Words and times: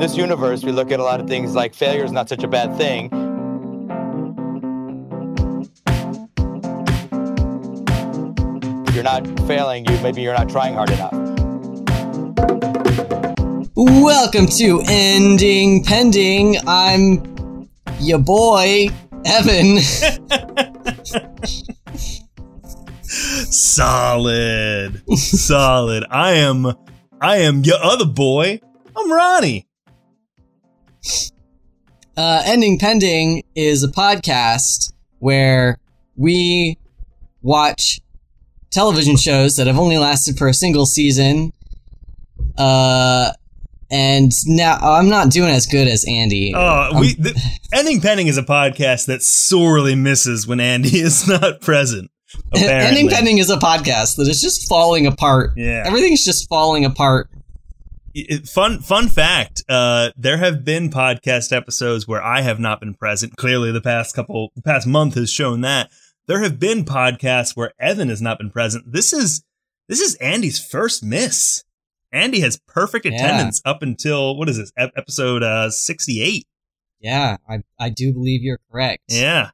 this 0.00 0.16
universe, 0.16 0.64
we 0.64 0.72
look 0.72 0.90
at 0.90 0.98
a 0.98 1.02
lot 1.02 1.20
of 1.20 1.28
things 1.28 1.54
like 1.54 1.74
failure 1.74 2.02
is 2.02 2.10
not 2.10 2.26
such 2.26 2.42
a 2.42 2.48
bad 2.48 2.74
thing. 2.78 3.10
If 8.88 8.94
you're 8.94 9.04
not 9.04 9.26
failing, 9.46 9.84
you 9.84 10.00
maybe 10.00 10.22
you're 10.22 10.32
not 10.32 10.48
trying 10.48 10.72
hard 10.72 10.90
enough. 10.90 11.12
Welcome 13.76 14.46
to 14.46 14.82
Ending 14.86 15.84
Pending. 15.84 16.56
I'm 16.66 17.68
your 18.00 18.20
boy, 18.20 18.88
Evan. 19.26 19.80
Solid. 23.02 25.02
Solid. 25.18 26.06
I 26.10 26.32
am 26.32 26.72
I 27.20 27.36
am 27.36 27.64
your 27.64 27.76
other 27.82 28.06
boy. 28.06 28.60
I'm 28.96 29.12
Ronnie. 29.12 29.66
Uh, 32.16 32.42
Ending 32.44 32.78
Pending 32.78 33.44
is 33.54 33.82
a 33.82 33.88
podcast 33.88 34.92
where 35.18 35.78
we 36.16 36.76
watch 37.42 38.00
television 38.70 39.16
shows 39.16 39.56
that 39.56 39.66
have 39.66 39.78
only 39.78 39.98
lasted 39.98 40.36
for 40.36 40.48
a 40.48 40.54
single 40.54 40.86
season. 40.86 41.52
Uh, 42.56 43.32
and 43.90 44.32
now 44.46 44.78
I'm 44.80 45.08
not 45.08 45.30
doing 45.30 45.50
as 45.50 45.66
good 45.66 45.88
as 45.88 46.04
Andy. 46.06 46.52
Oh, 46.54 46.98
we 46.98 47.14
the, 47.14 47.34
Ending 47.72 48.00
Pending 48.00 48.28
is 48.28 48.38
a 48.38 48.42
podcast 48.42 49.06
that 49.06 49.22
sorely 49.22 49.94
misses 49.94 50.46
when 50.46 50.60
Andy 50.60 50.98
is 51.00 51.26
not 51.26 51.60
present. 51.60 52.10
Apparently. 52.52 52.86
Ending 52.86 53.08
Pending 53.08 53.38
is 53.38 53.50
a 53.50 53.56
podcast 53.56 54.16
that 54.16 54.28
is 54.28 54.40
just 54.40 54.68
falling 54.68 55.06
apart. 55.06 55.52
Yeah. 55.56 55.82
Everything's 55.84 56.24
just 56.24 56.48
falling 56.48 56.84
apart. 56.84 57.28
It- 58.14 58.48
fun 58.48 58.80
fun 58.80 59.08
fact 59.08 59.62
uh 59.68 60.10
there 60.16 60.38
have 60.38 60.64
been 60.64 60.90
podcast 60.90 61.54
episodes 61.56 62.08
where 62.08 62.22
i 62.22 62.40
have 62.40 62.58
not 62.58 62.80
been 62.80 62.94
present 62.94 63.36
clearly 63.36 63.70
the 63.70 63.80
past 63.80 64.14
couple 64.16 64.50
the 64.56 64.62
past 64.62 64.86
month 64.86 65.14
has 65.14 65.30
shown 65.30 65.60
that 65.60 65.90
there 66.26 66.42
have 66.42 66.58
been 66.58 66.84
podcasts 66.84 67.56
where 67.56 67.72
evan 67.78 68.08
has 68.08 68.20
not 68.20 68.38
been 68.38 68.50
present 68.50 68.84
this 68.92 69.12
is 69.12 69.44
this 69.88 70.00
is 70.00 70.16
andy's 70.16 70.58
first 70.64 71.04
miss 71.04 71.62
andy 72.12 72.40
has 72.40 72.58
perfect 72.66 73.06
Yeah. 73.06 73.14
attendance 73.14 73.62
up 73.64 73.80
until 73.82 74.36
what 74.36 74.48
is 74.48 74.56
this 74.58 74.72
ep- 74.76 74.92
episode 74.96 75.42
uh 75.44 75.70
68 75.70 76.46
Yeah, 77.00 77.36
I 77.48 77.62
I 77.78 77.90
do 77.90 78.12
believe 78.12 78.42
you're 78.42 78.58
correct. 78.72 79.04
yeah 79.08 79.50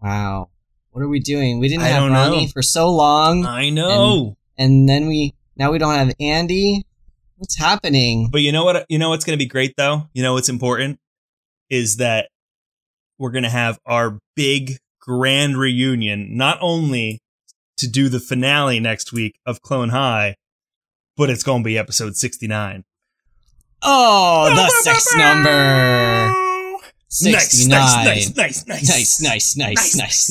Wow. 0.00 0.50
What 0.92 1.02
are 1.02 1.08
we 1.08 1.20
doing? 1.20 1.58
We 1.60 1.68
didn't 1.68 1.82
I 1.84 1.88
have 1.88 2.10
Ronnie 2.10 2.46
know. 2.46 2.50
for 2.52 2.62
so 2.62 2.90
long, 2.90 3.44
i 3.44 3.70
know 3.70 4.36
and 4.56 4.88
then 4.88 5.06
we 5.08 5.34
now 5.56 5.70
we 5.72 5.78
don't 5.78 5.94
have 5.94 6.14
Andy. 6.20 6.84
What's 7.40 7.56
happening? 7.56 8.28
But 8.30 8.42
you 8.42 8.52
know 8.52 8.64
what? 8.64 8.84
You 8.90 8.98
know 8.98 9.08
what's 9.08 9.24
going 9.24 9.38
to 9.38 9.42
be 9.42 9.48
great 9.48 9.72
though. 9.78 10.10
You 10.12 10.22
know 10.22 10.34
what's 10.34 10.50
important 10.50 11.00
is 11.70 11.96
that 11.96 12.28
we're 13.18 13.30
going 13.30 13.44
to 13.44 13.48
have 13.48 13.78
our 13.86 14.18
big 14.36 14.76
grand 15.00 15.56
reunion, 15.56 16.36
not 16.36 16.58
only 16.60 17.22
to 17.78 17.88
do 17.88 18.10
the 18.10 18.20
finale 18.20 18.78
next 18.78 19.14
week 19.14 19.38
of 19.46 19.62
Clone 19.62 19.88
High, 19.88 20.36
but 21.16 21.30
it's 21.30 21.42
going 21.42 21.62
to 21.62 21.64
be 21.64 21.78
episode 21.78 22.14
sixty 22.14 22.46
nine. 22.46 22.84
Oh, 23.80 24.52
the 24.54 24.68
sex 24.82 25.16
number. 25.16 26.34
Nice, 27.22 27.52
69. 27.52 27.70
nice, 27.70 28.36
nice, 28.36 28.36
nice, 28.36 28.68
Nice, 28.68 29.22
nice, 29.22 29.56
nice, 29.56 29.96
Nice, 29.96 30.30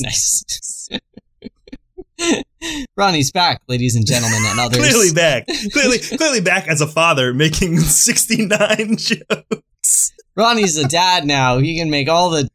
nice. 2.20 2.42
Ronnie's 2.96 3.30
back, 3.32 3.62
ladies 3.68 3.96
and 3.96 4.06
gentlemen, 4.06 4.40
and 4.46 4.60
others. 4.60 4.78
Clearly 4.78 5.12
back, 5.12 5.46
clearly, 5.72 5.98
clearly 6.18 6.40
back 6.40 6.68
as 6.68 6.80
a 6.80 6.86
father 6.86 7.32
making 7.34 7.78
sixty 7.80 8.46
nine 8.46 8.96
jokes. 8.96 10.12
Ronnie's 10.36 10.76
a 10.76 10.86
dad 10.86 11.24
now. 11.26 11.58
He 11.58 11.78
can 11.78 11.90
make 11.90 12.08
all 12.08 12.30
the 12.30 12.48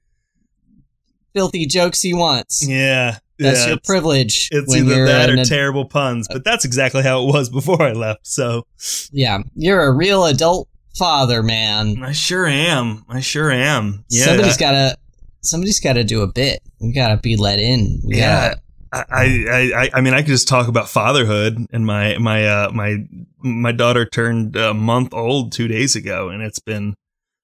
filthy 1.33 1.65
jokes 1.65 2.01
he 2.01 2.13
wants. 2.13 2.65
Yeah, 2.67 3.17
That's 3.39 3.61
yeah, 3.61 3.65
your 3.67 3.75
it's- 3.77 3.85
privilege. 3.87 4.47
It's 4.51 4.73
either 4.75 5.05
that 5.05 5.29
or 5.29 5.43
terrible 5.43 5.85
puns, 5.85 6.27
but 6.31 6.43
that's 6.43 6.65
exactly 6.65 7.03
how 7.03 7.23
it 7.23 7.33
was 7.33 7.49
before 7.49 7.81
I 7.81 7.91
left. 7.91 8.25
So 8.27 8.65
Yeah, 9.11 9.39
you're 9.55 9.83
a 9.83 9.91
real 9.91 10.25
adult 10.25 10.69
father, 10.97 11.43
man. 11.43 12.01
I 12.03 12.13
sure 12.13 12.45
am. 12.47 13.03
I 13.09 13.19
sure 13.19 13.51
am. 13.51 14.05
Yeah, 14.09 14.25
somebody's 14.25 14.57
gotta 14.57 14.97
somebody's 15.41 15.79
gotta 15.79 16.03
do 16.03 16.21
a 16.21 16.27
bit. 16.31 16.61
We 16.79 16.93
gotta 16.93 17.17
be 17.17 17.35
let 17.35 17.59
in. 17.59 18.01
We 18.05 18.17
yeah. 18.17 18.49
gotta- 18.49 18.61
I, 18.91 19.71
I, 19.75 19.89
I, 19.95 20.01
mean, 20.01 20.13
I 20.13 20.21
could 20.21 20.27
just 20.27 20.47
talk 20.47 20.67
about 20.67 20.87
fatherhood, 20.87 21.65
and 21.71 21.85
my 21.85 22.17
my 22.17 22.47
uh, 22.47 22.71
my 22.71 23.05
my 23.39 23.71
daughter 23.71 24.05
turned 24.05 24.55
a 24.55 24.73
month 24.73 25.13
old 25.13 25.51
two 25.51 25.67
days 25.67 25.95
ago, 25.95 26.29
and 26.29 26.41
it's 26.41 26.59
been 26.59 26.95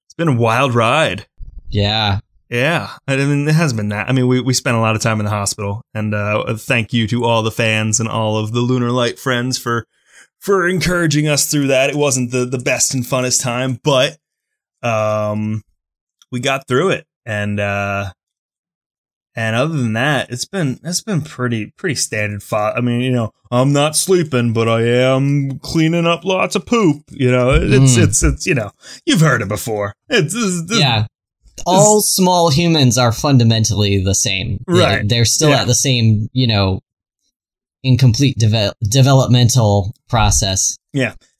it's 0.06 0.14
been 0.14 0.28
a 0.28 0.36
wild 0.36 0.74
ride. 0.74 1.26
yeah. 1.70 2.20
Yeah, 2.52 2.90
I 3.08 3.16
mean, 3.16 3.48
it 3.48 3.54
hasn't 3.54 3.78
been 3.78 3.88
that. 3.88 4.10
I 4.10 4.12
mean, 4.12 4.28
we, 4.28 4.38
we 4.42 4.52
spent 4.52 4.76
a 4.76 4.80
lot 4.80 4.94
of 4.94 5.00
time 5.00 5.18
in 5.20 5.24
the 5.24 5.30
hospital, 5.30 5.80
and 5.94 6.14
uh, 6.14 6.54
thank 6.58 6.92
you 6.92 7.06
to 7.08 7.24
all 7.24 7.42
the 7.42 7.50
fans 7.50 7.98
and 7.98 8.06
all 8.06 8.36
of 8.36 8.52
the 8.52 8.60
Lunar 8.60 8.90
Light 8.90 9.18
friends 9.18 9.56
for 9.56 9.86
for 10.38 10.68
encouraging 10.68 11.28
us 11.28 11.50
through 11.50 11.68
that. 11.68 11.88
It 11.88 11.96
wasn't 11.96 12.30
the 12.30 12.44
the 12.44 12.58
best 12.58 12.92
and 12.92 13.04
funnest 13.04 13.42
time, 13.42 13.80
but 13.82 14.18
um, 14.82 15.62
we 16.30 16.40
got 16.40 16.68
through 16.68 16.90
it, 16.90 17.06
and 17.24 17.58
uh, 17.58 18.12
and 19.34 19.56
other 19.56 19.76
than 19.76 19.94
that, 19.94 20.30
it's 20.30 20.44
been 20.44 20.78
it's 20.84 21.00
been 21.02 21.22
pretty 21.22 21.72
pretty 21.76 21.94
standard. 21.94 22.42
I 22.52 22.80
mean, 22.80 23.00
you 23.00 23.10
know, 23.12 23.32
I'm 23.50 23.72
not 23.72 23.96
sleeping, 23.96 24.52
but 24.52 24.68
I 24.68 24.82
am 24.82 25.58
cleaning 25.60 26.06
up 26.06 26.24
lots 26.24 26.54
of 26.54 26.66
poop. 26.66 27.02
You 27.10 27.30
know, 27.30 27.50
it's 27.52 27.96
Mm. 27.96 28.04
it's 28.04 28.22
it's 28.22 28.46
you 28.46 28.54
know, 28.54 28.70
you've 29.06 29.20
heard 29.20 29.42
it 29.42 29.48
before. 29.48 29.94
It's, 30.08 30.34
it's, 30.34 30.70
it's 30.70 30.78
Yeah. 30.80 31.06
All 31.66 32.00
small 32.00 32.50
humans 32.50 32.96
are 32.98 33.12
fundamentally 33.12 34.02
the 34.02 34.14
same. 34.14 34.64
They're- 34.66 34.76
Right. 34.76 35.08
They're 35.08 35.24
still 35.26 35.50
Yeah. 35.50 35.60
at 35.62 35.66
the 35.66 35.74
same, 35.74 36.28
you 36.32 36.46
know, 36.46 36.80
incomplete 37.82 38.38
deve- 38.38 38.72
developmental 38.88 39.94
process. 40.08 40.76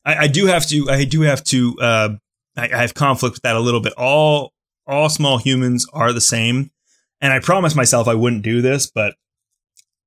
I, 0.04 0.16
I 0.24 0.26
do 0.26 0.46
have 0.46 0.66
to 0.68 0.90
I 0.90 1.04
do 1.04 1.20
have 1.22 1.44
to 1.44 1.76
uh 1.80 2.08
I, 2.56 2.64
I 2.72 2.76
have 2.78 2.94
conflict 2.94 3.34
with 3.36 3.42
that 3.42 3.54
a 3.54 3.60
little 3.60 3.80
bit. 3.80 3.92
All 3.96 4.52
all 4.86 5.08
small 5.08 5.38
humans 5.38 5.86
are 5.92 6.12
the 6.12 6.20
same. 6.20 6.71
And 7.22 7.32
I 7.32 7.38
promised 7.38 7.76
myself 7.76 8.08
I 8.08 8.14
wouldn't 8.14 8.42
do 8.42 8.60
this, 8.60 8.90
but 8.90 9.14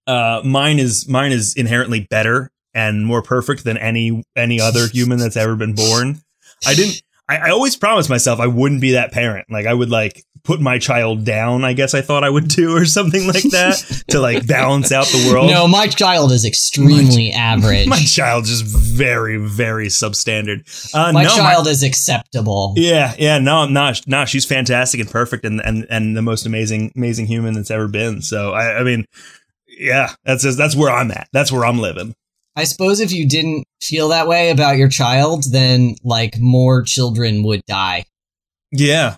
uh 0.06 0.42
mine 0.46 0.78
is 0.78 1.08
mine 1.10 1.32
is 1.32 1.56
inherently 1.56 2.02
better 2.12 2.52
and 2.76 3.06
more 3.06 3.24
perfect 3.24 3.64
than 3.64 3.78
any 3.78 4.24
any 4.36 4.62
other 4.62 4.88
human 4.88 5.18
that's 5.18 5.38
ever 5.38 5.56
been 5.56 5.74
born. 5.74 6.22
I 6.68 6.76
didn't 6.76 7.02
I, 7.28 7.38
I 7.38 7.50
always 7.50 7.76
promised 7.76 8.10
myself 8.10 8.40
I 8.40 8.48
wouldn't 8.48 8.82
be 8.82 8.92
that 8.92 9.12
parent. 9.12 9.48
Like 9.50 9.66
I 9.66 9.74
would 9.74 9.90
like 9.90 10.24
put 10.44 10.62
my 10.62 10.78
child 10.78 11.26
down, 11.26 11.66
I 11.66 11.74
guess 11.74 11.94
I 11.96 12.02
thought 12.02 12.24
I 12.24 12.30
would 12.30 12.48
do 12.50 12.76
or 12.76 12.86
something 12.86 13.28
like 13.28 13.44
that 13.44 14.04
to 14.10 14.20
like 14.20 14.46
balance 14.48 14.92
out 14.92 15.08
the 15.08 15.30
world. 15.32 15.50
No, 15.50 15.68
my 15.68 15.88
child 15.88 16.32
is 16.32 16.46
extremely 16.46 17.32
average. 17.32 17.88
My 17.88 18.00
child's 18.00 18.50
just 18.50 18.64
very, 18.64 19.38
very 19.38 19.88
substandard. 19.88 20.94
Uh, 20.94 21.12
My 21.12 21.24
no, 21.24 21.30
child 21.30 21.68
is 21.68 21.84
acceptable. 21.84 22.74
yeah, 22.78 23.16
yeah, 23.18 23.40
no, 23.40 23.58
I'm 23.58 23.74
not. 23.74 24.02
No, 24.08 24.26
she's 24.26 24.46
fantastic 24.46 25.00
and 25.02 25.10
perfect, 25.10 25.46
and 25.46 25.60
and 25.62 25.86
and 25.90 26.16
the 26.16 26.22
most 26.22 26.46
amazing, 26.46 26.92
amazing 26.96 27.26
human 27.26 27.56
that's 27.56 27.72
ever 27.72 27.88
been. 27.88 28.22
So 28.22 28.54
I, 28.54 28.80
I 28.80 28.84
mean, 28.84 29.06
yeah, 29.68 30.14
that's 30.24 30.44
just, 30.44 30.58
that's 30.58 30.76
where 30.76 30.92
I'm 30.92 31.12
at. 31.12 31.28
That's 31.34 31.52
where 31.52 31.66
I'm 31.66 31.80
living. 31.80 32.16
I 32.56 32.64
suppose 32.64 33.00
if 33.00 33.12
you 33.12 33.28
didn't 33.28 33.66
feel 33.82 34.10
that 34.10 34.28
way 34.28 34.50
about 34.50 34.78
your 34.78 34.90
child, 34.90 35.44
then 35.52 35.96
like 36.04 36.38
more 36.40 36.84
children 36.84 37.44
would 37.44 37.62
die. 37.68 38.06
Yeah, 38.72 39.18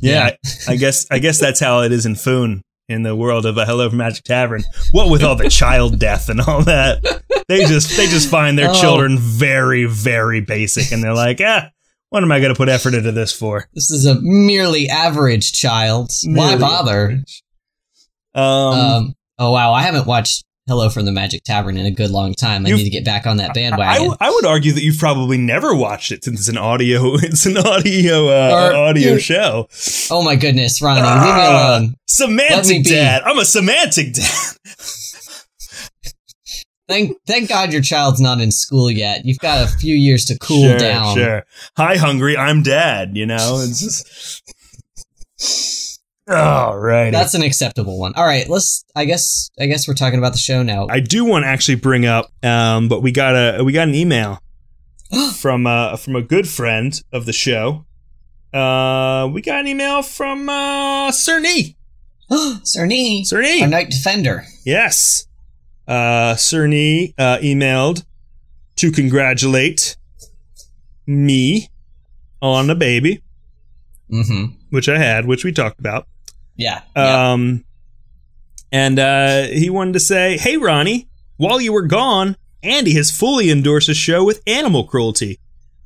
yeah. 0.00 0.30
I, 0.68 0.72
I 0.72 0.76
guess 0.76 1.06
I 1.10 1.18
guess 1.18 1.38
that's 1.38 1.60
how 1.60 1.80
it 1.82 1.92
is 1.92 2.06
in 2.06 2.14
Foon 2.14 2.62
in 2.88 3.02
the 3.02 3.14
world 3.14 3.44
of 3.44 3.58
a 3.58 3.66
Hello 3.66 3.88
from 3.88 3.98
Magic 3.98 4.24
Tavern. 4.24 4.62
What 4.92 5.10
with 5.10 5.22
all 5.22 5.36
the 5.36 5.50
child 5.50 5.98
death 5.98 6.28
and 6.30 6.40
all 6.40 6.62
that, 6.62 7.22
they 7.48 7.64
just 7.66 7.96
they 7.96 8.06
just 8.06 8.30
find 8.30 8.58
their 8.58 8.70
Oh. 8.70 8.80
children 8.80 9.18
very, 9.18 9.84
very 9.84 10.40
basic, 10.40 10.90
and 10.92 11.02
they're 11.04 11.14
like, 11.14 11.40
ah, 11.42 11.68
what 12.10 12.22
am 12.22 12.32
I 12.32 12.40
going 12.40 12.52
to 12.52 12.56
put 12.56 12.70
effort 12.70 12.94
into 12.94 13.12
this 13.12 13.30
for? 13.32 13.68
This 13.74 13.90
is 13.90 14.06
a 14.06 14.18
merely 14.22 14.88
average 14.88 15.52
child. 15.52 16.10
Why 16.24 16.46
Merely 16.56 16.60
bother? 16.60 17.22
Um, 18.34 18.42
Um, 18.44 19.14
oh 19.38 19.52
wow, 19.52 19.72
I 19.74 19.82
haven't 19.82 20.06
watched 20.06 20.44
Hello 20.68 20.90
from 20.90 21.06
the 21.06 21.12
Magic 21.12 21.42
Tavern 21.44 21.78
in 21.78 21.86
a 21.86 21.90
good 21.90 22.10
long 22.10 22.34
time. 22.34 22.66
I 22.66 22.68
You've- 22.68 22.82
need 22.82 22.90
to 22.90 22.94
get 22.94 23.04
back 23.04 23.26
on 23.26 23.38
that 23.38 23.50
I, 23.50 23.52
bandwagon. 23.54 24.14
I 24.20 24.30
would 24.30 24.44
argue 24.44 24.72
that 24.72 24.82
you've 24.82 24.98
probably 24.98 25.38
never 25.38 25.74
watched 25.74 26.12
it 26.12 26.22
since 26.22 26.40
it's 26.40 26.48
an 26.48 26.58
audio 26.58 27.14
it's 27.14 27.46
an 27.46 27.56
audio 27.56 28.28
uh, 28.28 28.70
Or 28.72 28.76
audio 28.76 29.14
you- 29.14 29.18
show. 29.18 29.66
oh 30.10 30.22
my 30.22 30.36
goodness, 30.36 30.82
Ronnie, 30.82 31.00
leave 31.00 31.10
me 31.10 31.16
Ah, 31.20 31.48
alone. 31.78 31.82
Let 31.82 31.90
me 31.90 31.96
Semantic 32.06 32.84
dad. 32.84 33.22
I'm 33.24 33.38
a 33.38 33.44
semantic 33.46 34.12
dad. 34.12 34.30
Thank 36.88 37.18
thank 37.26 37.50
God 37.50 37.70
your 37.72 37.82
child's 37.82 38.18
not 38.20 38.40
in 38.40 38.50
school 38.50 38.90
yet. 38.90 39.26
You've 39.26 39.38
got 39.40 39.62
a 39.62 39.68
few 39.68 39.94
years 39.94 40.24
to 40.26 40.38
cool 40.38 40.62
sure, 40.70 40.78
down. 40.78 41.16
Sure. 41.16 41.44
Hi, 41.76 41.96
hungry. 41.96 42.34
I'm 42.34 42.62
dad. 42.62 43.10
You 43.14 43.26
know, 43.26 43.60
it's 43.62 43.80
just. 43.80 44.42
All 46.28 46.78
right. 46.78 47.10
That's 47.10 47.34
an 47.34 47.42
acceptable 47.42 47.98
one. 47.98 48.12
All 48.14 48.24
right, 48.24 48.48
let's. 48.48 48.84
I 48.94 49.04
guess. 49.04 49.50
I 49.58 49.66
guess 49.66 49.88
we're 49.88 49.94
talking 49.94 50.18
about 50.18 50.32
the 50.32 50.38
show 50.38 50.62
now. 50.62 50.86
I 50.90 51.00
do 51.00 51.24
want 51.24 51.44
to 51.44 51.48
actually 51.48 51.76
bring 51.76 52.04
up, 52.06 52.30
um, 52.44 52.88
but 52.88 53.02
we 53.02 53.12
got 53.12 53.34
a 53.34 53.62
we 53.64 53.72
got 53.72 53.88
an 53.88 53.94
email 53.94 54.42
from 55.38 55.66
uh, 55.66 55.96
from 55.96 56.16
a 56.16 56.22
good 56.22 56.48
friend 56.48 57.00
of 57.12 57.24
the 57.26 57.32
show. 57.32 57.86
Uh, 58.52 59.28
we 59.32 59.40
got 59.42 59.60
an 59.60 59.66
email 59.68 60.02
from 60.02 60.48
uh, 60.48 61.10
Cerny. 61.10 61.76
Cerny, 62.30 63.22
Cerny. 63.22 63.62
our 63.62 63.68
Knight 63.68 63.88
Defender. 63.90 64.44
Yes. 64.64 65.26
Uh, 65.86 66.34
Cerny 66.34 67.14
uh, 67.16 67.38
emailed 67.38 68.04
to 68.76 68.90
congratulate 68.92 69.96
me 71.06 71.68
on 72.42 72.68
a 72.70 72.74
baby, 72.74 73.22
Mm-hmm. 74.10 74.54
which 74.70 74.88
I 74.88 74.98
had, 74.98 75.26
which 75.26 75.44
we 75.44 75.52
talked 75.52 75.78
about. 75.80 76.06
Yeah. 76.58 76.82
yeah. 76.94 77.32
Um, 77.32 77.64
and 78.70 78.98
uh, 78.98 79.44
he 79.44 79.70
wanted 79.70 79.94
to 79.94 80.00
say, 80.00 80.36
"Hey, 80.36 80.58
Ronnie, 80.58 81.08
while 81.38 81.58
you 81.60 81.72
were 81.72 81.86
gone, 81.86 82.36
Andy 82.62 82.92
has 82.94 83.10
fully 83.10 83.50
endorsed 83.50 83.88
a 83.88 83.94
show 83.94 84.22
with 84.24 84.42
animal 84.46 84.84
cruelty. 84.84 85.38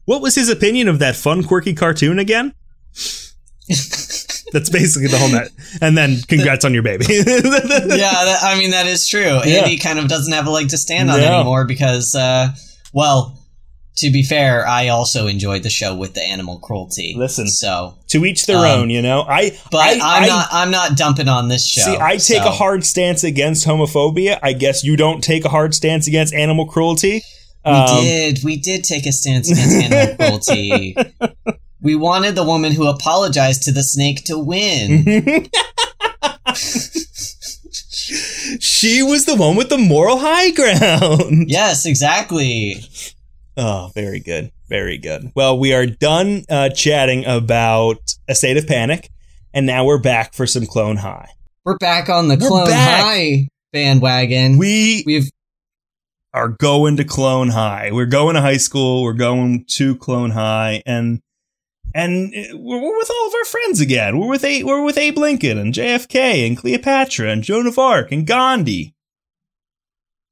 What 0.06 0.20
was 0.20 0.34
his 0.34 0.48
opinion 0.48 0.88
of 0.88 0.98
that 0.98 1.14
fun, 1.14 1.44
quirky 1.44 1.74
cartoon 1.74 2.18
again?" 2.18 2.54
That's 4.52 4.68
basically 4.68 5.08
the 5.08 5.16
whole 5.18 5.30
net. 5.30 5.48
And 5.80 5.96
then, 5.96 6.20
congrats 6.28 6.64
on 6.64 6.74
your 6.74 6.82
baby. 6.82 7.06
yeah, 7.08 7.22
that, 7.24 8.40
I 8.42 8.58
mean 8.58 8.72
that 8.72 8.86
is 8.86 9.06
true. 9.06 9.40
Andy 9.40 9.78
kind 9.78 9.98
of 9.98 10.08
doesn't 10.08 10.32
have 10.32 10.46
a 10.46 10.50
leg 10.50 10.68
to 10.70 10.78
stand 10.78 11.10
on 11.10 11.20
Yeah. 11.20 11.36
anymore 11.36 11.64
because, 11.66 12.14
uh, 12.14 12.48
well, 12.92 13.38
to 13.96 14.10
be 14.10 14.22
fair, 14.22 14.66
I 14.66 14.88
also 14.88 15.26
enjoyed 15.26 15.62
the 15.62 15.70
show 15.70 15.94
with 15.94 16.14
the 16.14 16.22
animal 16.22 16.58
cruelty. 16.58 17.14
Listen. 17.16 17.46
so 17.48 17.94
to 18.08 18.24
each 18.24 18.46
their 18.46 18.56
Um, 18.58 18.64
own, 18.80 18.90
you 18.90 19.02
know. 19.02 19.22
I, 19.22 19.50
but 19.70 19.80
I, 19.80 19.90
am 20.22 20.26
not. 20.28 20.48
I'm 20.50 20.70
not 20.70 20.96
dumping 20.96 21.28
on 21.28 21.48
this 21.48 21.66
show. 21.66 21.82
See, 21.82 21.96
I 21.96 22.12
take 22.16 22.42
so- 22.42 22.48
a 22.48 22.52
hard 22.52 22.84
stance 22.84 23.22
against 23.24 23.66
homophobia. 23.66 24.38
I 24.42 24.52
guess 24.54 24.82
you 24.84 24.96
don't 24.96 25.22
take 25.22 25.44
a 25.44 25.48
hard 25.48 25.74
stance 25.74 26.06
against 26.06 26.32
animal 26.34 26.66
cruelty. 26.66 27.22
We 27.64 27.70
Um, 27.70 28.02
did. 28.04 28.38
We 28.42 28.56
did 28.56 28.82
take 28.84 29.06
a 29.06 29.12
stance 29.12 29.50
against 29.50 29.76
animal 29.76 30.16
cruelty. 30.18 30.96
We 31.80 31.94
wanted 31.96 32.34
the 32.34 32.44
woman 32.44 32.72
who 32.72 32.86
apologized 32.88 33.62
to 33.64 33.72
the 33.72 33.82
snake 33.82 34.24
to 34.24 34.38
win. 34.38 35.04
she 38.60 39.02
was 39.02 39.24
the 39.26 39.34
one 39.36 39.56
with 39.56 39.68
the 39.68 39.78
moral 39.78 40.18
high 40.18 40.50
ground. 40.50 41.48
yes, 41.48 41.86
exactly. 41.86 42.84
Oh, 43.56 43.90
very 43.94 44.20
good. 44.20 44.50
Very 44.68 44.98
good. 44.98 45.32
Well, 45.34 45.58
we 45.58 45.74
are 45.74 45.86
done 45.86 46.44
uh, 46.48 46.70
chatting 46.70 47.26
about 47.26 48.14
A 48.28 48.34
State 48.34 48.56
of 48.56 48.66
Panic, 48.66 49.10
and 49.52 49.66
now 49.66 49.84
we're 49.84 50.00
back 50.00 50.34
for 50.34 50.46
some 50.46 50.66
Clone 50.66 50.96
High. 50.96 51.28
We're 51.64 51.76
back 51.76 52.08
on 52.08 52.28
the 52.28 52.38
We're 52.40 52.48
Clone 52.48 52.66
back. 52.66 53.02
High 53.02 53.48
bandwagon. 53.72 54.58
We 54.58 55.02
We've 55.06 55.30
are 56.32 56.48
going 56.48 56.96
to 56.96 57.04
Clone 57.04 57.50
High. 57.50 57.90
We're 57.92 58.06
going 58.06 58.36
to 58.36 58.40
high 58.40 58.56
school. 58.56 59.02
We're 59.02 59.12
going 59.12 59.66
to 59.76 59.96
Clone 59.96 60.30
High, 60.30 60.82
and 60.86 61.20
and 61.94 62.34
uh, 62.34 62.56
we're, 62.56 62.80
we're 62.80 62.96
with 62.96 63.10
all 63.10 63.26
of 63.26 63.34
our 63.34 63.44
friends 63.44 63.80
again. 63.80 64.18
We're 64.18 64.28
with 64.28 64.44
a, 64.44 64.64
we're 64.64 64.82
with 64.82 64.96
Abe 64.96 65.18
Lincoln 65.18 65.58
and 65.58 65.74
JFK 65.74 66.46
and 66.46 66.56
Cleopatra 66.56 67.30
and 67.30 67.42
Joan 67.42 67.66
of 67.66 67.78
Arc 67.78 68.10
and 68.12 68.26
Gandhi. 68.26 68.94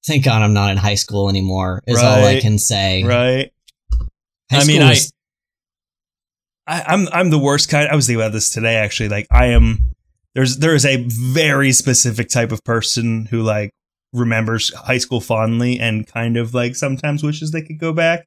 Thank 0.07 0.25
God 0.25 0.43
I'm 0.43 0.55
not 0.55 0.71
in 0.71 0.77
high 0.77 0.95
school 0.97 1.29
anymore. 1.29 1.83
Is 1.87 1.99
all 2.03 2.25
I 2.25 2.41
can 2.41 2.59
say. 2.59 3.03
Right. 3.05 3.53
High 4.51 4.59
I 4.59 4.65
mean, 4.65 4.77
school 4.77 4.83
I- 4.83 4.91
was- 4.91 5.13
I, 6.67 6.85
I'm 6.87 7.09
I'm 7.13 7.31
the 7.31 7.39
worst 7.39 7.69
kind. 7.69 7.89
I 7.89 7.95
was 7.97 8.07
thinking 8.07 8.21
about 8.23 8.33
this 8.33 8.51
today. 8.51 8.77
Actually, 8.77 9.09
like 9.09 9.27
I 9.31 9.47
am. 9.47 9.79
There's 10.35 10.59
there 10.59 10.75
is 10.75 10.87
a 10.87 11.05
very 11.09 11.73
specific 11.73 12.29
type 12.29 12.53
of 12.53 12.63
person 12.65 13.27
who 13.27 13.43
like 13.43 13.73
remembers 14.13 14.73
high 14.75 14.99
school 14.99 15.21
fondly 15.21 15.81
and 15.81 16.07
kind 16.07 16.37
of 16.37 16.55
like 16.55 16.77
sometimes 16.77 17.23
wishes 17.23 17.51
they 17.51 17.63
could 17.63 17.79
go 17.81 17.93
back. 17.93 18.27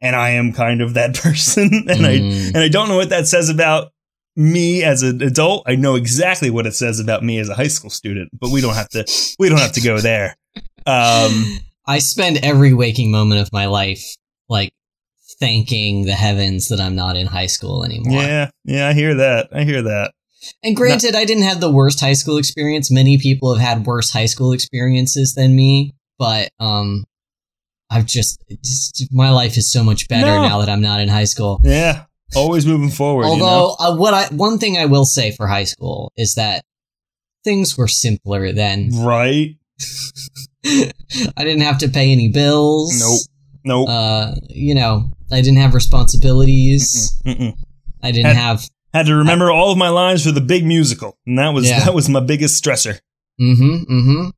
And 0.00 0.14
I 0.16 0.30
am 0.30 0.52
kind 0.52 0.80
of 0.82 0.94
that 0.94 1.14
person, 1.22 1.86
and 1.88 2.06
I 2.06 2.18
Mm. 2.18 2.48
and 2.48 2.58
I 2.58 2.68
don't 2.68 2.88
know 2.88 2.96
what 2.96 3.08
that 3.10 3.26
says 3.26 3.48
about 3.48 3.90
me 4.36 4.82
as 4.84 5.02
an 5.02 5.20
adult. 5.22 5.64
I 5.66 5.74
know 5.74 5.94
exactly 5.96 6.50
what 6.50 6.66
it 6.66 6.74
says 6.74 7.00
about 7.00 7.24
me 7.24 7.38
as 7.38 7.48
a 7.48 7.54
high 7.54 7.68
school 7.68 7.90
student, 7.90 8.30
but 8.38 8.50
we 8.50 8.60
don't 8.60 8.74
have 8.74 8.88
to. 8.90 9.04
We 9.40 9.48
don't 9.48 9.58
have 9.60 9.72
to 9.72 9.80
go 9.80 9.98
there. 9.98 10.36
Um, 10.86 11.58
I 11.86 11.98
spend 11.98 12.38
every 12.42 12.72
waking 12.74 13.10
moment 13.10 13.40
of 13.40 13.52
my 13.52 13.66
life 13.66 14.02
like 14.48 14.72
thanking 15.40 16.04
the 16.04 16.12
heavens 16.12 16.68
that 16.68 16.80
I'm 16.80 16.94
not 16.94 17.16
in 17.16 17.26
high 17.26 17.46
school 17.46 17.84
anymore. 17.84 18.22
yeah, 18.22 18.50
yeah, 18.64 18.88
I 18.88 18.92
hear 18.92 19.14
that. 19.14 19.48
I 19.52 19.64
hear 19.64 19.82
that. 19.82 20.12
And 20.62 20.74
granted, 20.76 21.14
I 21.14 21.24
didn't 21.24 21.44
have 21.44 21.60
the 21.60 21.70
worst 21.70 22.00
high 22.00 22.12
school 22.14 22.36
experience. 22.36 22.90
Many 22.90 23.18
people 23.18 23.54
have 23.54 23.62
had 23.66 23.86
worse 23.86 24.10
high 24.12 24.26
school 24.26 24.52
experiences 24.52 25.34
than 25.34 25.54
me, 25.54 25.94
but 26.18 26.48
um, 26.58 27.04
I've 27.90 28.06
just, 28.06 28.42
just 28.64 29.06
my 29.12 29.30
life 29.30 29.56
is 29.56 29.70
so 29.72 29.84
much 29.84 30.08
better 30.08 30.26
No. 30.26 30.42
now 30.42 30.58
that 30.58 30.68
I'm 30.68 30.80
not 30.80 31.00
in 31.00 31.08
high 31.08 31.24
school. 31.24 31.60
Yeah, 31.62 32.04
always 32.34 32.66
moving 32.66 32.90
forward. 32.90 33.26
you 33.28 33.36
know? 33.36 33.44
Although, 33.44 33.76
uh, 33.78 33.96
what 33.96 34.14
I 34.14 34.26
one 34.34 34.58
thing 34.58 34.76
I 34.78 34.86
will 34.86 35.04
say 35.04 35.30
for 35.30 35.46
high 35.46 35.64
school 35.64 36.12
is 36.16 36.34
that 36.34 36.64
things 37.44 37.76
were 37.78 37.88
simpler 37.88 38.52
then. 38.52 38.90
right? 38.94 39.56
I 40.64 41.44
didn't 41.44 41.62
have 41.62 41.78
to 41.78 41.88
pay 41.88 42.12
any 42.12 42.28
bills. 42.28 42.98
Nope. 43.00 43.20
Nope. 43.64 43.88
Uh, 43.88 44.34
you 44.48 44.74
know, 44.74 45.10
I 45.30 45.40
didn't 45.40 45.58
have 45.58 45.74
responsibilities. 45.74 47.20
Mm-mm. 47.26 47.54
I 48.02 48.10
didn't 48.12 48.26
Had- 48.26 48.36
have. 48.36 48.64
Had 48.94 49.06
to 49.06 49.14
remember 49.14 49.50
all 49.50 49.72
of 49.72 49.78
my 49.78 49.88
lines 49.88 50.22
for 50.26 50.32
the 50.32 50.42
big 50.42 50.66
musical, 50.66 51.16
and 51.26 51.38
that 51.38 51.54
was 51.54 51.66
Yeah. 51.66 51.82
that 51.86 51.94
was 51.94 52.10
my 52.10 52.20
biggest 52.20 52.62
stressor. 52.62 52.98
Mm-hmm. 53.40 53.90
Mm-hmm. 53.90 54.28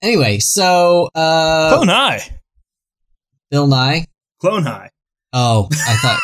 Anyway, 0.00 0.38
so 0.38 1.10
uh, 1.14 1.74
Clone 1.74 1.88
High, 1.88 2.20
Bill 3.50 3.66
Nye. 3.66 4.06
Clone 4.40 4.62
High, 4.62 4.88
Oh, 5.34 5.68
I 5.72 5.94
thought 5.96 6.20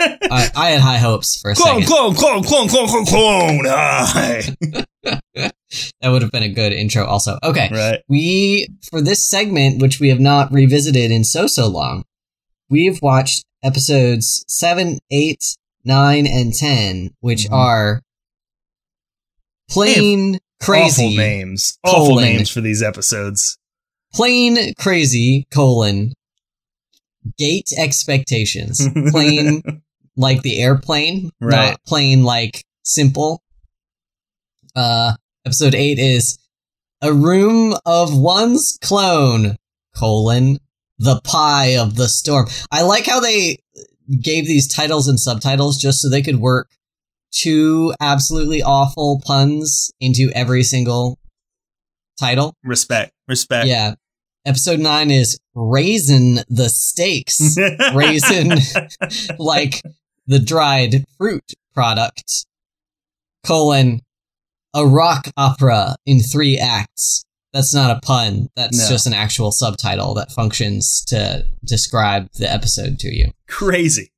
I, 0.32 0.50
I 0.56 0.70
had 0.70 0.80
high 0.80 0.98
hopes 0.98 1.38
for 1.40 1.52
a 1.52 1.54
clone, 1.54 1.82
second. 1.82 1.86
clone, 1.86 2.14
clone, 2.16 2.42
clone, 2.42 2.68
clone, 2.68 2.88
clone, 2.88 3.06
clone 3.06 3.64
High. 3.66 4.42
That 6.00 6.08
would 6.10 6.22
have 6.22 6.30
been 6.30 6.42
a 6.42 6.48
good 6.48 6.72
intro. 6.72 7.04
Also, 7.04 7.38
okay. 7.42 7.68
right. 7.72 8.00
We 8.08 8.68
for 8.90 9.00
this 9.00 9.24
segment, 9.28 9.80
which 9.80 10.00
we 10.00 10.08
have 10.10 10.20
not 10.20 10.52
revisited 10.52 11.10
in 11.10 11.24
so 11.24 11.46
so 11.46 11.68
long, 11.68 12.04
we've 12.68 13.00
watched 13.02 13.44
episodes 13.62 14.44
seven, 14.48 14.98
eight, 15.10 15.56
nine, 15.84 16.26
and 16.26 16.52
ten, 16.54 17.10
which 17.20 17.44
Mhm. 17.46 17.52
are 17.52 18.02
plane 19.70 20.38
crazy, 20.60 21.04
Awful 21.06 21.16
names. 21.16 21.78
Awful 21.84 22.16
names 22.16 22.50
for 22.50 22.60
these 22.60 22.82
episodes. 22.82 23.56
plane 24.12 24.72
crazy 24.78 25.46
colon 25.50 26.12
gate 27.38 27.70
expectations, 27.76 28.80
plane 29.10 29.62
like 30.16 30.42
the 30.42 30.60
airplane, 30.60 31.30
Right. 31.40 31.70
not 31.70 31.80
plain 31.84 32.22
like 32.22 32.64
simple. 32.84 33.42
Uh, 34.76 35.14
episode 35.44 35.74
eight 35.74 35.98
is 35.98 36.38
a 37.02 37.12
room 37.12 37.74
of 37.84 38.16
one's 38.16 38.78
clone 38.82 39.56
colon 39.96 40.58
the 40.98 41.20
pie 41.22 41.76
of 41.76 41.96
the 41.96 42.08
storm. 42.08 42.46
I 42.70 42.82
like 42.82 43.06
how 43.06 43.20
they 43.20 43.58
gave 44.20 44.46
these 44.46 44.72
titles 44.72 45.08
and 45.08 45.18
subtitles 45.18 45.78
just 45.78 46.00
so 46.00 46.08
they 46.08 46.22
could 46.22 46.40
work 46.40 46.70
two 47.30 47.92
absolutely 48.00 48.62
awful 48.62 49.20
puns 49.24 49.92
into 50.00 50.30
every 50.34 50.62
single 50.62 51.18
title. 52.18 52.54
Respect. 52.62 53.12
Respect. 53.28 53.66
Yeah. 53.66 53.94
Episode 54.46 54.78
nine 54.78 55.10
is 55.10 55.38
raisin 55.54 56.40
the 56.48 56.68
stakes. 56.68 57.56
Raisin 57.94 58.52
like 59.38 59.82
the 60.26 60.38
dried 60.38 61.04
fruit 61.18 61.54
product. 61.74 62.46
Colon 63.44 64.00
a 64.74 64.86
rock 64.86 65.28
opera 65.36 65.96
in 66.04 66.20
three 66.20 66.58
acts. 66.58 67.24
That's 67.52 67.72
not 67.72 67.96
a 67.96 68.00
pun. 68.00 68.48
That's 68.56 68.76
No. 68.78 68.88
just 68.88 69.06
an 69.06 69.14
actual 69.14 69.52
subtitle 69.52 70.14
that 70.14 70.32
functions 70.32 71.04
to 71.06 71.46
describe 71.64 72.28
the 72.38 72.52
episode 72.52 72.98
to 73.00 73.08
you. 73.14 73.30
Crazy. 73.48 74.10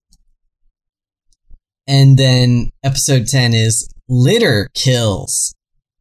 And 1.87 2.19
then 2.19 2.71
episode 2.83 3.27
10 3.29 3.53
is 3.55 3.89
litter 4.09 4.71
kills. 4.75 5.55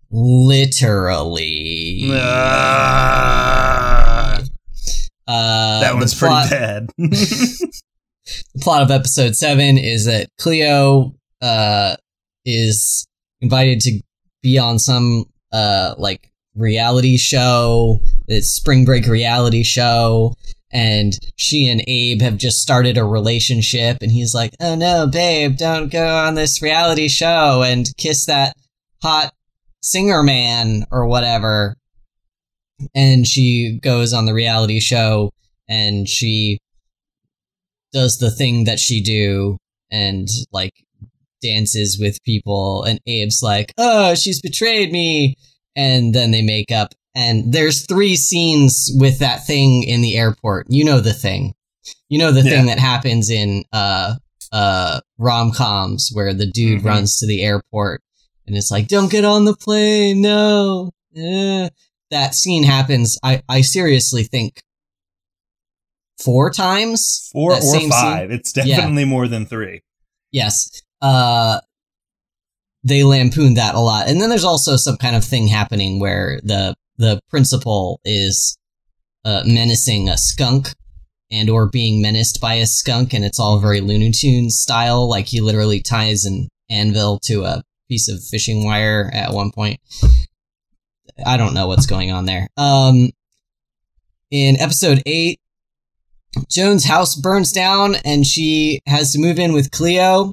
Literally. 0.09 2.09
Ah, 3.17 4.39
Uh, 5.27 5.79
that 5.81 5.95
one's 5.95 6.13
plot- 6.13 6.49
pretty 6.49 6.63
bad. 6.63 6.89
the 6.97 7.81
plot 8.61 8.81
of 8.83 8.91
episode 8.91 9.35
seven 9.35 9.77
is 9.77 10.05
that 10.05 10.29
Cleo 10.39 11.15
uh 11.41 11.95
is 12.45 13.05
invited 13.41 13.79
to 13.81 14.01
be 14.45 14.59
on 14.59 14.77
some 14.77 15.25
uh 15.51 15.95
like 15.97 16.31
reality 16.55 17.17
show, 17.17 17.99
it's 18.27 18.49
spring 18.49 18.85
break 18.85 19.07
reality 19.07 19.63
show, 19.63 20.35
and 20.71 21.13
she 21.35 21.67
and 21.67 21.81
Abe 21.87 22.21
have 22.21 22.37
just 22.37 22.61
started 22.61 22.97
a 22.97 23.03
relationship 23.03 23.97
and 24.01 24.11
he's 24.11 24.35
like, 24.35 24.53
Oh 24.59 24.75
no, 24.75 25.07
babe, 25.07 25.57
don't 25.57 25.91
go 25.91 26.05
on 26.05 26.35
this 26.35 26.61
reality 26.61 27.07
show 27.07 27.63
and 27.63 27.87
kiss 27.97 28.27
that 28.27 28.55
hot 29.01 29.33
singer 29.81 30.21
man 30.21 30.85
or 30.91 31.07
whatever. 31.07 31.75
And 32.93 33.25
she 33.25 33.79
goes 33.81 34.13
on 34.13 34.25
the 34.25 34.33
reality 34.33 34.79
show 34.79 35.31
and 35.67 36.07
she 36.07 36.59
does 37.91 38.17
the 38.17 38.31
thing 38.31 38.65
that 38.65 38.79
she 38.79 39.01
do 39.01 39.57
and 39.89 40.27
like 40.51 40.73
dances 41.45 41.97
with 41.99 42.23
people 42.23 42.83
and 42.83 42.99
Abe's 43.07 43.41
like, 43.43 43.73
"Oh, 43.77 44.15
she's 44.15 44.41
betrayed 44.41 44.91
me." 44.91 45.35
And 45.75 46.13
then 46.15 46.31
they 46.31 46.41
make 46.41 46.71
up 46.71 46.93
and 47.13 47.53
there's 47.53 47.85
three 47.85 48.15
scenes 48.15 48.89
with 48.95 49.19
that 49.19 49.45
thing 49.45 49.83
in 49.83 50.01
the 50.01 50.15
airport. 50.17 50.67
You 50.69 50.83
know 50.85 50.99
the 51.01 51.13
thing. 51.13 51.53
You 52.09 52.19
know 52.19 52.31
the 52.31 52.41
Yeah. 52.41 52.49
thing 52.51 52.65
that 52.67 52.79
happens 52.79 53.29
in 53.29 53.63
uh 53.71 54.15
uh 54.51 54.99
rom-coms 55.17 56.09
where 56.13 56.33
the 56.33 56.45
dude 56.45 56.81
Mhm. 56.81 56.85
runs 56.85 57.17
to 57.17 57.27
the 57.27 57.41
airport 57.43 58.01
and 58.47 58.55
it's 58.55 58.71
like, 58.71 58.87
"Don't 58.87 59.11
get 59.11 59.25
on 59.25 59.45
the 59.45 59.55
plane. 59.55 60.21
No." 60.21 60.91
Eh. 61.15 61.69
That 62.11 62.35
scene 62.35 62.63
happens 62.63 63.17
I 63.23 63.41
I 63.49 63.61
seriously 63.61 64.23
think 64.23 64.61
four 66.23 66.49
times. 66.51 67.29
Four 67.33 67.53
or 67.53 67.61
same 67.61 67.81
scene? 67.81 67.89
five. 67.91 68.31
It's 68.31 68.51
definitely 68.53 69.05
more 69.05 69.27
than 69.27 69.45
three. 69.45 69.81
Yes. 70.31 70.69
Uh 71.05 71.59
they 72.83 73.03
lampoon 73.03 73.55
that 73.55 73.75
a 73.75 73.79
lot. 73.79 74.07
And 74.07 74.21
then 74.21 74.29
there's 74.29 74.43
also 74.43 74.75
some 74.75 74.97
kind 74.97 75.15
of 75.15 75.23
thing 75.23 75.47
happening 75.47 75.99
where 75.99 76.39
the 76.43 76.75
the 76.97 77.19
principal 77.29 77.99
is 78.03 78.57
uh 79.23 79.43
menacing 79.45 80.09
a 80.09 80.17
skunk 80.17 80.69
and 81.31 81.49
or 81.49 81.69
being 81.69 82.01
menaced 82.01 82.39
by 82.41 82.55
a 82.55 82.65
skunk 82.65 83.13
and 83.13 83.23
it's 83.23 83.39
all 83.39 83.59
very 83.59 83.81
Looney 83.81 84.11
Tunes 84.11 84.57
style 84.57 85.07
like 85.09 85.27
he 85.27 85.41
literally 85.41 85.81
ties 85.81 86.25
an 86.25 86.47
anvil 86.69 87.19
to 87.25 87.43
a 87.43 87.61
piece 87.87 88.07
of 88.07 88.23
fishing 88.23 88.65
wire 88.65 89.11
at 89.13 89.33
one 89.33 89.51
point. 89.51 89.79
I 91.25 91.37
don't 91.37 91.53
know 91.53 91.67
what's 91.67 91.85
going 91.85 92.11
on 92.11 92.25
there. 92.25 92.47
Um 92.57 93.11
in 94.31 94.59
episode 94.59 95.03
8 95.05 95.39
Joan's 96.49 96.85
house 96.85 97.15
burns 97.15 97.51
down 97.51 97.95
and 98.03 98.25
she 98.25 98.81
has 98.87 99.11
to 99.13 99.19
move 99.19 99.37
in 99.37 99.53
with 99.53 99.71
Cleo 99.71 100.31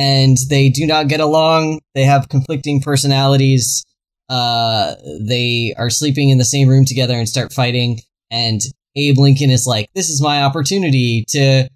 and 0.00 0.38
they 0.48 0.70
do 0.70 0.86
not 0.86 1.08
get 1.08 1.20
along. 1.20 1.78
They 1.94 2.04
have 2.04 2.30
conflicting 2.30 2.80
personalities. 2.80 3.84
Uh, 4.30 4.94
they 5.20 5.74
are 5.76 5.90
sleeping 5.90 6.30
in 6.30 6.38
the 6.38 6.44
same 6.46 6.68
room 6.68 6.86
together 6.86 7.12
and 7.12 7.28
start 7.28 7.52
fighting. 7.52 8.00
And 8.30 8.62
Abe 8.96 9.18
Lincoln 9.18 9.50
is 9.50 9.66
like, 9.66 9.90
this 9.94 10.08
is 10.08 10.22
my 10.22 10.42
opportunity 10.42 11.26
to 11.28 11.68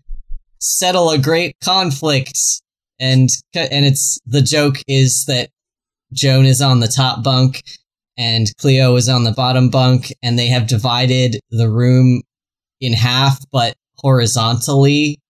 settle 0.58 1.10
a 1.10 1.18
great 1.18 1.56
conflict. 1.62 2.38
And, 2.98 3.28
and 3.54 3.84
it's, 3.84 4.18
the 4.24 4.40
joke 4.40 4.76
is 4.88 5.26
that 5.26 5.50
Joan 6.14 6.46
is 6.46 6.62
on 6.62 6.80
the 6.80 6.88
top 6.88 7.22
bunk 7.22 7.62
and 8.16 8.46
Cleo 8.56 8.96
is 8.96 9.06
on 9.06 9.24
the 9.24 9.32
bottom 9.32 9.68
bunk 9.68 10.14
and 10.22 10.38
they 10.38 10.46
have 10.46 10.66
divided 10.66 11.40
the 11.50 11.68
room 11.68 12.22
in 12.80 12.94
half, 12.94 13.38
but 13.52 13.74
horizontally, 13.98 15.20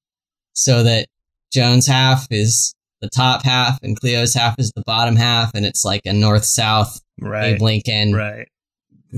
so 0.52 0.84
that 0.84 1.08
Joan's 1.52 1.88
half 1.88 2.28
is 2.30 2.72
the 3.04 3.10
top 3.10 3.44
half 3.44 3.78
and 3.82 3.98
Cleo's 3.98 4.34
half 4.34 4.58
is 4.58 4.72
the 4.74 4.82
bottom 4.86 5.16
half, 5.16 5.50
and 5.54 5.66
it's 5.66 5.84
like 5.84 6.02
a 6.04 6.12
north 6.12 6.44
south 6.44 7.00
Right. 7.20 7.54
Abe 7.54 7.62
Lincoln 7.62 8.12
Right. 8.12 8.48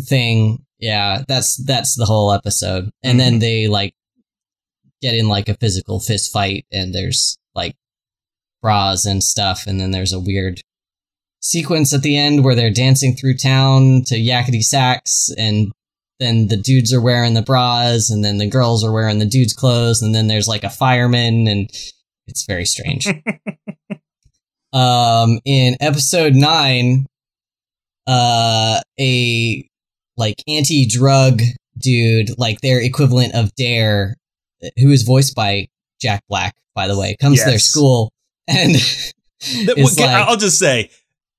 thing. 0.07 0.65
Yeah, 0.79 1.23
that's 1.27 1.57
that's 1.65 1.97
the 1.97 2.05
whole 2.05 2.33
episode. 2.33 2.91
And 3.03 3.19
then 3.19 3.35
mm-hmm. 3.35 3.41
they 3.41 3.67
like 3.69 3.95
get 5.01 5.15
in 5.15 5.29
like 5.29 5.49
a 5.49 5.57
physical 5.57 6.01
fist 6.01 6.33
fight, 6.33 6.67
and 6.73 6.95
there's 6.95 7.39
like 7.55 7.77
bras 8.61 9.07
and 9.07 9.23
stuff, 9.23 9.67
and 9.67 9.81
then 9.81 9.93
there's 9.93 10.13
a 10.13 10.21
weird 10.21 10.61
sequence 11.41 11.95
at 11.95 12.03
the 12.03 12.19
end 12.19 12.45
where 12.45 12.55
they're 12.55 12.71
dancing 12.71 13.15
through 13.15 13.37
town 13.37 14.03
to 14.05 14.17
yakety 14.17 14.63
sax 14.63 15.31
and 15.39 15.71
then 16.19 16.49
the 16.49 16.57
dudes 16.57 16.93
are 16.93 17.01
wearing 17.01 17.35
the 17.35 17.43
bras 17.43 18.11
and 18.11 18.25
then 18.25 18.39
the 18.39 18.49
girls 18.49 18.83
are 18.83 18.93
wearing 18.93 19.19
the 19.19 19.27
dudes 19.27 19.53
clothes 19.53 20.03
and 20.03 20.15
then 20.15 20.27
there's 20.27 20.49
like 20.49 20.65
a 20.65 20.71
fireman 20.71 21.47
and 21.47 21.71
it's 22.27 22.45
very 22.47 22.65
strange. 22.65 23.07
Um 24.73 25.39
in 25.45 25.77
episode 25.81 26.35
9 26.35 27.07
uh 28.07 28.81
a 29.01 29.69
like 30.17 30.43
anti-drug 30.47 31.41
dude 31.79 32.39
like 32.39 32.61
their 32.61 32.81
equivalent 32.83 33.35
of 33.35 33.55
dare 33.55 34.17
who 34.77 34.91
is 34.91 35.03
voiced 35.05 35.35
by 35.35 35.69
jack 36.01 36.21
black 36.29 36.55
by 36.75 36.89
the 36.89 36.99
way 36.99 37.17
comes 37.21 37.39
to 37.39 37.51
their 37.51 37.59
school 37.59 38.13
and 38.49 38.75
That- 38.75 39.77
okay, 39.79 39.83
like- 40.03 40.29
I'll 40.29 40.37
just 40.37 40.59
say, 40.59 40.91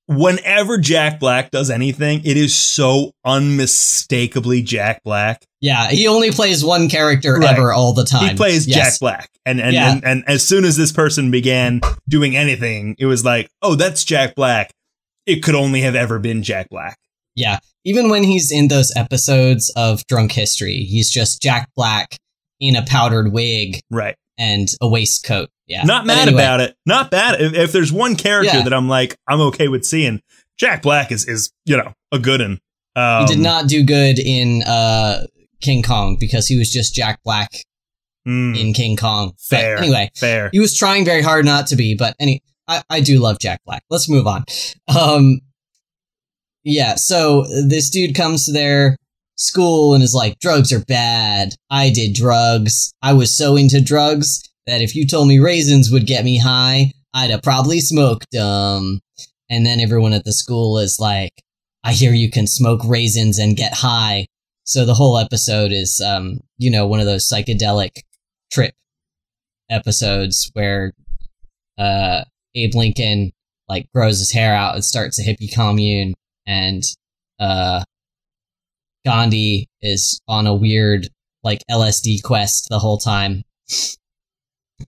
whenever 0.07 0.77
Jack 0.77 1.19
Black 1.19 1.51
does 1.51 1.69
anything, 1.69 2.21
it 2.25 2.37
is 2.37 2.55
so 2.55 3.11
unmistakably 3.25 4.61
Jack 4.61 5.03
Black. 5.03 5.43
yeah 5.61 5.89
he 5.89 6.07
only 6.07 6.31
plays 6.31 6.63
one 6.63 6.87
character 6.89 7.35
Right. 7.35 7.49
ever 7.57 7.73
all 7.73 7.93
the 7.93 8.05
time 8.05 8.29
He 8.29 8.35
plays 8.35 8.67
Yes. 8.67 8.75
Jack 8.93 8.99
Black, 8.99 9.29
and 9.45 9.59
and, 9.59 9.73
Yeah. 9.73 9.91
and 9.93 10.05
and 10.05 10.23
as 10.27 10.45
soon 10.47 10.65
as 10.65 10.77
this 10.77 10.91
person 10.91 11.31
began 11.31 11.81
doing 12.07 12.35
anything, 12.35 12.95
it 12.99 13.05
was 13.05 13.23
like, 13.25 13.49
oh, 13.61 13.75
that's 13.75 14.03
Jack 14.03 14.35
Black. 14.35 14.71
It 15.25 15.43
could 15.43 15.55
only 15.55 15.81
have 15.81 15.95
ever 15.95 16.19
been 16.19 16.41
Jack 16.43 16.69
Black. 16.69 16.97
Yeah. 17.35 17.59
Even 17.83 18.09
when 18.09 18.23
he's 18.23 18.51
in 18.51 18.67
those 18.69 18.91
episodes 18.95 19.71
of 19.75 20.05
Drunk 20.07 20.31
History, 20.31 20.83
he's 20.89 21.09
just 21.11 21.41
Jack 21.41 21.69
Black 21.75 22.17
in 22.59 22.75
a 22.75 22.83
powdered 22.85 23.31
wig 23.33 23.79
Right. 23.91 24.15
And 24.37 24.67
a 24.81 24.87
waistcoat. 24.87 25.49
Yeah. 25.67 25.83
Not 25.83 26.03
But 26.03 26.07
mad 26.15 26.27
anyway, 26.27 26.41
about 26.43 26.61
it. 26.61 26.75
Not 26.85 27.11
bad. 27.11 27.41
If, 27.41 27.53
if 27.53 27.71
there's 27.71 27.91
one 27.91 28.15
character 28.15 28.57
Yeah. 28.57 28.63
that 28.63 28.73
I'm 28.73 28.87
like, 28.87 29.17
I'm 29.27 29.41
okay 29.41 29.67
with 29.67 29.83
seeing, 29.85 30.21
Jack 30.57 30.81
Black 30.81 31.11
is 31.11 31.27
is 31.27 31.51
you 31.65 31.77
know 31.77 31.93
a 32.11 32.19
good 32.19 32.41
one. 32.41 32.59
Um, 32.95 33.21
He 33.27 33.33
did 33.35 33.39
not 33.43 33.67
do 33.67 33.83
good 33.83 34.17
in 34.17 34.63
uh, 34.63 35.25
King 35.61 35.83
Kong 35.83 36.17
because 36.19 36.47
he 36.47 36.57
was 36.57 36.71
just 36.71 36.95
Jack 36.95 37.19
Black 37.23 37.51
mm, 38.27 38.59
in 38.59 38.73
King 38.73 38.95
Kong. 38.97 39.33
But 39.49 39.59
fair. 39.59 39.77
anyway, 39.77 40.09
fair. 40.15 40.49
he 40.51 40.59
was 40.59 40.75
trying 40.75 41.05
very 41.05 41.21
hard 41.21 41.45
not 41.45 41.67
to 41.67 41.75
be, 41.75 41.95
but 41.95 42.15
any, 42.19 42.41
I, 42.67 42.81
I 42.89 43.01
do 43.01 43.19
love 43.19 43.37
Jack 43.39 43.61
Black. 43.65 43.83
Let's 43.89 44.09
move 44.09 44.25
on. 44.25 44.45
Um, 44.99 45.41
yeah, 46.63 46.95
so 46.95 47.43
this 47.67 47.89
dude 47.89 48.15
comes 48.15 48.45
to 48.45 48.51
their 48.51 48.97
school 49.37 49.93
and 49.93 50.03
is 50.03 50.13
like, 50.13 50.39
drugs 50.39 50.73
are 50.73 50.83
bad. 50.85 51.53
I 51.69 51.89
did 51.89 52.13
drugs. 52.13 52.91
I 53.01 53.13
was 53.13 53.35
so 53.35 53.55
into 53.55 53.81
drugs 53.81 54.41
that 54.65 54.81
if 54.81 54.95
you 54.95 55.07
told 55.07 55.27
me 55.27 55.39
raisins 55.39 55.91
would 55.91 56.05
get 56.05 56.25
me 56.25 56.39
high, 56.39 56.91
I'd 57.13 57.29
have 57.29 57.43
probably 57.43 57.79
smoked 57.79 58.31
them. 58.31 58.99
And 59.49 59.65
then 59.65 59.79
everyone 59.79 60.13
at 60.13 60.25
the 60.25 60.33
school 60.33 60.77
is 60.77 60.99
like, 60.99 61.31
I 61.83 61.93
hear 61.93 62.11
you 62.11 62.29
can 62.29 62.47
smoke 62.47 62.81
raisins 62.85 63.39
and 63.39 63.55
get 63.55 63.73
high. 63.73 64.27
So 64.65 64.85
the 64.85 64.93
whole 64.93 65.17
episode 65.17 65.71
is, 65.71 66.01
um, 66.05 66.41
you 66.57 66.69
know, 66.69 66.85
one 66.85 66.99
of 66.99 67.05
those 67.05 67.29
psychedelic 67.31 68.01
trip 68.51 68.73
episodes 69.69 70.49
where 70.53 70.93
uh 71.77 72.23
Abe 72.55 72.73
Lincoln 72.73 73.31
like 73.67 73.87
grows 73.93 74.19
his 74.19 74.31
hair 74.31 74.55
out 74.55 74.75
and 74.75 74.83
starts 74.83 75.19
a 75.19 75.23
hippie 75.23 75.53
commune 75.53 76.13
and 76.45 76.83
uh 77.39 77.83
Gandhi 79.07 79.69
is 79.81 80.19
on 80.27 80.47
a 80.47 80.53
weird 80.53 81.07
like 81.41 81.63
LSD 81.71 82.21
quest 82.23 82.67
the 82.69 82.79
whole 82.79 82.97
time. 82.97 83.43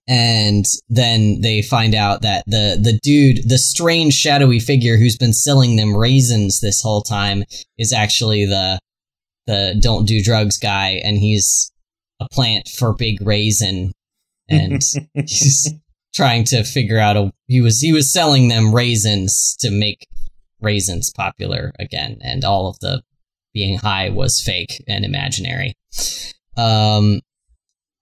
And 0.06 0.66
then 0.90 1.40
they 1.40 1.62
find 1.62 1.94
out 1.94 2.20
that 2.20 2.44
the 2.46 2.78
the 2.80 3.00
dude, 3.02 3.48
the 3.48 3.56
strange 3.56 4.12
shadowy 4.12 4.60
figure 4.60 4.98
who's 4.98 5.16
been 5.16 5.32
selling 5.32 5.76
them 5.76 5.96
raisins 5.96 6.60
this 6.60 6.82
whole 6.82 7.00
time 7.00 7.44
is 7.78 7.94
actually 7.94 8.44
the 8.44 8.78
the 9.46 9.74
don't 9.80 10.06
do 10.06 10.22
drugs 10.22 10.58
guy 10.58 11.00
and 11.02 11.16
he's 11.16 11.72
a 12.20 12.28
plant 12.30 12.68
for 12.68 12.92
big 12.92 13.22
raisin 13.22 13.92
and 14.50 14.82
he's 15.14 15.72
trying 16.14 16.44
to 16.44 16.62
figure 16.62 16.98
out 16.98 17.16
a 17.16 17.32
he 17.48 17.62
was 17.62 17.80
he 17.80 17.92
was 17.92 18.12
selling 18.12 18.48
them 18.48 18.74
raisins 18.74 19.56
to 19.58 19.70
make 19.70 20.06
raisins 20.60 21.10
popular 21.10 21.72
again 21.78 22.18
and 22.20 22.44
all 22.44 22.68
of 22.68 22.78
the 22.80 23.02
being 23.54 23.78
high 23.78 24.08
was 24.10 24.40
fake 24.40 24.82
and 24.88 25.04
imaginary 25.04 25.72
um 26.56 27.20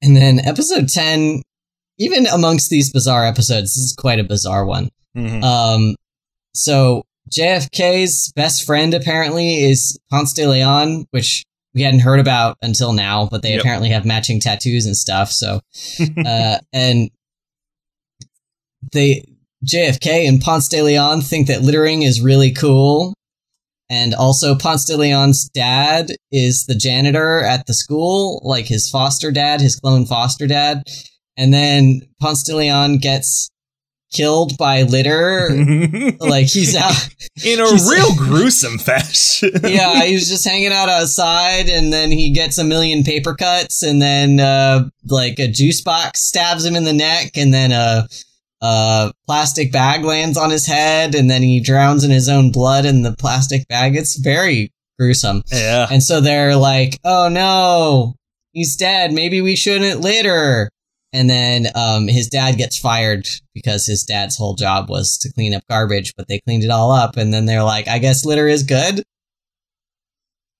and 0.02 0.16
then 0.16 0.38
episode 0.40 0.88
10 0.88 1.42
even 1.98 2.26
amongst 2.26 2.70
these 2.70 2.92
bizarre 2.92 3.24
episodes 3.26 3.74
this 3.74 3.84
is 3.84 3.94
quite 3.98 4.18
a 4.20 4.24
bizarre 4.24 4.64
one 4.64 4.88
Mhm. 5.16 5.42
um 5.42 5.94
so 6.54 7.02
JFK's 7.30 8.32
best 8.34 8.64
friend 8.64 8.94
apparently 8.94 9.56
is 9.56 9.98
Ponce 10.10 10.32
de 10.32 10.46
Leon, 10.46 11.04
which 11.10 11.44
we 11.74 11.82
hadn't 11.82 12.00
heard 12.00 12.20
about 12.20 12.56
until 12.62 12.94
now, 12.94 13.28
but 13.30 13.42
they 13.42 13.50
Yep. 13.52 13.60
apparently 13.60 13.90
have 13.90 14.06
matching 14.06 14.40
tattoos 14.40 14.86
and 14.86 14.96
stuff. 14.96 15.30
So, 15.30 15.60
uh, 16.26 16.58
and 16.72 17.10
they 18.92 19.24
JFK 19.64 20.26
and 20.26 20.40
Ponce 20.40 20.68
de 20.68 20.80
Leon 20.82 21.20
think 21.20 21.48
that 21.48 21.62
littering 21.62 22.02
is 22.02 22.20
really 22.20 22.50
cool. 22.52 23.12
And 23.90 24.14
also 24.14 24.54
Ponce 24.54 24.84
de 24.84 24.96
Leon's 24.96 25.48
dad 25.48 26.12
is 26.30 26.66
the 26.66 26.74
janitor 26.74 27.42
at 27.42 27.66
the 27.66 27.74
school, 27.74 28.40
like 28.44 28.66
his 28.66 28.90
foster 28.90 29.30
dad, 29.30 29.60
his 29.60 29.76
clone 29.76 30.04
foster 30.04 30.46
dad. 30.46 30.82
And 31.36 31.54
then 31.54 32.02
Ponce 32.20 32.42
de 32.42 32.54
Leon 32.54 32.98
gets 32.98 33.50
killed 34.12 34.56
by 34.58 34.82
litter. 34.82 35.50
like 36.20 36.46
he's 36.46 36.76
out. 36.76 37.08
in 37.44 37.60
a 37.60 37.90
real 37.90 38.14
gruesome 38.16 38.78
fashion. 38.78 39.50
yeah, 39.62 40.04
he 40.04 40.14
was 40.14 40.28
just 40.28 40.46
hanging 40.46 40.72
out 40.72 40.88
outside, 40.88 41.68
and 41.68 41.92
then 41.92 42.10
he 42.10 42.32
gets 42.32 42.58
a 42.58 42.64
million 42.64 43.02
paper 43.04 43.34
cuts, 43.34 43.82
and 43.82 44.00
then 44.00 44.40
uh, 44.40 44.88
like 45.06 45.38
a 45.38 45.48
juice 45.48 45.80
box 45.80 46.20
stabs 46.20 46.64
him 46.64 46.76
in 46.76 46.84
the 46.84 46.92
neck, 46.92 47.36
and 47.36 47.52
then 47.52 47.72
a, 47.72 48.08
a 48.60 49.12
plastic 49.26 49.72
bag 49.72 50.04
lands 50.04 50.36
on 50.36 50.50
his 50.50 50.66
head, 50.66 51.14
and 51.14 51.30
then 51.30 51.42
he 51.42 51.60
drowns 51.60 52.04
in 52.04 52.10
his 52.10 52.28
own 52.28 52.50
blood 52.50 52.84
in 52.84 53.02
the 53.02 53.14
plastic 53.16 53.66
bag. 53.68 53.96
It's 53.96 54.16
very 54.16 54.72
gruesome. 54.98 55.42
yeah. 55.52 55.86
And 55.90 56.02
so 56.02 56.20
they're 56.20 56.56
like, 56.56 56.98
"Oh 57.04 57.28
no, 57.28 58.14
he's 58.52 58.76
dead. 58.76 59.12
Maybe 59.12 59.40
we 59.40 59.56
shouldn't 59.56 60.00
litter." 60.00 60.70
And 61.12 61.30
then 61.30 61.68
um, 61.74 62.06
his 62.06 62.26
dad 62.28 62.58
gets 62.58 62.78
fired 62.78 63.26
because 63.54 63.86
his 63.86 64.04
dad's 64.04 64.36
whole 64.36 64.54
job 64.54 64.90
was 64.90 65.16
to 65.18 65.32
clean 65.32 65.54
up 65.54 65.62
garbage, 65.70 66.12
but 66.16 66.28
they 66.28 66.40
cleaned 66.46 66.64
it 66.64 66.70
all 66.70 66.90
up. 66.90 67.16
And 67.16 67.32
then 67.32 67.46
they're 67.46 67.62
like, 67.62 67.88
"I 67.88 67.98
guess 67.98 68.24
litter 68.24 68.48
is 68.48 68.62
good." 68.62 69.02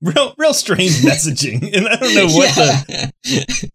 Real, 0.01 0.33
real 0.39 0.55
strange 0.55 0.93
messaging, 1.03 1.77
and 1.77 1.89
I 1.89 1.97
don't 1.97 2.15
know 2.15 2.27
what 2.29 2.55
the 2.55 3.13
yeah. 3.25 3.69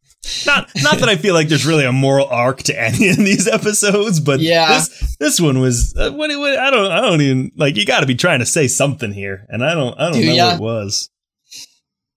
Not 0.45 0.69
not 0.81 0.99
that 0.99 1.09
I 1.09 1.15
feel 1.17 1.33
like 1.33 1.49
there's 1.49 1.65
really 1.65 1.85
a 1.85 1.91
moral 1.91 2.27
arc 2.27 2.63
to 2.63 2.79
any 2.79 3.09
of 3.09 3.17
these 3.17 3.47
episodes, 3.47 4.19
but 4.19 4.39
Yeah. 4.39 4.73
this 4.73 5.17
this 5.19 5.41
one 5.41 5.59
was 5.59 5.93
uh, 5.97 6.11
what, 6.11 6.29
what 6.37 6.57
I 6.57 6.69
don't 6.71 6.91
I 6.91 7.01
don't 7.01 7.21
even 7.21 7.51
like. 7.55 7.75
You 7.75 7.85
got 7.85 7.99
to 8.01 8.05
be 8.05 8.15
trying 8.15 8.39
to 8.39 8.45
say 8.45 8.67
something 8.67 9.11
here, 9.11 9.45
and 9.49 9.63
I 9.65 9.73
don't 9.73 9.99
I 9.99 10.09
don't 10.09 10.21
Do 10.21 10.25
know 10.27 10.33
ya? 10.33 10.45
what 10.47 10.55
it 10.55 10.61
was. 10.61 11.09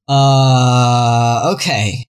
uh, 0.09 1.53
okay. 1.55 2.07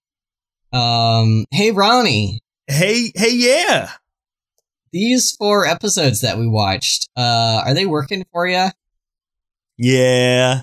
Um, 0.72 1.46
hey 1.50 1.70
Ronnie, 1.70 2.40
Hey 2.66 3.10
hey 3.16 3.32
yeah 3.34 3.90
these 4.92 5.32
four 5.32 5.66
episodes 5.66 6.20
that 6.22 6.38
we 6.38 6.46
watched, 6.48 7.08
uh, 7.16 7.62
are 7.66 7.74
they 7.74 7.86
working 7.86 8.24
for 8.32 8.46
you? 8.46 8.68
yeah, 9.76 10.62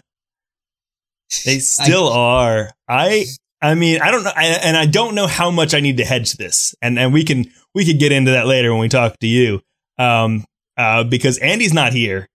they 1.45 1.59
still 1.59 2.09
are. 2.09 2.71
I 2.87 3.25
I 3.65 3.75
mean 3.75 4.01
I 4.01 4.11
don't 4.11 4.23
know, 4.23 4.31
I, 4.35 4.45
and 4.45 4.77
I 4.77 4.85
don't 4.85 5.15
know 5.15 5.27
how 5.27 5.51
much 5.51 5.73
I 5.73 5.79
need 5.79 5.97
to 5.97 6.05
hedge 6.05 6.33
this, 6.33 6.75
and 6.81 6.99
and 6.99 7.13
we 7.13 7.23
can 7.23 7.45
we 7.73 7.85
could 7.85 7.99
get 7.99 8.11
into 8.11 8.31
that 8.31 8.45
later 8.45 8.71
when 8.71 8.79
we 8.81 8.89
talk 8.89 9.17
to 9.19 9.27
you, 9.27 9.61
um, 9.97 10.45
uh, 10.77 11.03
because 11.03 11.37
Andy's 11.39 11.73
not 11.73 11.93
here. 11.93 12.27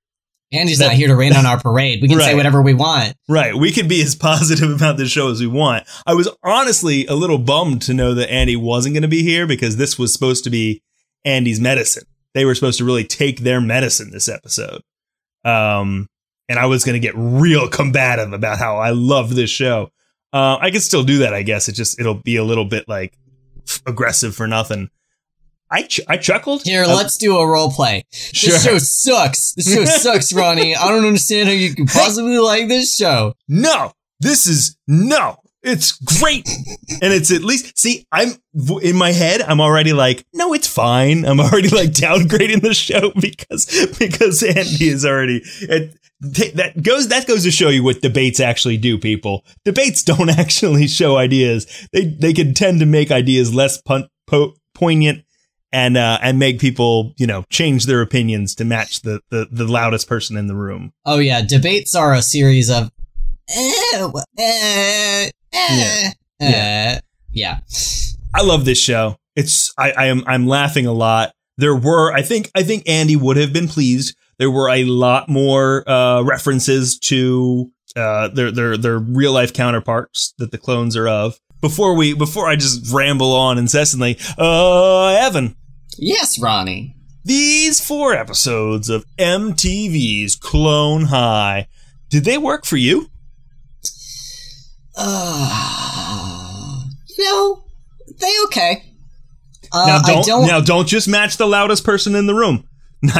Andy's 0.52 0.78
That- 0.78 0.88
not 0.88 0.94
here 0.94 1.06
to 1.08 1.14
rain 1.14 1.32
on 1.32 1.46
our 1.46 1.60
parade. 1.60 2.02
We 2.02 2.08
can 2.08 2.18
say 2.18 2.34
whatever 2.34 2.60
we 2.60 2.74
want. 2.74 3.14
Right. 3.28 3.54
We 3.54 3.70
can 3.70 3.86
be 3.86 4.02
as 4.02 4.16
positive 4.16 4.70
about 4.70 4.96
this 4.96 5.10
show 5.10 5.30
as 5.30 5.40
we 5.40 5.46
want. 5.46 5.86
I 6.06 6.14
was 6.14 6.28
honestly 6.42 7.06
a 7.06 7.14
little 7.14 7.38
bummed 7.38 7.82
to 7.82 7.94
know 7.94 8.14
that 8.14 8.32
Andy 8.32 8.56
wasn't 8.56 8.94
going 8.94 9.02
to 9.02 9.08
be 9.08 9.22
here 9.22 9.46
because 9.46 9.76
this 9.76 9.96
was 9.96 10.12
supposed 10.12 10.42
to 10.44 10.50
be 10.50 10.82
Andy's 11.24 11.60
medicine. 11.60 12.04
They 12.34 12.44
were 12.44 12.56
supposed 12.56 12.78
to 12.78 12.84
really 12.84 13.04
take 13.04 13.40
their 13.40 13.60
medicine 13.60 14.10
this 14.10 14.28
episode. 14.28 14.82
Um, 15.44 16.08
and 16.48 16.58
I 16.58 16.66
was 16.66 16.84
going 16.84 17.00
to 17.00 17.06
get 17.06 17.14
real 17.16 17.68
combative 17.68 18.32
about 18.32 18.58
how 18.58 18.78
I 18.78 18.90
love 18.90 19.36
this 19.36 19.50
show. 19.50 19.90
Uh, 20.32 20.58
I 20.60 20.70
can 20.70 20.80
still 20.80 21.02
do 21.02 21.18
that, 21.18 21.34
I 21.34 21.42
guess. 21.42 21.68
It 21.68 21.72
just, 21.72 21.98
it'll 22.00 22.14
be 22.14 22.36
a 22.36 22.44
little 22.44 22.64
bit 22.64 22.88
like 22.88 23.16
aggressive 23.86 24.34
for 24.34 24.46
nothing. 24.46 24.90
I, 25.72 25.82
ch- 25.82 26.00
I 26.08 26.16
chuckled. 26.16 26.62
Here, 26.64 26.82
Uh, 26.84 26.94
let's 26.96 27.16
do 27.16 27.36
a 27.38 27.46
role 27.46 27.70
play. 27.70 28.04
sure. 28.12 28.52
This 28.54 28.64
show 28.64 28.78
sucks. 28.78 29.52
This 29.54 29.72
show 29.72 29.84
sucks, 30.12 30.32
Ronnie. 30.32 30.74
I 30.74 30.88
don't 30.88 31.04
understand 31.06 31.48
how 31.48 31.54
you 31.54 31.74
can 31.74 31.86
possibly 31.86 32.38
like 32.38 32.68
this 32.68 32.96
show. 32.96 33.34
no, 33.48 33.92
this 34.18 34.46
is 34.46 34.76
no, 34.88 35.36
it's 35.62 35.92
great. 35.92 36.48
and 37.00 37.12
it's 37.12 37.30
at 37.32 37.42
least, 37.42 37.78
see, 37.78 38.04
I'm 38.10 38.30
in 38.82 38.96
my 38.96 39.12
head, 39.12 39.42
I'm 39.42 39.60
already 39.60 39.92
like, 39.92 40.24
no, 40.34 40.52
it's 40.54 40.66
fine. 40.66 41.24
I'm 41.24 41.38
already 41.40 41.68
like 41.68 41.90
downgrading 41.92 42.62
the 42.62 42.74
show 42.74 43.12
because, 43.20 43.66
because 43.98 44.42
Andy 44.42 44.88
is 44.88 45.04
already, 45.06 45.42
it, 45.60 45.94
that 46.20 46.82
goes, 46.82 47.08
that 47.08 47.26
goes 47.26 47.44
to 47.44 47.50
show 47.50 47.68
you 47.68 47.82
what 47.82 48.00
debates 48.02 48.40
actually 48.40 48.76
do, 48.76 48.98
people. 48.98 49.44
Debates 49.64 50.02
don't 50.04 50.30
actually 50.30 50.86
show 50.88 51.16
ideas. 51.16 51.66
They, 51.92 52.04
they 52.06 52.32
can 52.32 52.54
tend 52.54 52.80
to 52.80 52.86
make 52.86 53.10
ideas 53.10 53.54
less 53.54 53.80
pun- 53.80 54.08
po- 54.26 54.54
poignant 54.74 55.24
and, 55.72 55.96
uh, 55.96 56.18
and 56.22 56.38
make 56.38 56.58
people, 56.60 57.14
you 57.16 57.26
know, 57.26 57.44
change 57.50 57.86
their 57.86 58.00
opinions 58.02 58.54
to 58.56 58.64
match 58.64 59.02
the, 59.02 59.20
the, 59.30 59.48
the 59.50 59.64
loudest 59.66 60.08
person 60.08 60.36
in 60.36 60.46
the 60.46 60.54
room. 60.54 60.92
Oh 61.06 61.18
yeah, 61.18 61.42
debates 61.42 61.94
are 61.94 62.12
a 62.14 62.22
series 62.22 62.70
of. 62.70 62.90
Eh, 63.48 64.08
eh, 64.38 64.38
eh, 64.38 65.30
Yeah. 65.52 66.10
eh. 66.40 67.00
yeah. 67.32 67.58
I 68.34 68.42
love 68.42 68.64
this 68.64 68.80
show. 68.80 69.16
It's 69.36 69.72
I, 69.78 69.90
I 69.92 70.06
am 70.06 70.22
I'm 70.26 70.46
laughing 70.46 70.86
a 70.86 70.92
lot. 70.92 71.32
There 71.56 71.74
were 71.74 72.12
I 72.12 72.22
think 72.22 72.50
I 72.54 72.62
think 72.62 72.88
Andy 72.88 73.16
would 73.16 73.36
have 73.36 73.52
been 73.52 73.66
pleased. 73.68 74.16
There 74.40 74.50
were 74.50 74.70
a 74.70 74.84
lot 74.84 75.28
more 75.28 75.86
uh, 75.88 76.22
references 76.22 76.98
to 77.00 77.70
uh, 77.94 78.28
their 78.28 78.50
their 78.50 78.76
their 78.78 78.98
real 78.98 79.32
life 79.34 79.52
counterparts 79.52 80.32
that 80.38 80.50
the 80.50 80.56
clones 80.56 80.96
are 80.96 81.06
of. 81.06 81.38
Before 81.60 81.94
we 81.94 82.14
before 82.14 82.48
I 82.48 82.56
just 82.56 82.90
ramble 82.90 83.34
on 83.34 83.58
incessantly, 83.58 84.18
uh, 84.38 85.08
Evan, 85.08 85.56
Yes, 85.98 86.38
Ronnie. 86.40 86.96
these 87.22 87.86
four 87.86 88.14
episodes 88.14 88.88
of 88.88 89.04
MTV's 89.18 90.36
Clone 90.36 91.04
High, 91.04 91.68
did 92.08 92.24
they 92.24 92.38
work 92.38 92.64
for 92.64 92.78
you? 92.78 93.08
Uh, 94.96 96.80
you 97.08 97.24
know, 97.24 97.64
they 98.18 98.32
okay. 98.46 98.84
Uh, 99.70 99.84
now 99.86 99.98
don't, 100.00 100.18
I 100.18 100.22
don't. 100.22 100.46
now 100.46 100.60
don't 100.60 100.88
just 100.88 101.08
match 101.08 101.36
the 101.36 101.46
loudest 101.46 101.84
person 101.84 102.14
in 102.14 102.26
the 102.26 102.34
room. 102.34 102.66
now 103.02 103.14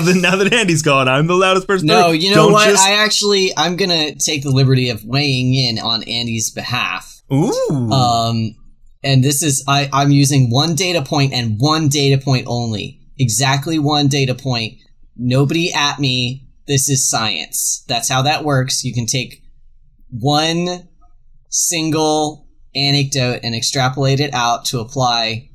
that 0.00 0.18
now 0.20 0.36
that 0.36 0.52
Andy's 0.52 0.82
gone, 0.82 1.08
I'm 1.08 1.26
the 1.26 1.34
loudest 1.34 1.66
person. 1.66 1.86
no, 1.88 2.10
room. 2.12 2.20
you 2.20 2.30
know 2.30 2.36
Don't 2.36 2.52
what? 2.52 2.68
just- 2.68 2.86
I 2.86 2.92
actually, 2.92 3.52
I'm 3.56 3.76
gonna 3.76 4.14
take 4.14 4.42
the 4.44 4.50
liberty 4.50 4.90
of 4.90 5.04
weighing 5.04 5.54
in 5.54 5.78
on 5.78 6.02
Andy's 6.04 6.50
behalf. 6.50 7.22
Ooh. 7.32 7.90
Um, 7.90 8.54
and 9.02 9.24
this 9.24 9.42
is 9.42 9.64
I, 9.66 9.88
I'm 9.92 10.10
using 10.10 10.50
one 10.50 10.74
data 10.74 11.02
point 11.02 11.32
and 11.32 11.56
one 11.58 11.88
data 11.88 12.22
point 12.22 12.46
only. 12.46 13.00
Exactly 13.18 13.78
one 13.78 14.08
data 14.08 14.34
point. 14.34 14.74
Nobody 15.16 15.72
at 15.72 15.98
me. 15.98 16.48
This 16.66 16.88
is 16.88 17.08
science. 17.08 17.84
That's 17.88 18.08
how 18.08 18.22
that 18.22 18.44
works. 18.44 18.84
You 18.84 18.94
can 18.94 19.06
take 19.06 19.42
one 20.10 20.88
single 21.50 22.48
anecdote 22.74 23.40
and 23.42 23.54
extrapolate 23.54 24.20
it 24.20 24.32
out 24.32 24.64
to 24.66 24.80
apply 24.80 25.50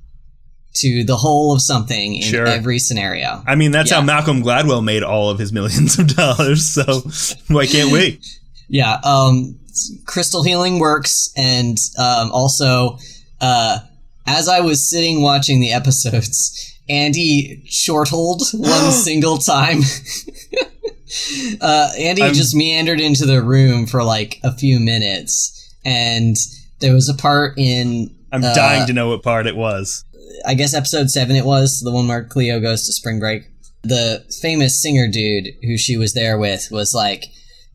to 0.81 1.03
the 1.03 1.15
whole 1.17 1.53
of 1.53 1.61
something 1.61 2.15
in 2.15 2.21
Sure. 2.21 2.45
every 2.45 2.79
scenario. 2.79 3.43
I 3.47 3.55
mean, 3.55 3.71
that's 3.71 3.91
how. 3.91 4.01
Malcolm 4.01 4.41
Gladwell 4.43 4.83
made 4.83 5.03
all 5.03 5.29
of 5.29 5.39
his 5.39 5.51
millions 5.53 5.97
of 5.99 6.07
dollars. 6.15 6.67
So 6.73 7.01
why 7.47 7.65
can't 7.67 7.91
we? 7.91 8.19
Yeah, 8.67 8.99
um, 9.03 9.57
crystal 10.05 10.43
healing 10.43 10.79
works, 10.79 11.31
and 11.37 11.77
um, 11.97 12.31
also, 12.31 12.97
uh, 13.41 13.79
as 14.27 14.47
I 14.47 14.59
was 14.59 14.87
sitting 14.87 15.21
watching 15.21 15.59
the 15.59 15.71
episodes, 15.73 16.75
Andy 16.87 17.63
shortled 17.67 18.41
one 18.53 18.91
single 18.91 19.37
time. 19.39 19.79
uh, 21.61 21.89
Andy 21.97 22.21
I'm- 22.23 22.33
just 22.33 22.55
meandered 22.55 22.99
into 23.01 23.25
the 23.25 23.41
room 23.41 23.85
for 23.87 24.03
like 24.03 24.39
a 24.43 24.55
few 24.55 24.79
minutes, 24.79 25.73
and 25.85 26.35
there 26.79 26.93
was 26.93 27.09
a 27.09 27.13
part 27.15 27.57
in 27.57 28.15
I'm 28.31 28.43
Uh, 28.43 28.53
dying 28.53 28.85
to 28.87 28.93
know 28.93 29.09
what 29.09 29.23
part 29.23 29.47
it 29.47 29.55
was. 29.55 30.03
I 30.45 30.53
guess 30.53 30.73
episode 30.73 31.09
seven 31.09 31.35
it 31.35 31.45
was, 31.45 31.81
the 31.81 31.91
one 31.91 32.07
where 32.07 32.23
Cleo 32.23 32.59
goes 32.59 32.85
to 32.85 32.93
spring 32.93 33.19
break. 33.19 33.43
The 33.83 34.25
famous 34.41 34.81
singer 34.81 35.07
dude 35.07 35.53
who 35.63 35.77
she 35.77 35.95
was 35.97 36.13
there 36.13 36.37
with 36.37 36.67
was 36.71 36.93
like, 36.93 37.25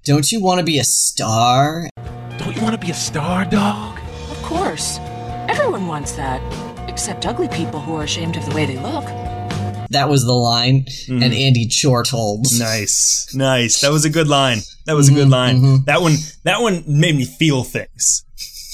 Don't 0.04 0.30
you 0.30 0.40
want 0.40 0.58
to 0.60 0.64
be 0.64 0.78
a 0.78 0.84
star? 0.84 1.88
Don't 2.38 2.54
you 2.54 2.62
want 2.62 2.74
to 2.74 2.80
be 2.86 2.90
a 2.90 2.94
star, 2.94 3.44
dog? 3.44 3.98
Of 4.30 4.42
course. 4.42 4.98
Everyone 5.48 5.86
wants 5.86 6.12
that. 6.12 6.40
Except 6.88 7.26
ugly 7.26 7.48
people 7.48 7.80
who 7.80 7.96
are 7.96 8.04
ashamed 8.04 8.36
of 8.36 8.44
the 8.48 8.54
way 8.54 8.66
they 8.66 8.78
look. 8.78 9.04
That 9.90 10.08
was 10.08 10.24
the 10.24 10.32
line, 10.32 10.86
and 11.08 11.22
Andy 11.22 11.66
chortled. 11.66 12.46
Nice, 12.58 13.32
nice. 13.34 13.80
That 13.80 13.92
was 13.92 14.04
a 14.04 14.10
good 14.10 14.26
line. 14.28 14.58
That 14.86 14.94
was 14.96 15.08
a 15.08 15.12
good 15.12 15.28
line. 15.28 15.60
mhm. 15.60 15.84
That 15.84 16.00
one, 16.00 16.16
that 16.44 16.60
one 16.60 16.82
made 16.86 17.14
me 17.16 17.24
feel 17.24 17.62
things. 17.64 18.24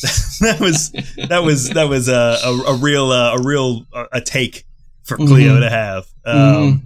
that 0.41 0.59
was 0.61 0.91
that 1.29 1.43
was 1.43 1.71
that 1.71 1.89
was 1.89 2.09
a 2.09 2.39
a, 2.45 2.59
a 2.73 2.75
real 2.77 3.11
uh, 3.11 3.37
a 3.37 3.43
real 3.43 3.87
uh, 3.93 4.07
a 4.13 4.21
take 4.21 4.65
for 5.05 5.17
Cleo 5.17 5.57
Mhm. 5.57 5.61
to 5.61 5.71
have. 5.71 6.07
Um, 6.25 6.37
Mhm. 6.37 6.81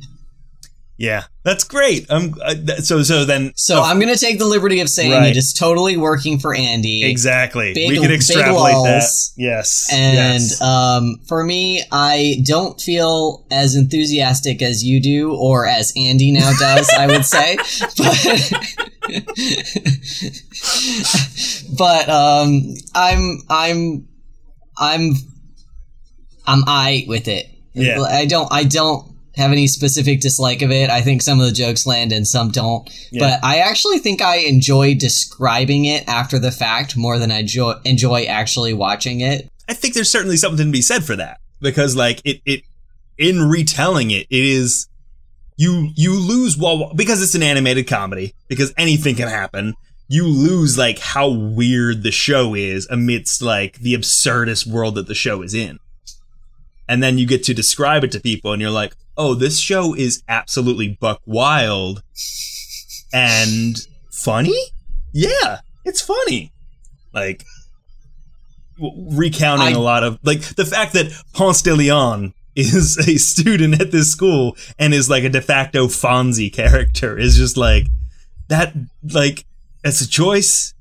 Yeah, 0.96 1.24
that's 1.42 1.64
great. 1.64 2.08
Um, 2.08 2.36
uh, 2.40 2.54
th- 2.54 2.82
so 2.82 3.02
so 3.02 3.24
then 3.24 3.52
So 3.56 3.82
I'm 3.82 3.98
gonna 3.98 4.16
take 4.16 4.38
the 4.38 4.44
liberty 4.46 4.78
of 4.78 4.88
saying 4.88 5.10
Right. 5.10 5.30
it 5.30 5.36
is 5.36 5.52
totally 5.52 5.96
working 5.96 6.38
for 6.38 6.54
Andy. 6.54 7.02
exactly 7.04 7.74
Big- 7.74 7.90
we 7.90 7.98
can 7.98 8.12
extrapolate 8.12 8.74
that. 8.84 9.02
Yes, 9.36 9.88
And 9.92 10.40
yes. 10.40 10.60
um, 10.60 11.16
for 11.26 11.42
me, 11.42 11.82
I 11.90 12.36
don't 12.46 12.80
feel 12.80 13.44
as 13.50 13.74
enthusiastic 13.74 14.62
as 14.62 14.84
you 14.84 15.00
do, 15.02 15.34
or 15.34 15.66
as 15.66 15.92
Andy 15.96 16.30
now 16.30 16.52
does. 16.60 16.88
I 16.96 17.08
would 17.08 17.26
say, 17.26 17.56
but 17.98 18.68
but 21.78 22.08
um, 22.08 22.74
I'm 22.94 23.38
I'm 23.50 24.08
I'm 24.78 25.12
I'm 26.46 26.64
I 26.66 27.04
with 27.08 27.28
it. 27.28 27.46
Yeah. 27.74 28.00
I 28.00 28.26
don't 28.26 28.50
I 28.52 28.64
don't 28.64 29.10
have 29.36 29.50
any 29.50 29.66
specific 29.66 30.20
dislike 30.20 30.62
of 30.62 30.70
it. 30.70 30.90
I 30.90 31.00
think 31.00 31.22
some 31.22 31.40
of 31.40 31.46
the 31.46 31.52
jokes 31.52 31.86
land 31.86 32.12
and 32.12 32.26
some 32.26 32.50
don't. 32.50 32.88
Yeah. 33.10 33.20
But 33.20 33.44
I 33.44 33.58
actually 33.58 33.98
think 33.98 34.22
I 34.22 34.36
enjoy 34.36 34.94
describing 34.94 35.86
it 35.86 36.06
after 36.08 36.38
the 36.38 36.52
fact 36.52 36.96
more 36.96 37.18
than 37.18 37.32
I 37.32 37.42
jo- 37.42 37.80
enjoy 37.84 38.24
actually 38.24 38.74
watching 38.74 39.20
it. 39.20 39.50
I 39.68 39.74
think 39.74 39.94
there's 39.94 40.10
certainly 40.10 40.36
something 40.36 40.66
to 40.66 40.72
be 40.72 40.82
said 40.82 41.04
for 41.04 41.16
that 41.16 41.40
because 41.60 41.96
like 41.96 42.20
it 42.24 42.40
it 42.44 42.62
in 43.18 43.48
retelling 43.48 44.10
it 44.10 44.26
it 44.30 44.44
is 44.44 44.88
you 45.56 45.90
you 45.94 46.18
lose 46.18 46.56
while 46.56 46.92
because 46.94 47.22
it's 47.22 47.34
an 47.34 47.42
animated 47.42 47.86
comedy 47.86 48.34
because 48.48 48.72
anything 48.76 49.14
can 49.14 49.28
happen 49.28 49.74
you 50.08 50.26
lose 50.26 50.76
like 50.76 50.98
how 50.98 51.28
weird 51.28 52.02
the 52.02 52.10
show 52.10 52.54
is 52.54 52.86
amidst 52.90 53.40
like 53.40 53.78
the 53.78 53.94
absurdist 53.94 54.66
world 54.66 54.96
that 54.96 55.06
the 55.06 55.14
show 55.14 55.42
is 55.42 55.54
in. 55.54 55.78
And 56.86 57.02
then 57.02 57.16
you 57.16 57.26
get 57.26 57.42
to 57.44 57.54
describe 57.54 58.04
it 58.04 58.12
to 58.12 58.20
people 58.20 58.52
and 58.52 58.60
you're 58.60 58.70
like 58.70 58.94
oh 59.16 59.34
this 59.34 59.58
show 59.58 59.94
is 59.94 60.22
absolutely 60.28 60.88
buck 61.00 61.20
wild 61.24 62.02
and 63.12 63.76
funny? 64.10 64.58
Yeah 65.12 65.60
it's 65.84 66.00
funny. 66.00 66.52
Like 67.12 67.44
recounting 68.78 69.68
I- 69.76 69.78
a 69.78 69.80
lot 69.80 70.02
of 70.02 70.18
like 70.22 70.42
the 70.56 70.64
fact 70.66 70.92
that 70.94 71.12
Ponce 71.32 71.62
de 71.62 71.74
Leon 71.74 72.34
is 72.56 72.96
a 73.08 73.16
student 73.18 73.80
at 73.80 73.90
this 73.90 74.10
school 74.12 74.56
and 74.78 74.94
is 74.94 75.08
like 75.10 75.24
a 75.24 75.28
de 75.28 75.40
facto 75.40 75.86
Fonzie 75.86 76.52
character 76.52 77.18
is 77.18 77.36
just 77.36 77.56
like 77.56 77.86
that 78.48 78.72
like 79.12 79.44
it's 79.82 80.00
a 80.00 80.08
choice 80.08 80.72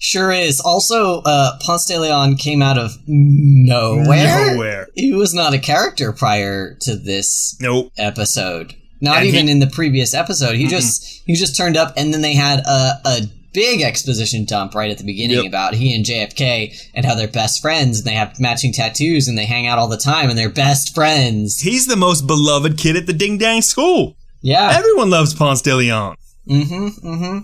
Sure 0.00 0.32
is. 0.32 0.60
Also, 0.60 1.20
uh, 1.22 1.58
Ponce 1.60 1.86
de 1.86 1.98
Leon 1.98 2.36
came 2.36 2.62
out 2.62 2.78
of 2.78 2.92
nowhere. 3.06 4.54
nowhere 4.54 4.88
He 4.94 5.12
was 5.12 5.34
not 5.34 5.54
a 5.54 5.58
character 5.58 6.12
prior 6.12 6.74
to 6.82 6.96
this 6.96 7.56
nope 7.60 7.92
episode. 7.98 8.74
Not 9.00 9.18
And 9.18 9.26
even 9.26 9.46
he- 9.46 9.52
in 9.52 9.58
the 9.58 9.66
previous 9.66 10.14
episode. 10.14 10.56
He 10.56 10.66
just 10.66 11.22
he 11.26 11.34
just 11.34 11.56
turned 11.56 11.76
up, 11.76 11.92
and 11.96 12.12
then 12.12 12.22
they 12.22 12.34
had 12.34 12.60
a, 12.60 13.00
a 13.04 13.20
big 13.58 13.82
exposition 13.82 14.44
dump 14.44 14.72
right 14.74 14.90
at 14.90 14.98
the 14.98 15.04
beginning 15.04 15.38
Yep. 15.38 15.46
about 15.46 15.74
he 15.74 15.92
and 15.94 16.04
JFK 16.04 16.90
and 16.94 17.04
how 17.04 17.14
they're 17.16 17.26
best 17.26 17.60
friends, 17.60 17.98
and 17.98 18.06
they 18.06 18.12
have 18.14 18.38
matching 18.38 18.72
tattoos, 18.72 19.26
and 19.26 19.36
they 19.36 19.46
hang 19.46 19.66
out 19.66 19.78
all 19.80 19.88
the 19.88 19.96
time, 19.96 20.28
and 20.30 20.38
they're 20.38 20.48
best 20.48 20.94
friends. 20.94 21.60
he's 21.60 21.86
the 21.86 21.96
most 21.96 22.26
beloved 22.26 22.78
kid 22.78 22.94
at 22.96 23.06
the 23.06 23.12
ding 23.12 23.36
dang 23.36 23.60
school 23.62 24.16
Yeah. 24.42 24.70
everyone 24.72 25.10
loves 25.10 25.34
Ponce 25.34 25.60
de 25.62 25.74
Leon 25.74 26.14
mm-hmm. 26.48 26.86
Mm-hmm. 27.06 27.38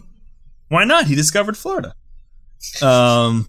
why 0.68 0.84
not 0.84 1.06
he 1.06 1.14
discovered 1.16 1.56
Florida 1.56 1.94
um 2.80 3.48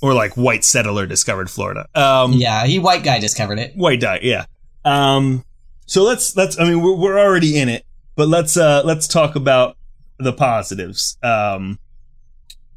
or 0.00 0.14
like 0.14 0.34
white 0.36 0.64
settler 0.64 1.06
discovered 1.06 1.50
Florida 1.50 1.86
um 1.94 2.32
Yeah. 2.32 2.64
He 2.66 2.78
white 2.78 3.04
guy 3.04 3.18
discovered 3.18 3.58
it. 3.58 3.72
white 3.76 4.00
dye 4.00 4.20
yeah 4.22 4.44
um 4.84 5.44
so 5.86 6.02
let's 6.04 6.36
let's 6.36 6.58
i 6.58 6.64
mean 6.64 6.80
we're, 6.82 6.94
we're 6.96 7.18
already 7.18 7.58
in 7.58 7.68
it 7.68 7.84
but 8.18 8.28
let's 8.28 8.56
uh 8.56 8.82
let's 8.84 9.06
talk 9.08 9.34
about 9.36 9.76
the 10.18 10.32
positives. 10.32 11.16
Um 11.22 11.78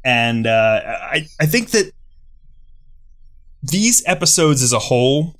and 0.04 0.46
uh 0.48 0.80
i 1.12 1.26
i 1.38 1.46
think 1.46 1.70
that 1.70 1.92
these 3.62 4.02
episodes 4.06 4.60
as 4.62 4.72
a 4.72 4.78
whole 4.80 5.36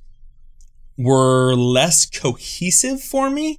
were 0.96 1.54
less 1.54 2.06
cohesive 2.06 3.00
for 3.02 3.28
me 3.30 3.58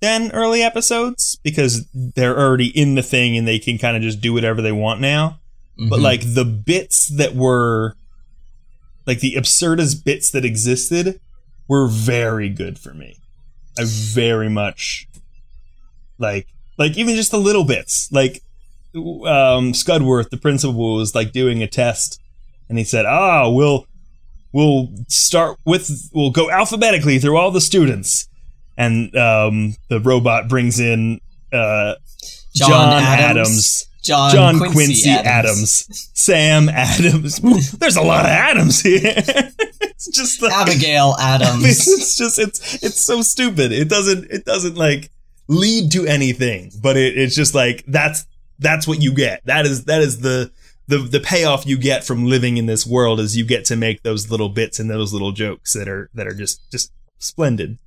than 0.00 0.30
early 0.32 0.62
episodes 0.62 1.36
because 1.42 1.88
they're 1.92 2.38
already 2.38 2.68
in 2.68 2.94
the 2.94 3.02
thing 3.02 3.36
and 3.36 3.48
they 3.48 3.58
can 3.58 3.76
kind 3.78 3.96
of 3.96 4.02
just 4.02 4.20
do 4.20 4.32
whatever 4.32 4.62
they 4.62 4.70
want 4.70 5.00
now. 5.00 5.40
But 5.88 5.98
Mhm. 5.98 6.02
like 6.02 6.34
the 6.34 6.44
bits 6.44 7.08
that 7.08 7.34
were 7.34 7.96
like 9.06 9.18
the 9.20 9.34
absurdist 9.34 10.04
bits 10.04 10.30
that 10.30 10.44
existed 10.44 11.18
were 11.66 11.88
very 11.88 12.48
good 12.48 12.78
for 12.78 12.94
me. 12.94 13.16
I 13.76 13.82
very 13.84 14.48
much 14.48 15.08
like 16.18 16.46
like 16.78 16.96
even 16.96 17.14
just 17.14 17.30
the 17.30 17.38
little 17.38 17.64
bits 17.64 18.10
like 18.12 18.42
um 18.94 19.74
scudworth 19.74 20.30
the 20.30 20.36
principal 20.36 20.96
was 20.96 21.14
like 21.14 21.32
doing 21.32 21.62
a 21.62 21.66
test 21.66 22.20
and 22.68 22.78
he 22.78 22.84
said 22.84 23.06
ah 23.06 23.48
we'll 23.48 23.86
we'll 24.52 24.88
start 25.08 25.58
with 25.64 26.10
we'll 26.12 26.30
go 26.30 26.50
alphabetically 26.50 27.18
through 27.18 27.36
all 27.36 27.50
the 27.50 27.60
students 27.60 28.28
and 28.76 29.14
um 29.16 29.74
the 29.88 30.00
robot 30.00 30.48
brings 30.48 30.78
in 30.78 31.20
uh 31.52 31.94
John 32.54 32.68
john, 32.70 32.92
Adams. 33.02 33.20
adams 33.20 33.88
John, 34.04 34.32
John 34.32 34.58
Quincy, 34.58 34.74
Quincy, 34.74 35.10
Adams. 35.10 35.86
Adams. 35.88 36.10
Sam 36.12 36.68
Adams. 36.68 37.40
There's 37.78 37.96
a 37.96 38.02
lot 38.02 38.26
of 38.26 38.30
Adams 38.30 38.82
here. 38.82 39.00
it's 39.06 40.08
just 40.08 40.42
like, 40.42 40.52
Abigail 40.52 41.16
Adams. 41.20 41.64
It's 41.64 42.14
just 42.14 42.38
it's 42.38 42.82
it's 42.82 43.00
so 43.00 43.22
stupid. 43.22 43.72
It 43.72 43.88
doesn't 43.88 44.30
it 44.30 44.44
doesn't 44.44 44.76
like 44.76 45.10
lead 45.48 45.92
to 45.92 46.06
anything, 46.06 46.70
but 46.82 46.96
it, 46.96 47.16
it's 47.16 47.34
just 47.34 47.54
like 47.54 47.84
that's 47.86 48.26
that's 48.58 48.86
what 48.86 49.02
you 49.02 49.12
get. 49.12 49.44
That 49.46 49.66
is 49.66 49.84
that 49.84 50.00
is 50.02 50.20
the 50.20 50.50
the 50.86 50.98
the 50.98 51.20
payoff 51.20 51.66
you 51.66 51.78
get 51.78 52.04
from 52.04 52.26
living 52.26 52.56
in 52.56 52.66
this 52.66 52.86
world 52.86 53.20
is 53.20 53.36
you 53.36 53.44
get 53.44 53.64
to 53.66 53.76
make 53.76 54.02
those 54.02 54.30
little 54.30 54.48
bits 54.48 54.78
and 54.78 54.90
those 54.90 55.12
little 55.12 55.32
jokes 55.32 55.72
that 55.72 55.88
are 55.88 56.10
that 56.14 56.26
are 56.26 56.34
just 56.34 56.70
just 56.70 56.92
splendid. 57.18 57.78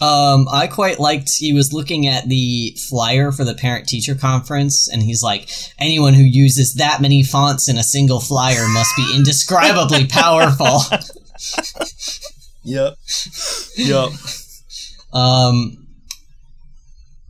Um, 0.00 0.46
I 0.52 0.68
quite 0.68 1.00
liked 1.00 1.30
he 1.38 1.52
was 1.52 1.72
looking 1.72 2.06
at 2.06 2.28
the 2.28 2.76
flyer 2.88 3.32
for 3.32 3.42
the 3.44 3.54
parent 3.54 3.88
teacher 3.88 4.14
conference, 4.14 4.88
and 4.88 5.02
he's 5.02 5.24
like, 5.24 5.48
anyone 5.78 6.14
who 6.14 6.22
uses 6.22 6.74
that 6.74 7.00
many 7.00 7.24
fonts 7.24 7.68
in 7.68 7.78
a 7.78 7.82
single 7.82 8.20
flyer 8.20 8.68
must 8.68 8.94
be 8.96 9.12
indescribably 9.16 10.06
powerful. 10.08 10.82
Yep. 12.62 12.94
Yep. 13.76 14.10
Um, 15.12 15.87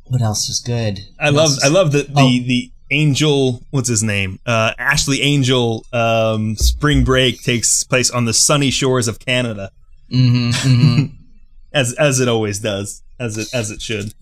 what 0.09 0.23
else 0.23 0.49
was 0.49 0.61
good? 0.61 1.01
I 1.19 1.27
What 1.27 1.35
love 1.35 1.51
else 1.51 1.65
I 1.65 1.69
love 1.69 1.93
the 1.93 2.03
the, 2.03 2.13
Oh. 2.17 2.29
the 2.47 2.71
Angel 2.91 3.63
what's 3.71 3.89
his 3.89 4.03
name? 4.03 4.39
Uh 4.47 4.73
Ashley 4.79 5.21
Angel 5.23 5.85
um 5.93 6.57
spring 6.57 7.05
break 7.05 7.43
takes 7.43 7.85
place 7.85 8.11
on 8.11 8.25
the 8.25 8.33
sunny 8.33 8.71
shores 8.71 9.09
of 9.09 9.19
Canada 9.19 9.71
Mhm, 10.13 10.53
mhm. 10.55 11.13
as 11.73 11.93
as 11.95 12.19
it 12.21 12.29
always 12.29 12.61
does 12.61 13.03
as 13.21 13.37
it 13.37 13.49
as 13.53 13.71
it 13.71 13.83
should. 13.83 14.15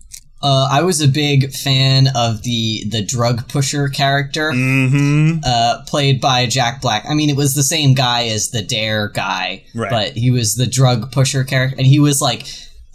uh, 0.43 0.67
I 0.69 0.81
was 0.83 1.01
a 1.01 1.07
big 1.07 1.51
fan 1.53 2.09
of 2.13 2.43
the 2.43 2.83
the 2.89 3.01
drug 3.03 3.47
pusher 3.47 3.87
character. 3.87 4.51
Mhm. 4.51 5.41
uh, 5.45 5.81
played 5.87 6.19
by 6.19 6.45
Jack 6.45 6.81
Black. 6.81 7.05
I 7.09 7.13
mean, 7.13 7.29
it 7.29 7.35
was 7.37 7.55
the 7.55 7.63
same 7.63 7.93
guy 7.93 8.27
as 8.27 8.49
the 8.49 8.61
Dare 8.61 9.07
guy, 9.09 9.63
Right. 9.73 9.89
but 9.89 10.17
he 10.17 10.29
was 10.29 10.55
the 10.55 10.67
drug 10.67 11.11
pusher 11.11 11.43
character, 11.45 11.75
and 11.77 11.87
he 11.87 11.99
was 11.99 12.21
like, 12.21 12.45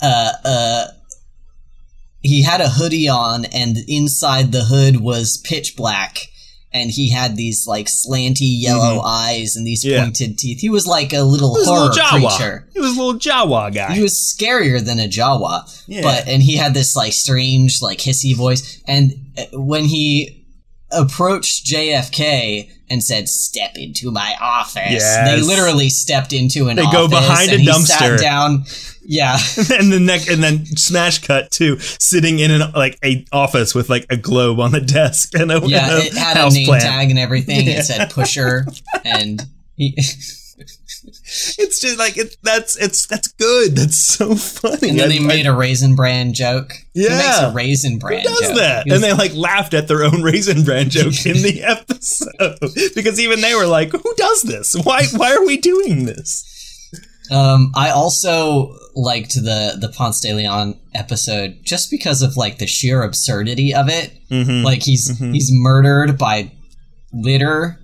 uh, 0.03 0.33
uh, 0.45 0.85
he 2.23 2.43
had 2.43 2.61
a 2.61 2.69
hoodie 2.71 3.09
on, 3.09 3.45
and 3.47 3.77
inside 3.89 4.53
the 4.53 4.65
hood 4.65 5.01
was 5.01 5.37
pitch 5.45 5.77
black, 5.77 6.19
and 6.73 6.91
he 6.91 7.11
had 7.11 7.37
these 7.37 7.67
like 7.67 7.87
slanty 7.87 8.39
yellow 8.61 9.01
eyes 9.03 9.57
and 9.57 9.67
these 9.67 9.85
Mm-hmm. 9.85 9.93
Yeah. 9.95 10.05
pointed 10.05 10.39
teeth. 10.39 10.61
He 10.61 10.71
was 10.71 10.87
like 10.87 11.13
a 11.13 11.23
little 11.23 11.57
a 11.57 11.65
horror 11.65 11.89
little 11.91 11.97
Jawa. 12.05 12.37
creature. 12.37 12.69
He 12.73 12.81
was 12.81 12.97
a 12.97 13.01
little 13.01 13.21
Jawa 13.21 13.75
guy. 13.75 13.95
He 13.95 14.03
was 14.03 14.15
scarier 14.15 14.83
than 14.83 14.99
a 15.01 15.09
Jawa, 15.09 15.65
Yeah. 15.89 16.03
but 16.03 16.27
and 16.29 16.43
he 16.43 16.57
had 16.57 16.73
this 16.75 16.95
like 16.97 17.13
strange 17.13 17.83
like 17.83 17.99
hissy 17.99 18.35
voice. 18.35 18.81
And 18.87 19.13
uh, 19.37 19.43
when 19.53 19.85
he 19.85 20.39
approached 20.91 21.67
JFK 21.67 22.71
and 22.91 23.03
said, 23.03 23.29
"Step 23.29 23.73
into 23.77 24.11
my 24.11 24.35
office," 24.41 24.83
Yes. 24.91 25.29
they 25.29 25.41
literally 25.47 25.89
stepped 25.89 26.33
into 26.33 26.69
an. 26.69 26.77
They 26.77 26.83
go 26.85 27.05
office 27.07 27.19
behind 27.19 27.51
a 27.51 27.55
and 27.55 27.63
he 27.63 27.69
dumpster. 27.69 27.87
Sat 27.87 28.21
down. 28.21 28.65
Yeah, 29.05 29.37
and 29.73 29.93
the 29.93 29.99
neck 30.01 30.29
and 30.29 30.43
then 30.43 30.65
smash 30.65 31.19
cut 31.21 31.51
too, 31.51 31.79
sitting 31.79 32.39
in 32.39 32.51
an 32.51 32.73
like 32.73 32.99
a 33.05 33.25
office 33.33 33.75
with 33.75 33.91
like 33.91 34.07
a 34.11 34.17
globe 34.17 34.61
on 34.61 34.71
the 34.73 34.81
desk 34.81 35.35
and 35.39 35.51
a, 35.51 35.61
yeah. 35.67 35.91
and 35.91 36.03
a 36.03 36.07
It 36.07 36.15
had 36.15 36.37
a 36.37 36.51
name 36.51 36.67
plant. 36.67 36.85
tag 36.85 37.11
and 37.11 37.19
everything. 37.19 37.67
Yeah. 37.67 37.79
It 37.81 37.83
said 37.85 38.11
Pusher, 38.11 38.67
and 39.05 39.43
he. 39.77 39.97
It's 41.59 41.81
just 41.81 41.99
like 41.99 42.17
it, 42.19 42.37
that's 42.43 42.77
it's 42.77 43.07
that's 43.07 43.29
good. 43.29 43.75
That's 43.75 43.97
so 43.97 44.35
funny. 44.37 44.91
And 44.91 44.99
then 44.99 45.07
I- 45.07 45.09
they 45.09 45.19
I- 45.19 45.27
made 45.27 45.47
a 45.47 45.53
raisin 45.53 45.97
bran 45.97 46.33
joke. 46.35 46.73
Yeah, 46.95 47.09
He 47.09 47.17
makes 47.17 47.39
a 47.41 47.51
raisin 47.53 47.99
bran 47.99 48.21
Who 48.21 48.25
does 48.29 48.41
joke. 48.41 48.57
that? 48.59 48.85
Was- 48.87 48.95
And 48.95 49.03
they 49.03 49.13
like 49.13 49.35
laughed 49.35 49.75
at 49.75 49.89
their 49.89 50.05
own 50.05 50.23
raisin 50.23 50.63
bran 50.65 50.91
joke 50.91 51.25
in 51.27 51.43
the 51.43 51.63
episode 51.65 52.59
because 52.95 53.19
even 53.19 53.41
they 53.41 53.55
were 53.55 53.67
like, 53.67 53.91
"Who 53.91 54.15
does 54.17 54.43
this? 54.43 54.77
Why? 54.85 55.07
Why 55.17 55.33
are 55.35 55.45
we 55.45 55.57
doing 55.57 56.05
this?" 56.05 56.45
Um, 57.33 57.73
I 57.75 57.91
also 57.91 58.77
liked 58.95 59.35
the 59.35 59.77
the 59.81 59.89
Ponce 59.89 60.21
de 60.21 60.35
Leon 60.35 60.79
episode 60.95 61.59
just 61.63 61.91
because 61.91 62.21
of 62.21 62.37
like 62.37 62.59
the 62.59 62.67
sheer 62.67 63.03
absurdity 63.03 63.75
of 63.75 63.89
it. 63.89 64.13
Mm-hmm. 64.29 64.65
Like 64.65 64.83
he's 64.83 65.19
he's 65.19 65.51
murdered 65.53 66.19
by 66.19 66.53
litter, 67.13 67.81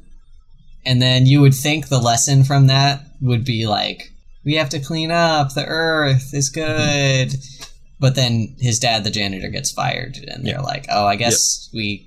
and 0.85 1.01
then 1.01 1.27
you 1.27 1.41
would 1.41 1.55
think 1.55 1.89
the 1.89 1.99
lesson 1.99 2.45
from 2.45 2.67
that 2.67 3.03
would 3.21 3.45
be 3.45 3.67
like 3.67 4.13
we 4.45 4.55
have 4.55 4.69
to 4.71 4.81
clean 4.81 5.11
up. 5.11 5.55
The 5.55 5.67
earth 5.67 6.35
is 6.35 6.51
good, 6.51 7.35
but 7.99 8.15
then 8.15 8.55
his 8.59 8.79
dad, 8.79 9.05
the 9.05 9.11
janitor, 9.11 9.49
gets 9.49 9.73
fired, 9.73 10.19
and 10.29 10.45
they're 10.47 10.61
like, 10.61 10.87
oh, 10.91 11.07
I 11.07 11.17
guess 11.17 11.71
we 11.73 12.07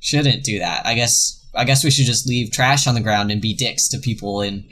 shouldn't 0.00 0.44
do 0.44 0.58
that. 0.58 0.86
I 0.86 0.94
guess 0.94 1.42
I 1.54 1.64
guess 1.64 1.82
we 1.82 1.90
should 1.90 2.06
just 2.06 2.28
leave 2.28 2.52
trash 2.52 2.86
on 2.86 2.94
the 2.94 3.00
ground 3.00 3.30
and 3.30 3.40
be 3.40 3.54
dicks 3.54 3.88
to 3.88 3.98
people 3.98 4.42
in 4.42 4.68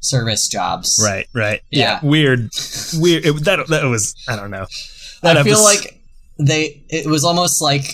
service 0.00 0.48
jobs. 0.48 1.00
Right, 1.04 1.26
right. 1.34 1.60
Yeah, 1.70 2.00
Yeah. 2.02 2.08
weird, 2.08 2.50
weird. 2.94 3.26
It, 3.26 3.44
that 3.44 3.66
that 3.68 3.84
was 3.84 4.14
I 4.28 4.36
don't 4.36 4.50
know. 4.50 4.66
That 5.22 5.36
I 5.36 5.42
feel 5.42 5.54
episode- 5.58 5.64
like 5.64 6.00
they 6.38 6.84
it 6.88 7.06
was 7.06 7.24
almost 7.24 7.60
like 7.60 7.84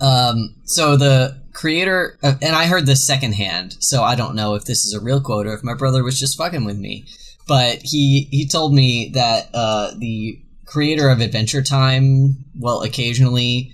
um 0.00 0.54
so 0.64 0.96
the 0.96 1.40
creator 1.52 2.18
uh, 2.22 2.34
and 2.42 2.54
I 2.56 2.66
heard 2.66 2.86
this 2.86 3.06
secondhand 3.06 3.76
so 3.80 4.02
I 4.02 4.14
don't 4.14 4.34
know 4.34 4.54
if 4.54 4.64
this 4.64 4.84
is 4.84 4.92
a 4.94 5.00
real 5.00 5.20
quote 5.20 5.46
or 5.46 5.54
if 5.54 5.62
my 5.62 5.74
brother 5.74 6.02
was 6.02 6.18
just 6.18 6.36
fucking 6.38 6.64
with 6.64 6.78
me 6.78 7.04
but 7.46 7.78
he 7.82 8.28
he 8.30 8.46
told 8.48 8.74
me 8.74 9.10
that 9.14 9.48
uh 9.54 9.92
the 9.98 10.38
creator 10.66 11.08
of 11.10 11.20
Adventure 11.20 11.62
Time 11.62 12.44
will 12.58 12.82
occasionally 12.82 13.72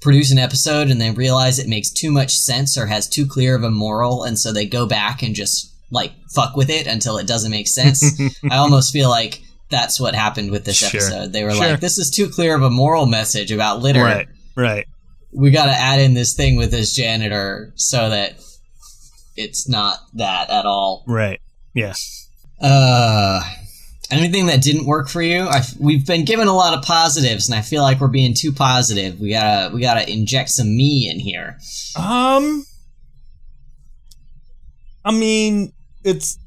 produce 0.00 0.30
an 0.30 0.38
episode 0.38 0.88
and 0.90 1.00
then 1.00 1.14
realize 1.14 1.58
it 1.58 1.68
makes 1.68 1.90
too 1.90 2.10
much 2.10 2.34
sense 2.36 2.76
or 2.78 2.86
has 2.86 3.08
too 3.08 3.26
clear 3.26 3.54
of 3.56 3.62
a 3.64 3.70
moral 3.70 4.22
and 4.24 4.38
so 4.38 4.52
they 4.52 4.66
go 4.66 4.86
back 4.86 5.22
and 5.22 5.34
just 5.34 5.72
like 5.90 6.12
fuck 6.34 6.56
with 6.56 6.68
it 6.70 6.86
until 6.86 7.16
it 7.18 7.26
doesn't 7.26 7.50
make 7.50 7.68
sense 7.68 8.02
I 8.50 8.56
almost 8.56 8.92
feel 8.92 9.08
like 9.08 9.40
that's 9.70 9.98
what 10.00 10.14
happened 10.14 10.50
with 10.52 10.64
this 10.64 10.76
Sure. 10.78 10.88
episode. 11.00 11.32
They 11.32 11.42
were 11.42 11.50
Sure. 11.52 11.70
like, 11.70 11.80
"This 11.80 11.98
is 11.98 12.10
too 12.10 12.28
clear 12.28 12.54
of 12.54 12.62
a 12.62 12.70
moral 12.70 13.06
message 13.06 13.50
about 13.50 13.82
litter. 13.82 14.02
right, 14.04 14.28
right. 14.56 14.86
We 15.32 15.50
got 15.50 15.66
to 15.66 15.72
add 15.72 15.98
in 16.00 16.14
this 16.14 16.34
thing 16.34 16.56
with 16.56 16.70
this 16.70 16.94
janitor 16.94 17.72
so 17.74 18.08
that 18.10 18.36
it's 19.36 19.68
not 19.68 19.98
that 20.14 20.50
at 20.50 20.66
all." 20.66 21.02
Right. 21.08 21.40
Yeah. 21.74 21.94
Uh, 22.60 23.40
anything 24.10 24.46
that 24.46 24.62
didn't 24.62 24.86
work 24.86 25.08
for 25.08 25.20
you? 25.20 25.42
I, 25.42 25.62
we've 25.80 26.06
been 26.06 26.24
given 26.24 26.46
a 26.46 26.54
lot 26.54 26.72
of 26.78 26.84
positives, 26.84 27.48
and 27.48 27.58
I 27.58 27.62
feel 27.62 27.82
like 27.82 28.00
we're 28.00 28.06
being 28.06 28.34
too 28.34 28.52
positive. 28.52 29.18
We 29.18 29.30
gotta 29.30 29.74
we 29.74 29.80
gotta 29.80 30.08
inject 30.08 30.50
some 30.50 30.76
me 30.76 31.10
in 31.10 31.18
here. 31.18 31.58
Um, 31.96 32.64
I 35.04 35.10
mean, 35.12 35.72
it's 36.06 36.38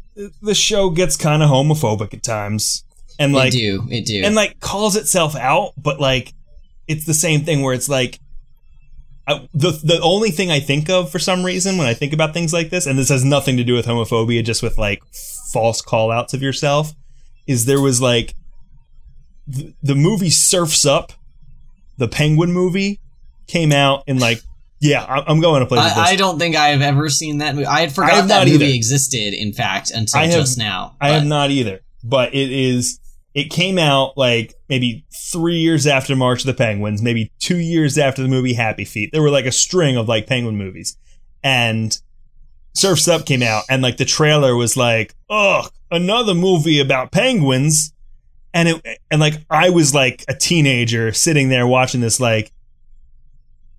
the 0.41 0.56
show 0.56 0.89
gets 0.89 1.15
kind 1.15 1.43
of 1.43 1.50
homophobic 1.50 2.13
at 2.13 2.24
times, 2.24 2.84
and 3.19 3.34
like 3.34 3.54
it 3.54 3.58
do 3.58 3.88
it 3.89 4.06
do. 4.06 4.24
and 4.24 4.36
like 4.36 4.60
calls 4.60 4.95
itself 4.95 5.36
out, 5.36 5.74
but 5.78 6.00
like 6.00 6.34
it's 6.88 7.06
the 7.06 7.13
same 7.13 7.41
thing 7.41 7.62
where 7.62 7.74
it's 7.74 7.89
like 7.89 8.19
I, 9.28 9.48
the 9.54 9.72
the 9.84 10.00
only 10.02 10.32
thing 10.32 10.50
I 10.50 10.60
think 10.60 10.89
of 10.89 11.12
for 11.12 11.19
some 11.19 11.43
reason 11.43 11.78
when 11.78 11.88
I 11.88 11.93
think 11.93 12.13
about 12.13 12.34
things 12.34 12.54
like 12.54 12.69
this, 12.69 12.88
and 12.88 12.98
this 12.98 13.10
has 13.10 13.24
nothing 13.24 13.58
to 13.58 13.63
do 13.63 13.76
with 13.76 13.86
homophobia, 13.86 14.43
just 14.43 14.63
with 14.63 14.78
like 14.78 15.04
false 15.54 15.82
call 15.82 16.12
outs 16.12 16.34
of 16.34 16.41
yourself, 16.41 16.93
is 17.45 17.65
there 17.65 17.82
was 17.82 18.02
like 18.02 18.34
the, 19.48 19.74
the 19.84 19.95
movie 19.95 20.30
Surfs 20.30 20.86
Up, 20.86 21.12
the 21.98 22.08
Penguin 22.08 22.52
movie, 22.52 23.00
came 23.45 23.72
out 23.72 24.04
in 24.08 24.19
like 24.19 24.41
yeah, 24.81 25.03
I'm 25.05 25.41
going 25.41 25.59
to 25.61 25.65
play. 25.65 25.79
I, 25.79 26.11
I 26.11 26.15
don't 26.15 26.39
think 26.39 26.55
I 26.55 26.69
have 26.69 26.81
ever 26.81 27.09
seen 27.09 27.39
that 27.39 27.55
movie. 27.55 27.65
I 27.65 27.81
had 27.81 27.89
I 27.89 27.93
forgot 27.93 28.27
that 28.29 28.47
movie 28.47 28.65
either. 28.65 28.75
existed. 28.75 29.33
In 29.33 29.53
fact, 29.53 29.91
until 29.91 30.21
have- 30.21 30.31
just 30.31 30.57
now. 30.57 30.95
I 31.01 31.09
have 31.09 31.25
not 31.25 31.51
either, 31.51 31.81
but 32.03 32.33
it 32.33 32.51
is. 32.51 32.99
It 33.33 33.51
came 33.51 33.77
out 33.77 34.17
like 34.17 34.55
maybe 34.69 35.05
three 35.31 35.57
years 35.57 35.85
after 35.85 36.15
March 36.15 36.41
of 36.41 36.47
the 36.47 36.53
Penguins, 36.53 37.01
maybe 37.01 37.31
two 37.39 37.57
years 37.57 37.97
after 37.97 38.21
the 38.21 38.27
movie 38.27 38.53
Happy 38.53 38.85
Feet. 38.85 39.11
There 39.11 39.21
were 39.21 39.29
like 39.29 39.45
a 39.45 39.51
string 39.51 39.97
of 39.97 40.07
like 40.07 40.27
Penguin 40.27 40.57
movies, 40.57 40.97
and 41.43 41.97
Surfs 42.73 43.07
Up 43.07 43.25
came 43.25 43.43
out, 43.43 43.65
and 43.69 43.81
like 43.81 43.97
the 43.97 44.05
trailer 44.05 44.55
was 44.55 44.77
like, 44.77 45.13
"Ugh, 45.29 45.69
another 45.91 46.33
movie 46.33 46.79
about 46.79 47.11
penguins," 47.11 47.93
and 48.53 48.69
it 48.69 48.99
and 49.11 49.19
like 49.19 49.45
I 49.49 49.69
was 49.69 49.93
like 49.93 50.23
a 50.27 50.33
teenager 50.33 51.11
sitting 51.11 51.49
there 51.49 51.67
watching 51.67 52.01
this, 52.01 52.19
like, 52.19 52.51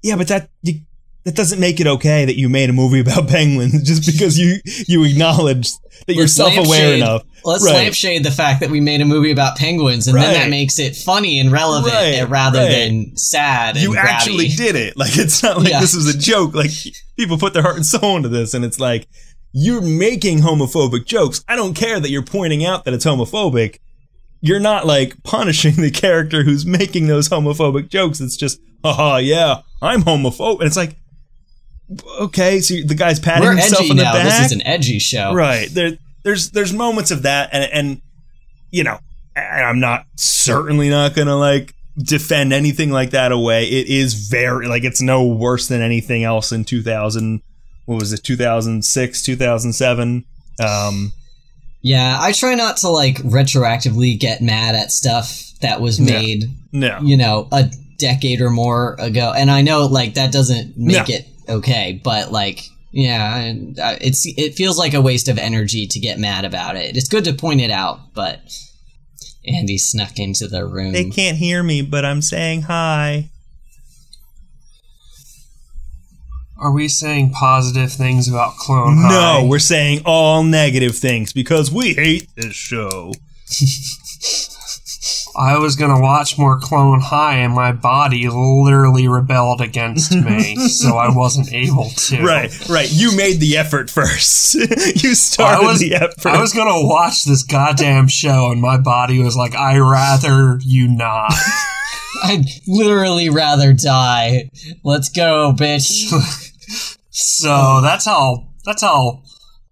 yeah, 0.03 0.17
but 0.17 0.29
that 0.29 0.51
you, 0.63 0.81
that 1.25 1.35
doesn't 1.37 1.61
make 1.61 1.81
it 1.81 1.87
okay 1.87 2.25
that 2.25 2.37
you 2.39 2.49
made 2.49 2.71
a 2.71 2.73
movie 2.73 3.01
about 3.07 3.29
penguins 3.29 3.83
just 3.83 4.07
because 4.07 4.39
you 4.39 4.57
you 4.89 5.05
acknowledge 5.05 5.69
that 6.07 6.15
you're 6.15 6.23
Let's 6.25 6.35
self 6.35 6.53
aware 6.57 6.67
lampshade- 6.67 7.03
enough. 7.03 7.23
Let's 7.43 7.65
Right. 7.65 7.75
lampshade 7.75 8.23
the 8.25 8.31
fact 8.31 8.61
that 8.61 8.69
we 8.71 8.81
made 8.81 9.01
a 9.01 9.05
movie 9.07 9.31
about 9.31 9.57
penguins, 9.57 10.07
and 10.07 10.15
then 10.17 10.35
that 10.35 10.51
makes 10.51 10.79
it 10.79 10.95
funny 10.95 11.39
and 11.39 11.51
relevant 11.51 11.95
Right, 11.95 12.29
rather 12.29 12.59
right. 12.59 12.69
than 12.71 13.17
sad. 13.17 13.77
And 13.77 13.83
you 13.85 13.97
actually 13.97 14.49
did 14.49 14.77
it. 14.77 14.95
Like 14.97 15.17
it's 15.17 15.43
not 15.43 15.57
like 15.59 15.69
Yeah. 15.71 15.81
this 15.81 15.95
was 15.95 16.07
a 16.15 16.19
joke. 16.19 16.55
Like 16.55 16.71
people 17.17 17.39
put 17.39 17.55
their 17.55 17.63
heart 17.63 17.77
and 17.77 17.87
soul 17.87 18.17
into 18.17 18.29
this, 18.29 18.53
and 18.53 18.63
it's 18.65 18.79
like 18.79 19.09
you're 19.53 19.81
making 19.81 20.41
homophobic 20.41 21.07
jokes. 21.07 21.43
I 21.49 21.57
don't 21.57 21.75
care 21.75 21.99
that 21.99 22.11
you're 22.11 22.23
pointing 22.23 22.65
out 22.65 22.85
that 22.85 22.93
it's 22.95 23.07
homophobic. 23.07 23.79
You're 24.43 24.61
not 24.61 24.87
like 24.87 25.23
punishing 25.23 25.77
the 25.77 25.91
character 25.91 26.45
who's 26.45 26.65
making 26.67 27.07
those 27.09 27.29
homophobic 27.31 27.89
jokes. 27.89 28.21
It's 28.21 28.37
just, 28.37 28.61
haha, 28.85 29.17
yeah, 29.17 29.63
I'm 29.83 30.03
homophobic. 30.03 30.59
And 30.61 30.67
it's 30.67 30.77
like, 30.77 30.97
okay, 32.21 32.61
so 32.61 32.75
the 32.85 32.95
guy's 32.95 33.19
patting 33.21 33.45
We're 33.45 33.53
himself 33.57 33.83
edgy 33.83 33.91
on 33.91 33.97
the 33.97 34.03
now. 34.05 34.13
back. 34.13 34.25
This 34.25 34.47
is 34.47 34.53
an 34.53 34.67
edgy 34.67 34.99
show. 34.99 35.33
Right. 35.35 35.69
There 35.71 35.93
there's 36.23 36.51
there's 36.51 36.73
moments 36.73 37.11
of 37.11 37.23
that 37.23 37.51
and 37.53 37.71
and 37.73 38.01
you 38.71 38.85
know, 38.85 38.99
and 39.35 39.65
I'm 39.67 39.81
not 39.81 40.07
certainly 40.17 40.89
not 40.91 41.15
going 41.15 41.27
to 41.29 41.37
like 41.37 41.75
defend 41.99 42.53
anything 42.53 42.91
like 42.91 43.11
that 43.11 43.33
away. 43.33 43.65
It 43.65 43.89
is 43.89 44.15
very 44.29 44.69
like 44.69 44.85
it's 44.85 45.03
no 45.03 45.27
worse 45.27 45.67
than 45.69 45.83
anything 45.83 46.23
else 46.25 46.53
in 46.53 46.65
2000 46.65 47.43
what 47.87 47.99
was 47.99 48.13
it 48.13 48.23
2006, 48.23 49.23
2007. 49.23 50.25
Um 50.65 51.13
Yeah, 51.83 52.19
I 52.21 52.33
try 52.33 52.55
not 52.55 52.77
to 52.79 52.89
like 52.89 53.17
retroactively 53.19 54.19
get 54.19 54.41
mad 54.43 54.75
at 54.75 54.93
stuff 54.93 55.43
that 55.63 55.81
was 55.81 55.99
No. 55.99 56.13
made, 56.13 56.45
no. 56.73 56.99
you 57.03 57.17
know, 57.17 57.49
a 57.53 57.71
decade 57.99 58.41
or 58.41 58.51
more 58.51 58.95
ago. 58.99 59.33
And 59.37 59.51
I 59.51 59.63
know 59.63 59.87
like 59.87 60.15
that 60.15 60.31
doesn't 60.33 60.77
make 60.79 61.09
No. 61.09 61.15
it 61.15 61.27
okay, 61.51 62.01
but 62.03 62.33
like 62.33 62.65
yeah, 62.93 63.53
it's 64.01 64.25
it 64.27 64.55
feels 64.55 64.79
like 64.79 64.95
a 64.95 65.01
waste 65.01 65.29
of 65.29 65.39
energy 65.39 65.87
to 65.87 66.01
get 66.01 66.19
mad 66.19 66.45
about 66.45 66.77
it. 66.77 66.97
It's 66.97 67.09
good 67.09 67.25
to 67.25 67.33
point 67.33 67.61
it 67.61 67.71
out, 67.71 68.15
but 68.15 68.41
Andy 69.47 69.79
snuck 69.79 70.19
into 70.19 70.49
the 70.49 70.67
room. 70.67 70.93
They 70.93 71.11
can't 71.11 71.37
hear 71.37 71.63
me, 71.63 71.83
but 71.83 72.05
I'm 72.05 72.23
saying 72.23 72.63
hi. 72.63 73.31
Are 76.59 76.73
we 76.73 76.89
saying 76.89 77.31
positive 77.31 77.91
things 77.91 78.29
about 78.29 78.57
Clone 78.57 78.97
No, 78.97 79.09
High? 79.09 79.45
we're 79.45 79.59
saying 79.59 80.03
all 80.05 80.43
negative 80.43 80.95
things 80.97 81.33
because 81.33 81.73
we 81.73 81.95
hate 81.95 82.29
this 82.37 82.55
show. 82.55 83.13
I 85.37 85.59
was 85.59 85.77
gonna 85.77 86.01
watch 86.01 86.39
more 86.39 86.59
Clone 86.59 87.01
High, 87.01 87.37
and 87.37 87.55
my 87.55 87.73
body 87.73 88.29
literally 88.29 89.09
rebelled 89.09 89.61
against 89.61 90.13
me, 90.13 90.57
so 90.69 90.97
I 90.97 91.15
wasn't 91.15 91.53
able 91.53 91.89
to. 91.91 92.23
Right, 92.23 92.69
right. 92.69 92.89
You 92.91 93.17
made 93.17 93.41
the 93.41 93.57
effort 93.57 93.91
first. 93.91 94.55
you 94.55 95.15
started 95.15 95.67
was, 95.67 95.81
the 95.81 95.95
effort. 95.95 96.27
I 96.27 96.41
was 96.41 96.53
gonna 96.53 96.87
watch 96.87 97.25
this 97.25 97.43
goddamn 97.43 98.09
show, 98.09 98.51
and 98.51 98.61
my 98.61 98.79
body 98.79 99.23
was 99.23 99.37
like, 99.37 99.55
"I 99.55 99.79
rather 99.79 100.59
you 100.63 100.89
not." 100.89 101.33
I'd 102.23 102.45
literally 102.67 103.31
rather 103.31 103.73
die. 103.73 104.51
Let's 104.85 105.09
go, 105.09 105.55
bitch. 105.57 106.11
so 107.11 107.81
that's 107.83 108.05
how 108.05 108.49
that's 108.65 108.83
how 108.83 109.23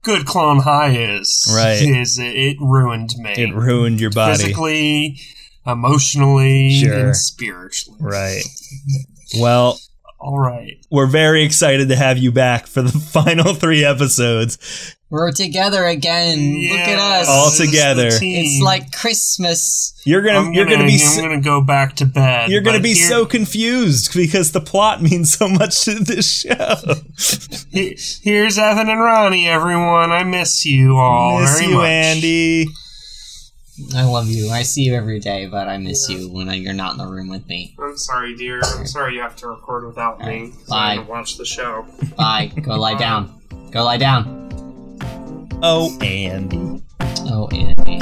good 0.02 0.26
Clone 0.26 0.60
High 0.60 0.90
is. 0.90 1.52
Right. 1.54 1.82
Is 1.82 2.18
it, 2.18 2.36
it 2.36 2.56
ruined 2.60 3.10
me 3.18 3.32
it 3.32 3.54
ruined 3.54 4.00
your 4.00 4.10
body. 4.10 4.38
physically, 4.38 5.20
emotionally, 5.66 6.80
Sure. 6.82 6.94
and 7.08 7.16
spiritually. 7.16 7.98
Right. 8.00 8.42
Well, 9.38 9.78
All 10.20 10.38
right. 10.38 10.76
we're 10.90 11.06
very 11.06 11.42
excited 11.44 11.88
to 11.88 11.96
have 11.96 12.18
you 12.18 12.32
back 12.32 12.66
for 12.66 12.82
the 12.82 12.90
final 13.12 13.54
three 13.54 13.84
episodes. 13.84 14.94
We're 15.10 15.32
together 15.32 15.86
again. 15.86 16.38
Look 16.70 16.80
at 16.80 16.98
us. 16.98 17.28
All 17.30 17.46
this 17.46 17.54
is 17.54 17.58
the 17.60 17.66
together. 17.66 18.08
It's 18.12 18.62
like 18.62 18.92
Christmas. 18.92 19.98
You're 20.04 20.20
gonna, 20.20 20.40
I'm 20.48 20.52
you're 20.52 20.66
gonna 20.66 20.84
be 20.84 21.02
I'm 21.02 21.22
gonna 21.22 21.40
go 21.40 21.62
back 21.62 21.96
to 21.96 22.04
bed. 22.04 22.50
you're 22.50 22.60
gonna 22.60 22.78
be 22.80 22.92
here- 22.92 23.08
so 23.08 23.24
confused 23.24 24.12
because 24.12 24.52
the 24.52 24.60
plot 24.60 25.00
means 25.10 25.32
so 25.32 25.48
much 25.48 25.82
to 25.84 25.94
this 25.94 26.30
show. 26.42 26.74
Here's 28.22 28.58
Evan 28.58 28.90
and 28.90 29.00
Ronnie, 29.00 29.48
everyone. 29.48 30.12
I 30.12 30.24
miss 30.24 30.66
you 30.66 30.96
all 30.96 31.40
Miss 31.40 31.58
very 31.58 31.70
you, 31.70 31.76
much. 31.78 31.86
Andy. 31.88 32.66
I 33.94 34.04
love 34.04 34.28
you. 34.28 34.50
I 34.50 34.62
see 34.62 34.82
you 34.82 34.94
every 34.94 35.20
day, 35.20 35.46
but 35.46 35.68
I 35.68 35.78
miss 35.78 36.08
you 36.08 36.28
when 36.30 36.48
you're 36.62 36.72
not 36.72 36.92
in 36.92 36.98
the 36.98 37.06
room 37.06 37.28
with 37.28 37.46
me. 37.48 37.74
I'm 37.80 37.96
sorry, 37.96 38.34
dear. 38.34 38.60
I'm 38.64 38.86
sorry 38.86 39.14
you 39.14 39.20
have 39.20 39.36
to 39.36 39.48
record 39.48 39.86
without 39.86 40.20
me. 40.20 40.50
'cause 40.50 40.68
Bye. 40.68 40.90
I'm 40.92 40.96
gonna 40.98 41.08
watch 41.10 41.36
the 41.36 41.44
show. 41.44 41.86
Bye. 42.16 42.50
Go 42.60 42.74
lie 42.78 42.94
down. 42.94 43.40
Go 43.70 43.84
lie 43.84 43.96
down. 43.98 44.48
Oh, 45.62 45.96
Andy. 46.00 46.82
Oh, 47.30 47.48
Andy. 47.52 48.00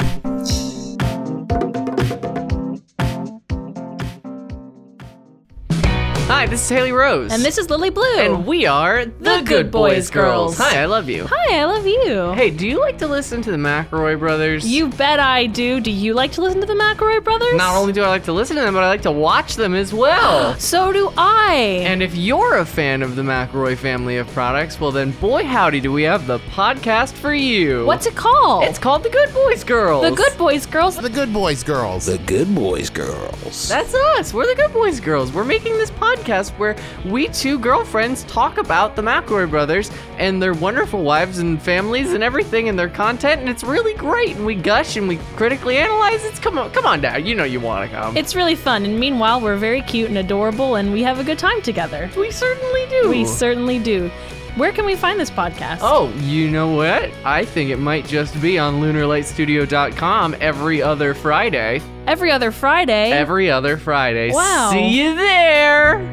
Hi, 6.37 6.45
this 6.45 6.61
is 6.61 6.69
Haley 6.69 6.91
Rose. 6.91 7.33
And 7.33 7.41
this 7.41 7.57
is 7.57 7.67
Lily 7.67 7.89
Blue. 7.89 8.19
And 8.19 8.45
we 8.45 8.67
are 8.67 9.05
the, 9.05 9.41
Good 9.43 9.71
Boys 9.71 10.11
Girls. 10.11 10.55
Hi, 10.59 10.83
I 10.83 10.85
love 10.85 11.09
you. 11.09 11.25
Hi, 11.27 11.61
I 11.61 11.65
love 11.65 11.87
you. 11.87 12.31
Hey, 12.33 12.51
do 12.51 12.67
you 12.67 12.79
like 12.79 12.99
to 12.99 13.07
listen 13.07 13.41
to 13.41 13.49
the 13.49 13.57
McElroy 13.57 14.19
brothers? 14.19 14.63
You 14.63 14.89
bet 14.89 15.19
I 15.19 15.47
do. 15.47 15.79
Do 15.79 15.89
you 15.89 16.13
like 16.13 16.31
to 16.33 16.43
listen 16.43 16.61
to 16.61 16.67
the 16.67 16.75
McElroy 16.75 17.23
brothers? 17.23 17.55
Not 17.55 17.75
only 17.75 17.91
do 17.91 18.03
I 18.03 18.09
like 18.09 18.25
to 18.25 18.33
listen 18.33 18.55
to 18.55 18.61
them, 18.61 18.75
but 18.75 18.83
I 18.83 18.87
like 18.87 19.01
to 19.01 19.11
watch 19.11 19.55
them 19.55 19.73
as 19.73 19.95
well. 19.95 20.53
so 20.59 20.93
do 20.93 21.11
I. 21.17 21.81
And 21.83 22.03
if 22.03 22.15
you're 22.15 22.57
a 22.57 22.65
fan 22.67 23.01
of 23.01 23.15
the 23.15 23.23
McElroy 23.23 23.75
family 23.75 24.17
of 24.17 24.27
products, 24.27 24.79
well 24.79 24.91
then 24.91 25.13
boy 25.13 25.43
howdy 25.43 25.79
do 25.79 25.91
we 25.91 26.03
have 26.03 26.27
the 26.27 26.37
podcast 26.51 27.13
for 27.13 27.33
you. 27.33 27.83
What's 27.83 28.05
it 28.05 28.15
called? 28.15 28.63
It's 28.63 28.77
called 28.77 29.01
The 29.01 29.09
Good 29.09 29.33
Boys 29.33 29.63
Girls. 29.63 30.03
The 30.03 30.15
Good 30.15 30.37
Boys 30.37 30.67
Girls. 30.67 30.97
The 30.97 31.09
Good 31.09 31.33
Boys 31.33 31.63
Girls. 31.63 32.05
The 32.05 32.19
Good 32.19 32.53
Boys 32.53 32.91
Girls. 32.91 33.67
That's 33.67 33.95
us. 33.95 34.35
We're 34.35 34.45
the 34.45 34.53
Good 34.53 34.71
Boys 34.71 34.99
Girls. 34.99 35.33
We're 35.33 35.43
making 35.43 35.73
this 35.79 35.89
podcast 35.89 36.26
where 36.27 36.75
we 37.05 37.27
two 37.29 37.57
girlfriends 37.57 38.23
talk 38.25 38.57
about 38.57 38.95
the 38.95 39.01
McElroy 39.01 39.49
brothers 39.49 39.89
and 40.17 40.41
their 40.41 40.53
wonderful 40.53 41.03
wives 41.03 41.39
and 41.39 41.61
families 41.61 42.13
and 42.13 42.23
everything 42.23 42.69
and 42.69 42.77
their 42.77 42.89
content, 42.89 43.39
and 43.39 43.49
it's 43.49 43.63
really 43.63 43.93
great. 43.93 44.35
And 44.35 44.45
we 44.45 44.55
gush 44.55 44.97
and 44.97 45.07
we 45.07 45.17
critically 45.35 45.77
analyze. 45.77 46.23
It's 46.25 46.39
come 46.39 46.57
on, 46.57 46.71
come 46.71 46.85
on, 46.85 47.01
Dad. 47.01 47.25
You 47.25 47.35
know 47.35 47.43
you 47.43 47.59
want 47.59 47.89
to 47.89 47.95
come. 47.95 48.17
It's 48.17 48.35
really 48.35 48.55
fun, 48.55 48.85
and 48.85 48.99
meanwhile, 48.99 49.39
we're 49.39 49.55
very 49.55 49.81
cute 49.81 50.09
and 50.09 50.17
adorable, 50.17 50.75
and 50.75 50.91
we 50.91 51.03
have 51.03 51.19
a 51.19 51.23
good 51.23 51.39
time 51.39 51.61
together. 51.61 52.09
We 52.17 52.31
certainly 52.31 52.85
do. 52.89 53.09
We 53.09 53.25
certainly 53.25 53.79
do. 53.79 54.11
Where 54.57 54.71
can 54.71 54.87
we 54.87 54.95
find 54.95 55.19
this 55.19 55.29
podcast? 55.29 55.79
Oh, 55.81 56.11
you 56.21 56.49
know 56.49 56.71
what? 56.71 57.11
I 57.23 57.45
think 57.45 57.69
it 57.69 57.77
might 57.77 58.07
just 58.07 58.41
be 58.41 58.57
on 58.57 58.81
lunarlightstudio.com 58.81 60.35
every 60.41 60.81
other 60.81 61.13
Friday. 61.13 61.79
Every 62.07 62.31
other 62.31 62.51
Friday. 62.51 63.11
Every 63.11 63.51
other 63.51 63.77
Friday. 63.77 64.31
Wow. 64.31 64.71
See 64.71 64.87
you 64.99 65.13
there. 65.13 66.11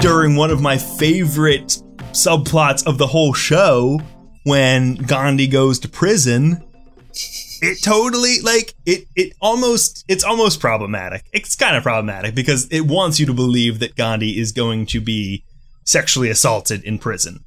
during 0.00 0.34
one 0.34 0.50
of 0.50 0.62
my 0.62 0.78
favorite 0.78 1.82
subplots 2.12 2.86
of 2.86 2.98
the 2.98 3.06
whole 3.08 3.32
show 3.32 4.00
when 4.44 4.94
Gandhi 4.94 5.46
goes 5.46 5.78
to 5.80 5.88
prison. 5.88 6.62
It 7.62 7.82
totally 7.82 8.40
like 8.40 8.74
it 8.86 9.06
it 9.16 9.34
almost 9.40 10.04
it's 10.08 10.24
almost 10.24 10.60
problematic. 10.60 11.24
It's 11.32 11.54
kind 11.54 11.76
of 11.76 11.82
problematic 11.82 12.34
because 12.34 12.66
it 12.70 12.82
wants 12.82 13.20
you 13.20 13.26
to 13.26 13.34
believe 13.34 13.80
that 13.80 13.96
Gandhi 13.96 14.38
is 14.38 14.52
going 14.52 14.86
to 14.86 15.00
be 15.00 15.44
sexually 15.84 16.30
assaulted 16.30 16.82
in 16.84 16.98
prison. 16.98 17.40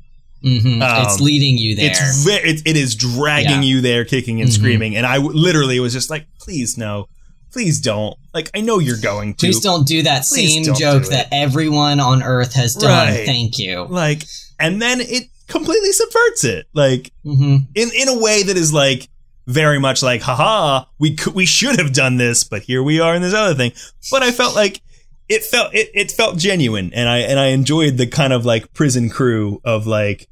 hmm 0.43 0.81
Um, 0.81 1.03
it's 1.05 1.19
leading 1.21 1.57
you 1.57 1.75
there. 1.75 1.89
It's 1.89 2.23
ve- 2.25 2.47
it, 2.49 2.61
it 2.65 2.75
is 2.77 2.95
dragging 2.95 3.63
Yeah. 3.63 3.69
you 3.69 3.81
there, 3.81 4.03
kicking 4.05 4.39
and 4.41 4.49
Mhm. 4.49 4.53
screaming, 4.53 4.95
and 4.97 5.05
I 5.05 5.15
w- 5.15 5.35
literally 5.37 5.79
was 5.79 5.93
just 5.93 6.09
like, 6.09 6.27
"Please 6.41 6.77
no, 6.77 7.07
please 7.53 7.79
don't." 7.79 8.17
Like 8.33 8.49
I 8.53 8.61
know 8.61 8.79
you're 8.79 8.97
going 8.97 9.35
to. 9.35 9.47
Please 9.47 9.61
don't 9.61 9.87
do 9.87 10.03
that 10.03 10.25
Please 10.25 10.65
same 10.65 10.75
joke 10.75 11.05
that 11.05 11.29
everyone 11.31 11.99
on 11.99 12.21
Earth 12.21 12.53
has 12.55 12.75
done. 12.75 13.07
Right. 13.07 13.25
Thank 13.25 13.57
you. 13.59 13.85
like, 13.85 14.23
and 14.59 14.81
then 14.81 14.99
it 14.99 15.29
completely 15.47 15.91
subverts 15.91 16.43
it, 16.43 16.67
like 16.73 17.11
hmm 17.23 17.57
in 17.75 17.89
in 17.95 18.09
a 18.09 18.19
way 18.19 18.43
that 18.43 18.57
is 18.57 18.73
like 18.73 19.07
very 19.45 19.79
much 19.79 20.01
like, 20.01 20.21
haha, 20.21 20.85
we 20.99 21.15
could 21.15 21.33
we 21.33 21.45
should 21.45 21.79
have 21.79 21.93
done 21.93 22.17
this, 22.17 22.43
but 22.43 22.63
here 22.63 22.81
we 22.81 22.99
are 22.99 23.15
in 23.15 23.21
this 23.21 23.33
other 23.33 23.55
thing. 23.55 23.71
But 24.11 24.23
I 24.23 24.31
felt 24.31 24.55
like 24.55 24.81
it 25.29 25.43
felt 25.43 25.73
it, 25.73 25.89
it 25.93 26.11
felt 26.11 26.37
genuine, 26.37 26.91
and 26.93 27.09
I 27.09 27.19
and 27.19 27.39
I 27.39 27.47
enjoyed 27.47 27.97
the 27.97 28.07
kind 28.07 28.33
of 28.33 28.45
like 28.45 28.73
prison 28.73 29.09
crew 29.09 29.61
of 29.63 29.85
like 29.87 30.27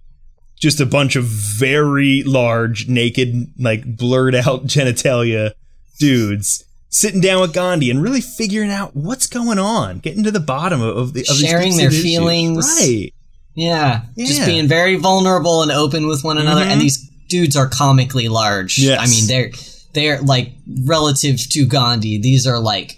just 0.59 0.79
a 0.79 0.85
bunch 0.85 1.15
of 1.15 1.25
very 1.25 2.23
large, 2.23 2.87
naked, 2.87 3.51
like 3.57 3.97
blurred 3.97 4.35
out 4.35 4.65
genitalia 4.67 5.53
dudes 5.99 6.63
sitting 6.91 7.19
down 7.21 7.41
with 7.41 7.53
Gandhi 7.53 7.89
and 7.89 8.03
really 8.03 8.21
figuring 8.21 8.69
out 8.69 8.95
what's 8.95 9.25
going 9.25 9.57
on, 9.57 9.97
getting 9.99 10.23
to 10.25 10.31
the 10.31 10.39
bottom 10.39 10.81
of, 10.81 10.95
of 10.95 11.13
the 11.13 11.21
of 11.21 11.35
Sharing 11.37 11.77
their 11.77 11.89
feelings. 11.89 12.65
right? 12.79 13.11
Yeah. 13.55 14.01
Just 14.17 14.45
being 14.45 14.67
very 14.67 14.95
vulnerable 14.97 15.63
and 15.63 15.71
open 15.71 16.07
with 16.07 16.23
one 16.23 16.37
another. 16.37 16.63
Mhm. 16.63 16.67
And 16.71 16.81
these 16.81 17.09
dudes 17.29 17.55
are 17.57 17.67
comically 17.67 18.27
large. 18.27 18.77
Yes. 18.77 18.99
I 18.99 19.07
mean, 19.09 19.27
they're 19.27 19.51
they're 19.93 20.21
like 20.21 20.51
relative 20.85 21.37
to 21.49 21.65
Gandhi. 21.65 22.17
These 22.19 22.45
are 22.45 22.59
like 22.59 22.97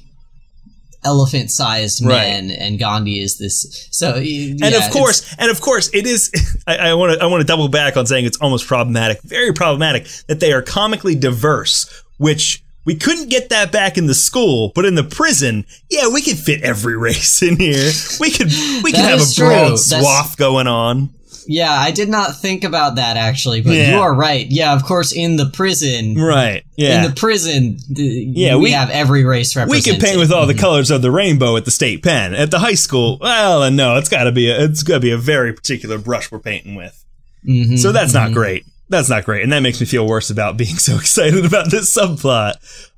elephant 1.06 1.52
sized 1.52 2.04
Right. 2.06 2.16
men, 2.16 2.52
and 2.52 2.80
Gandhi 2.80 3.20
is 3.20 3.38
this. 3.38 3.88
So 3.92 4.14
y- 4.14 4.56
and 4.62 4.76
of 4.76 4.90
course, 4.92 5.36
and 5.38 5.52
of 5.52 5.60
course, 5.60 5.90
it 5.94 6.06
is. 6.08 6.32
I 6.68 6.94
want 6.94 7.14
to 7.14 7.24
I 7.24 7.28
want 7.28 7.42
to 7.42 7.48
double 7.48 7.68
back 7.68 7.98
on 7.98 8.06
saying 8.06 8.26
it's 8.26 8.38
almost 8.38 8.68
problematic, 8.68 9.22
very 9.24 9.54
problematic 9.54 10.08
that 10.28 10.40
they 10.40 10.54
are 10.54 10.62
comically 10.62 11.16
diverse, 11.16 11.90
which 12.18 12.64
we 12.86 12.96
couldn't 12.96 13.30
get 13.30 13.50
that 13.50 13.72
back 13.72 13.98
in 13.98 14.08
the 14.08 14.14
school, 14.16 14.72
but 14.76 14.86
in 14.86 14.96
the 14.96 15.04
prison, 15.04 15.66
yeah, 15.90 16.08
we 16.08 16.22
could 16.22 16.38
fit 16.38 16.62
every 16.64 16.98
race 17.08 17.42
in 17.42 17.58
here. 17.58 17.92
We 18.20 18.32
could 18.32 18.48
we 18.84 18.92
could 18.92 19.02
have 19.02 19.22
a 19.22 19.34
true. 19.34 19.48
broad 19.48 19.64
That's- 19.78 19.90
swath 19.90 20.38
going 20.38 20.68
on. 20.68 21.10
Yeah, 21.46 21.74
I 21.74 21.92
did 21.92 22.08
not 22.08 22.40
think 22.40 22.64
about 22.64 22.96
that 22.96 23.18
actually, 23.18 23.60
but 23.60 23.74
Yeah. 23.74 23.92
you 23.96 23.98
are 24.02 24.14
right. 24.14 24.48
Yeah, 24.50 24.74
of 24.74 24.84
course, 24.86 25.12
in 25.12 25.36
the 25.36 25.48
prison, 25.48 26.16
Right? 26.16 26.64
Yeah. 26.78 27.04
in 27.04 27.10
the 27.10 27.16
prison, 27.18 27.80
the, 27.90 28.04
Yeah, 28.34 28.56
we, 28.56 28.64
we- 28.64 28.72
have 28.72 28.90
every 28.90 29.26
race 29.26 29.54
we 29.54 29.60
represented. 29.62 30.00
can 30.00 30.08
paint 30.10 30.20
with 30.20 30.32
all 30.32 30.46
the 30.46 30.54
Mhm. 30.54 30.60
colors 30.60 30.90
of 30.90 31.02
the 31.02 31.12
rainbow 31.12 31.58
at 31.58 31.66
the 31.66 31.72
state 31.72 32.02
pen. 32.02 32.34
At 32.34 32.50
the 32.50 32.60
high 32.60 32.76
school, 32.76 33.18
well, 33.20 33.62
and 33.62 33.76
no, 33.76 33.98
it's 33.98 34.08
got 34.08 34.24
to 34.24 34.32
be 34.32 34.50
a, 34.50 34.64
it's 34.64 34.84
got 34.84 34.94
to 34.96 35.00
be 35.02 35.12
a 35.12 35.18
very 35.18 35.52
particular 35.52 35.98
brush 35.98 36.32
we're 36.32 36.40
painting 36.40 36.76
with. 36.76 37.04
Mhm, 37.46 37.78
So 37.78 37.92
that's 37.92 38.14
not 38.14 38.30
mhm. 38.30 38.36
great. 38.36 38.66
That's 38.90 39.10
not 39.10 39.26
great, 39.26 39.44
and 39.44 39.52
that 39.54 39.62
makes 39.62 39.80
me 39.80 39.86
feel 39.86 40.08
worse 40.08 40.30
about 40.30 40.58
being 40.58 40.76
so 40.78 40.96
excited 40.96 41.46
about 41.46 41.72
this 41.72 41.96
subplot. 41.96 42.56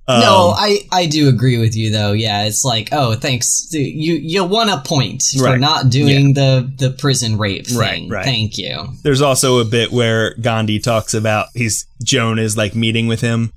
Um, 0.07 0.19
no, 0.19 0.53
I, 0.55 0.81
I 0.91 1.07
do 1.07 1.29
agree 1.29 1.57
with 1.57 1.75
you 1.75 1.91
though. 1.91 2.11
Yeah, 2.11 2.43
it's 2.45 2.63
like, 2.63 2.89
oh, 2.91 3.15
thanks. 3.15 3.67
You 3.71 4.13
you 4.13 4.43
won 4.43 4.69
a 4.69 4.79
point 4.81 5.23
for 5.35 5.45
Right. 5.45 5.59
not 5.59 5.89
doing 5.89 6.35
the 6.35 6.71
the 6.77 6.91
prison 6.91 7.39
rape 7.39 7.65
thing. 7.65 7.77
Right, 7.77 8.05
right. 8.07 8.23
Thank 8.25 8.57
you. 8.59 8.87
there's 9.01 9.21
also 9.23 9.57
a 9.59 9.65
bit 9.65 9.91
where 9.91 10.35
Gandhi 10.35 10.77
talks 10.79 11.15
about 11.15 11.47
he's 11.55 11.87
Joan 12.03 12.37
is 12.37 12.55
like 12.55 12.75
meeting 12.75 13.07
with 13.07 13.21
him, 13.21 13.51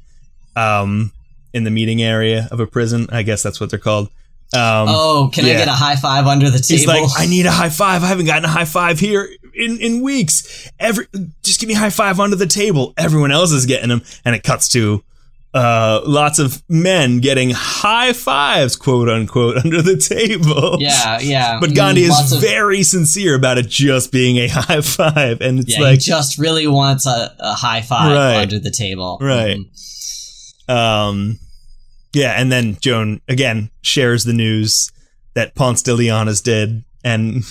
um, 0.57 1.13
in 1.53 1.65
the 1.65 1.71
meeting 1.71 2.01
area 2.03 2.49
of 2.51 2.61
a 2.61 2.67
prison. 2.67 3.07
I 3.11 3.23
guess 3.25 3.43
that's 3.43 3.61
what 3.61 3.69
they're 3.69 3.79
called. 3.79 4.09
Um, 4.55 4.87
oh, 4.89 5.31
can 5.33 5.45
I 5.45 5.49
get 5.49 5.69
a 5.69 5.73
high 5.73 5.97
five 5.97 6.27
under 6.27 6.49
the 6.51 6.59
table? 6.59 6.79
He's 6.79 6.87
like, 6.87 7.05
I 7.19 7.27
need 7.27 7.45
a 7.45 7.51
high 7.51 7.69
five. 7.69 8.03
I 8.03 8.07
haven't 8.07 8.25
gotten 8.27 8.45
a 8.47 8.49
high 8.49 8.65
five 8.65 8.99
here 8.99 9.29
in, 9.55 9.79
in 9.79 10.01
weeks. 10.03 10.71
Every 10.81 11.07
just 11.43 11.61
give 11.61 11.69
me 11.69 11.75
a 11.75 11.79
high 11.79 11.91
five 11.91 12.19
under 12.19 12.35
the 12.37 12.47
table. 12.47 12.95
Everyone 12.97 13.31
else 13.31 13.53
is 13.53 13.67
getting 13.67 13.91
them, 13.91 14.03
and 14.25 14.35
it 14.35 14.43
cuts 14.43 14.69
to 14.71 15.05
uh, 15.53 16.01
lots 16.07 16.39
of 16.39 16.63
men 16.69 17.21
getting 17.21 17.51
high 17.51 18.15
fives, 18.15 18.75
quote 18.75 19.11
unquote, 19.11 19.59
under 19.65 19.83
the 19.83 19.99
table. 19.99 20.77
yeah, 20.81 21.19
yeah. 21.21 21.59
But 21.61 21.75
Gandhi 21.75 22.05
Mm, 22.07 22.25
is 22.27 22.33
of- 22.33 22.41
very 22.41 22.83
sincere 22.83 23.35
about 23.35 23.59
it 23.59 23.67
just 23.69 24.11
being 24.13 24.39
a 24.39 24.47
high 24.51 24.81
five, 24.81 25.43
and 25.43 25.59
it's 25.59 25.73
Yeah, 25.73 25.77
he 25.79 25.83
like 25.85 26.01
just 26.01 26.39
really 26.39 26.67
wants 26.67 27.07
a, 27.07 27.35
a 27.39 27.53
high 27.53 27.83
five 27.83 28.13
Right. 28.17 28.37
under 28.43 28.59
the 28.59 28.71
table. 28.71 29.19
Right. 29.21 29.59
Mhm. 29.59 30.75
Um, 30.75 31.39
yeah, 32.13 32.41
and 32.41 32.51
then 32.51 32.77
Joan 32.81 33.21
again 33.29 33.71
shares 33.83 34.25
the 34.25 34.33
news 34.33 34.91
that 35.35 35.55
Ponce 35.55 35.83
de 35.83 35.95
Leon 35.95 36.29
is 36.29 36.41
dead, 36.41 36.85
and 37.05 37.43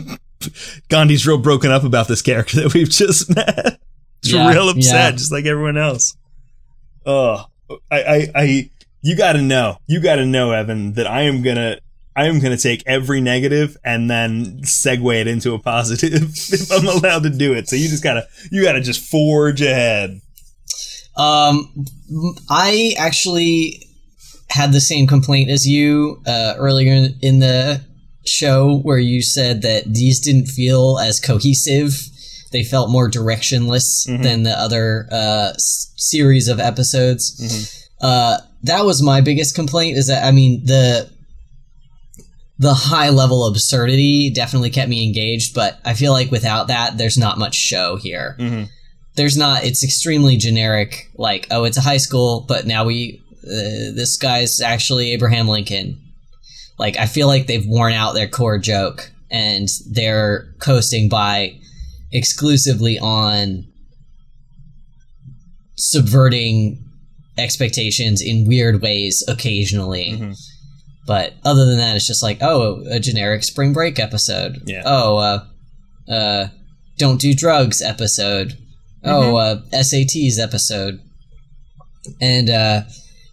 Gandhi's 0.88 1.26
real 1.26 1.38
broken 1.38 1.70
up 1.70 1.84
about 1.84 2.08
this 2.08 2.22
character 2.22 2.56
that 2.62 2.74
we've 2.74 2.90
just 2.90 3.34
met. 3.34 3.80
He's 4.22 4.32
Yeah, 4.32 4.50
real 4.50 4.68
upset, 4.68 4.94
yeah. 4.94 5.10
just 5.12 5.32
like 5.32 5.44
everyone 5.46 5.76
else. 5.76 6.16
Oh, 7.04 7.44
I, 7.90 8.02
I, 8.02 8.28
I, 8.34 8.70
you 9.02 9.16
got 9.16 9.32
to 9.32 9.42
know, 9.42 9.78
you 9.86 10.00
got 10.00 10.16
to 10.16 10.26
know, 10.26 10.52
Evan, 10.52 10.94
that 10.94 11.06
I 11.06 11.22
am 11.22 11.42
gonna. 11.42 11.78
I 12.18 12.28
am 12.28 12.40
going 12.40 12.56
to 12.56 12.62
take 12.62 12.82
every 12.86 13.20
negative 13.20 13.76
and 13.84 14.08
then 14.08 14.62
segue 14.62 15.20
it 15.20 15.26
into 15.26 15.52
a 15.52 15.58
positive 15.58 16.14
if 16.32 16.72
I'm 16.72 16.86
allowed 16.86 17.24
to 17.24 17.28
do 17.28 17.52
it. 17.52 17.68
So 17.68 17.76
you 17.76 17.90
just 17.90 18.02
gotta, 18.02 18.26
you 18.50 18.62
gotta 18.62 18.80
just 18.80 19.02
forge 19.10 19.60
ahead. 19.60 20.22
Um, 21.14 21.84
I 22.48 22.94
actually 22.98 23.85
had 24.56 24.72
the 24.72 24.80
same 24.80 25.06
complaint 25.06 25.50
as 25.50 25.66
you 25.66 26.20
uh, 26.26 26.54
earlier 26.58 27.08
in 27.22 27.38
the 27.40 27.80
show, 28.24 28.78
where 28.78 28.98
you 28.98 29.22
said 29.22 29.62
that 29.62 29.84
these 29.86 30.18
didn't 30.20 30.46
feel 30.46 30.98
as 30.98 31.20
cohesive. 31.20 31.92
They 32.52 32.64
felt 32.64 32.90
more 32.90 33.08
directionless 33.10 34.06
Mhm. 34.08 34.22
than 34.22 34.42
the 34.44 34.58
other 34.66 35.08
uh, 35.12 35.52
s- 35.54 35.92
series 35.96 36.48
of 36.48 36.58
episodes. 36.60 37.24
Uh, 38.00 38.38
that 38.62 38.84
was 38.84 39.02
my 39.02 39.20
biggest 39.20 39.54
complaint. 39.54 39.96
Is 39.98 40.06
that 40.08 40.24
I 40.24 40.30
mean 40.32 40.64
the 40.64 41.08
the 42.58 42.74
high 42.74 43.10
level 43.10 43.46
absurdity 43.46 44.30
definitely 44.30 44.70
kept 44.70 44.88
me 44.88 45.06
engaged, 45.06 45.54
but 45.54 45.78
I 45.84 45.92
feel 45.94 46.12
like 46.12 46.30
without 46.30 46.68
that, 46.68 46.96
there's 46.98 47.18
not 47.18 47.38
much 47.38 47.54
show 47.54 47.96
here 47.96 48.36
Mm-hmm. 48.38 48.64
there's 49.16 49.36
not 49.36 49.64
it's 49.64 49.82
extremely 49.84 50.36
generic 50.36 51.10
like 51.16 51.46
oh 51.50 51.64
it's 51.64 51.76
a 51.78 51.80
high 51.90 51.96
school 51.98 52.44
but 52.48 52.66
now 52.66 52.84
we 52.84 53.20
uh, 53.46 53.94
this 53.94 54.16
guy's 54.16 54.60
actually 54.60 55.12
abraham 55.12 55.48
lincoln 55.48 56.00
like 56.78 56.98
I 56.98 57.06
feel 57.06 57.26
like 57.26 57.46
they've 57.46 57.66
worn 57.66 57.92
out 57.92 58.14
their 58.14 58.28
core 58.28 58.58
joke 58.58 59.10
and 59.30 59.68
they're 59.90 60.54
coasting 60.60 61.08
by 61.08 61.58
exclusively 62.12 62.98
on 62.98 63.66
subverting 65.76 66.82
expectations 67.38 68.22
in 68.22 68.46
weird 68.46 68.82
ways 68.82 69.24
occasionally. 69.28 70.12
Mm-hmm. 70.12 70.32
But 71.06 71.34
other 71.44 71.66
than 71.66 71.78
that, 71.78 71.96
it's 71.96 72.06
just 72.06 72.22
like, 72.22 72.38
oh, 72.40 72.84
a 72.90 72.98
generic 72.98 73.44
spring 73.44 73.72
break 73.72 73.98
episode. 73.98 74.62
Yeah. 74.64 74.82
Oh, 74.84 75.16
uh, 75.18 75.44
uh, 76.12 76.48
don't 76.98 77.20
do 77.20 77.32
drugs 77.32 77.80
episode. 77.80 78.58
Oh, 79.04 79.36
uh, 79.36 79.60
SATs 79.72 80.40
episode. 80.40 81.00
And, 82.20 82.50
uh, 82.50 82.82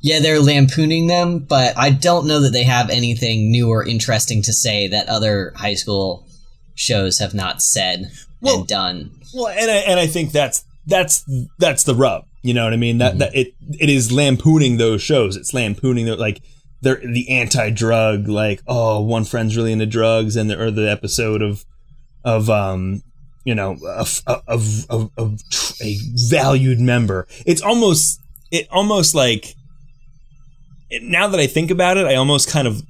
yeah, 0.04 0.20
they're 0.20 0.42
lampooning 0.42 1.08
them, 1.08 1.40
but 1.40 1.78
I 1.78 1.90
don't 1.90 2.28
know 2.28 2.42
that 2.42 2.52
they 2.52 2.66
have 2.66 2.90
anything 2.90 3.50
new 3.50 3.70
or 3.70 3.88
interesting 3.88 4.42
to 4.44 4.52
say 4.52 4.90
that 4.90 5.08
other 5.08 5.54
high 5.56 5.76
school 5.76 6.28
shows 6.76 7.20
have 7.20 7.34
not 7.34 7.62
said 7.62 8.12
Well- 8.42 8.60
and 8.60 8.68
done. 8.68 9.12
Well, 9.34 9.48
and 9.48 9.72
I, 9.72 9.76
and 9.78 10.00
I 10.00 10.06
think 10.06 10.32
that's 10.32 10.64
that's 10.86 11.24
that's 11.58 11.86
the 11.86 11.96
rub. 11.96 12.26
You 12.44 12.54
know 12.54 12.66
what 12.66 12.74
I 12.74 12.78
mean? 12.78 13.00
That 13.00 13.18
that 13.20 13.34
it 13.34 13.54
it 13.80 13.90
is 13.90 14.12
lampooning 14.12 14.78
those 14.78 15.02
shows. 15.02 15.36
It's 15.38 15.54
lampooning 15.54 16.06
the, 16.06 16.16
like 16.18 16.42
they're 16.82 16.98
the 16.98 17.30
anti-drug. 17.30 18.28
Like 18.28 18.62
oh, 18.68 19.02
one 19.02 19.24
friend's 19.24 19.58
really 19.58 19.72
into 19.72 19.88
drugs, 19.88 20.36
and 20.36 20.50
the, 20.50 20.62
or 20.62 20.70
the 20.70 20.92
episode 20.92 21.42
of 21.42 21.66
of 22.24 22.50
um 22.50 23.02
you 23.44 23.56
know 23.56 23.78
of 23.88 24.22
of 24.28 24.86
of, 24.90 25.10
of 25.18 25.40
a 25.82 25.98
valued 26.30 26.80
member. 26.80 27.26
It's 27.46 27.62
almost 27.62 28.20
it 28.52 28.68
almost 28.70 29.16
like 29.16 29.56
now 31.02 31.28
that 31.28 31.40
I 31.40 31.48
think 31.48 31.72
about 31.72 31.98
it, 31.98 32.06
I 32.06 32.16
almost 32.16 32.50
kind 32.50 32.68
of 32.68 32.82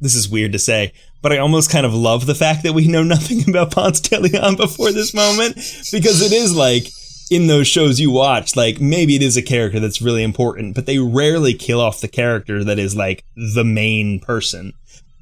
this 0.00 0.14
is 0.14 0.28
weird 0.28 0.52
to 0.52 0.58
say, 0.58 0.92
but 1.22 1.32
I 1.32 1.38
almost 1.38 1.70
kind 1.70 1.84
of 1.84 1.94
love 1.94 2.26
the 2.26 2.34
fact 2.34 2.62
that 2.62 2.72
we 2.72 2.86
know 2.86 3.02
nothing 3.02 3.48
about 3.48 3.72
Ponce 3.72 4.00
de 4.00 4.20
Leon 4.20 4.56
before 4.56 4.92
this 4.92 5.14
moment 5.14 5.56
because 5.90 6.22
it 6.22 6.32
is 6.32 6.54
like 6.54 6.88
in 7.30 7.46
those 7.46 7.66
shows 7.66 8.00
you 8.00 8.10
watch, 8.10 8.56
like 8.56 8.80
maybe 8.80 9.16
it 9.16 9.22
is 9.22 9.36
a 9.36 9.42
character 9.42 9.80
that's 9.80 10.00
really 10.00 10.22
important, 10.22 10.74
but 10.74 10.86
they 10.86 10.98
rarely 10.98 11.54
kill 11.54 11.80
off 11.80 12.00
the 12.00 12.08
character 12.08 12.64
that 12.64 12.78
is 12.78 12.96
like 12.96 13.24
the 13.54 13.64
main 13.64 14.20
person. 14.20 14.72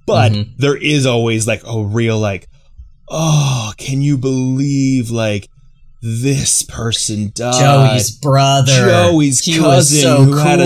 But 0.06 0.32
mm-hmm. 0.32 0.52
there 0.58 0.76
is 0.76 1.04
always 1.04 1.46
like 1.48 1.62
a 1.66 1.82
real 1.82 2.18
like, 2.18 2.48
oh, 3.08 3.72
can 3.76 4.02
you 4.02 4.16
believe 4.16 5.10
like 5.10 5.48
this 6.08 6.62
person 6.62 7.32
died? 7.34 7.60
Joey's 7.60 8.10
brother. 8.12 8.72
Joey's 8.72 9.40
he 9.40 9.58
cousin 9.58 10.00
so 10.00 10.22
who 10.22 10.36
had 10.36 10.60
a- 10.60 10.64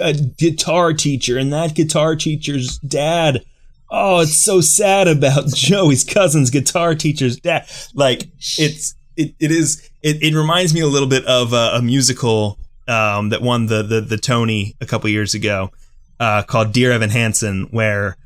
a 0.00 0.12
guitar 0.14 0.92
teacher, 0.92 1.38
and 1.38 1.52
that 1.52 1.74
guitar 1.74 2.16
teacher's 2.16 2.78
dad. 2.78 3.44
Oh, 3.90 4.20
it's 4.20 4.36
so 4.36 4.60
sad 4.60 5.06
about 5.06 5.46
Joey's 5.54 6.02
cousin's 6.02 6.50
guitar 6.50 6.94
teacher's 6.94 7.36
dad. 7.36 7.68
Like 7.94 8.24
it's 8.58 8.94
it, 9.16 9.34
it 9.38 9.52
is 9.52 9.88
it, 10.02 10.22
it 10.22 10.34
reminds 10.34 10.74
me 10.74 10.80
a 10.80 10.86
little 10.88 11.08
bit 11.08 11.24
of 11.26 11.52
a, 11.52 11.74
a 11.74 11.82
musical 11.82 12.58
um, 12.88 13.28
that 13.28 13.42
won 13.42 13.66
the, 13.66 13.82
the 13.84 14.00
the 14.00 14.16
Tony 14.18 14.74
a 14.80 14.86
couple 14.86 15.08
years 15.10 15.34
ago 15.34 15.70
uh, 16.18 16.42
called 16.42 16.72
Dear 16.72 16.90
Evan 16.90 17.10
Hansen, 17.10 17.68
where 17.70 18.16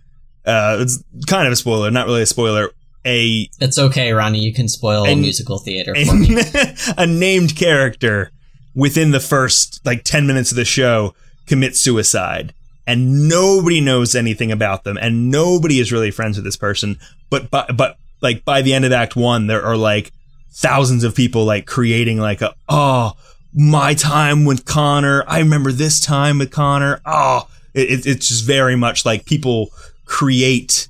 uh, 0.47 0.79
it's 0.81 1.03
kind 1.27 1.47
of 1.47 1.53
a 1.53 1.57
spoiler, 1.57 1.91
not 1.91 2.07
really 2.07 2.23
a 2.23 2.27
spoiler. 2.27 2.71
A 3.09 3.49
It's 3.61 3.79
okay, 3.79 4.13
Ronnie. 4.13 4.41
You 4.41 4.53
can 4.53 4.69
spoil 4.69 5.07
a, 5.07 5.17
musical 5.17 5.59
theater 5.59 5.95
for 5.95 6.15
me. 6.15 6.37
a 6.99 7.07
named 7.07 7.57
character 7.57 8.31
within 8.75 9.11
the 9.13 9.21
first 9.21 9.81
like 9.85 10.05
10 10.05 10.27
minutes 10.27 10.51
of 10.51 10.57
the 10.57 10.65
show 10.65 11.15
commits 11.47 11.81
suicide. 11.81 12.53
And 12.87 13.29
nobody 13.29 13.81
knows 13.81 14.15
anything 14.15 14.53
about 14.53 14.85
them. 14.85 14.97
And 14.99 15.31
nobody 15.31 15.81
is 15.81 15.91
really 15.91 16.11
friends 16.11 16.37
with 16.37 16.45
this 16.45 16.57
person. 16.57 16.99
But 17.31 17.51
but, 17.51 17.77
but 17.77 17.97
like 18.21 18.45
by 18.45 18.63
the 18.63 18.75
end 18.75 18.85
of 18.85 18.93
act 18.93 19.17
1 19.17 19.47
there 19.47 19.65
are 19.65 19.77
like 19.77 20.13
thousands 20.53 21.05
of 21.05 21.15
people 21.15 21.45
like 21.45 21.67
creating 21.67 22.19
like 22.19 22.43
a 22.43 22.55
oh 22.69 23.15
my 23.55 23.95
time 23.95 24.45
with 24.45 24.65
Connor. 24.67 25.25
I 25.27 25.39
remember 25.39 25.73
this 25.73 25.99
time 26.01 26.39
with 26.39 26.51
Connor. 26.51 27.01
Oh 27.07 27.49
it- 27.75 28.07
it's 28.07 28.29
just 28.29 28.45
very 28.45 28.77
much 28.77 29.05
like 29.07 29.25
people 29.25 29.71
create. 30.05 30.89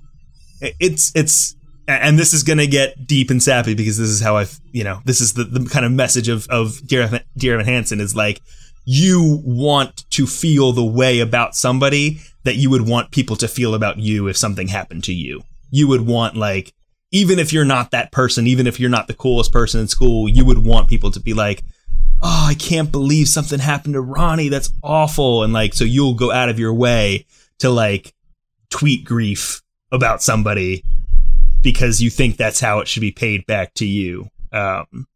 It's 0.61 1.12
it's 1.14 1.55
and 1.89 2.18
this 2.18 2.34
is 2.34 2.43
going 2.43 2.59
to 2.59 2.66
get 2.66 3.07
deep 3.07 3.30
and 3.30 3.43
sappy 3.43 3.74
because 3.74 3.97
this 3.97 4.11
is 4.11 4.20
how 4.20 4.36
I've, 4.36 4.61
you 4.72 4.84
know, 4.84 5.01
this 5.07 5.22
is 5.22 5.32
the, 5.32 5.45
the 5.45 5.68
kind 5.70 5.86
of 5.86 5.93
message 5.93 6.28
of, 6.28 6.47
of 6.51 6.86
Dear 6.86 7.03
Evan, 7.03 7.20
Dear 7.36 7.55
Evan 7.55 7.66
Hansen 7.66 7.99
is 7.99 8.14
like, 8.14 8.43
you 8.84 9.41
want 9.43 10.09
to 10.11 10.26
feel 10.26 10.72
the 10.72 10.84
way 10.84 11.20
about 11.20 11.55
somebody 11.55 12.20
that 12.45 12.57
you 12.57 12.68
would 12.68 12.86
want 12.86 13.11
people 13.11 13.36
to 13.36 13.49
feel 13.49 13.74
about 13.74 13.99
you 13.99 14.28
if 14.28 14.36
something 14.36 14.68
happened 14.68 15.05
to 15.05 15.14
you. 15.14 15.43
You 15.70 15.89
would 15.89 16.03
want 16.03 16.36
like, 16.36 16.74
even 17.11 17.39
if 17.39 17.55
you're 17.55 17.64
not 17.64 17.91
that 17.93 18.12
person, 18.12 18.47
even 18.47 18.66
if 18.66 18.78
you're 18.78 18.91
not 18.91 19.07
the 19.07 19.14
coolest 19.14 19.51
person 19.51 19.80
in 19.80 19.89
school, 19.89 20.28
you 20.28 20.45
would 20.45 20.59
want 20.59 20.89
people 20.89 21.11
to 21.12 21.20
be 21.20 21.32
like, 21.32 21.62
oh, 22.22 22.47
I 22.51 22.55
can't 22.55 22.93
believe 22.93 23.28
something 23.28 23.61
happened 23.61 23.95
to 23.95 24.03
Ronnie. 24.03 24.51
That's 24.51 24.72
awful. 24.82 25.43
And 25.43 25.55
like, 25.55 25.72
so 25.72 25.84
you'll 25.84 26.14
go 26.14 26.30
out 26.30 26.51
of 26.51 26.59
your 26.59 26.74
way 26.74 27.24
to 27.61 27.70
like 27.70 28.14
tweet 28.68 29.07
grief 29.07 29.62
about 29.91 30.22
somebody 30.22 30.84
because 31.63 32.01
you 32.01 32.11
think 32.11 32.37
that's 32.37 32.61
how 32.61 32.81
it 32.81 32.89
should 32.89 33.01
be 33.01 33.11
paid 33.11 33.47
back 33.47 33.75
to 33.75 33.87
you. 33.87 34.31
Um, 34.53 35.07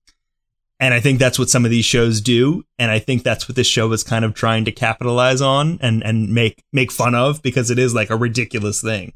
and 0.80 0.92
I 0.92 1.00
think 1.00 1.20
that's 1.20 1.38
what 1.38 1.48
some 1.48 1.64
of 1.64 1.70
these 1.70 1.84
shows 1.84 2.20
do, 2.20 2.64
and 2.76 2.90
I 2.90 2.98
think 2.98 3.22
that's 3.22 3.48
what 3.48 3.54
this 3.54 3.68
show 3.68 3.92
is 3.92 4.02
kind 4.02 4.24
of 4.24 4.34
trying 4.34 4.64
to 4.64 4.72
capitalize 4.72 5.40
on 5.40 5.78
and 5.80 6.02
and 6.02 6.34
make 6.34 6.64
make 6.72 6.90
fun 6.90 7.14
of 7.14 7.40
because 7.40 7.70
it 7.70 7.78
is 7.78 7.94
like 7.94 8.10
a 8.10 8.16
ridiculous 8.16 8.82
thing. 8.82 9.12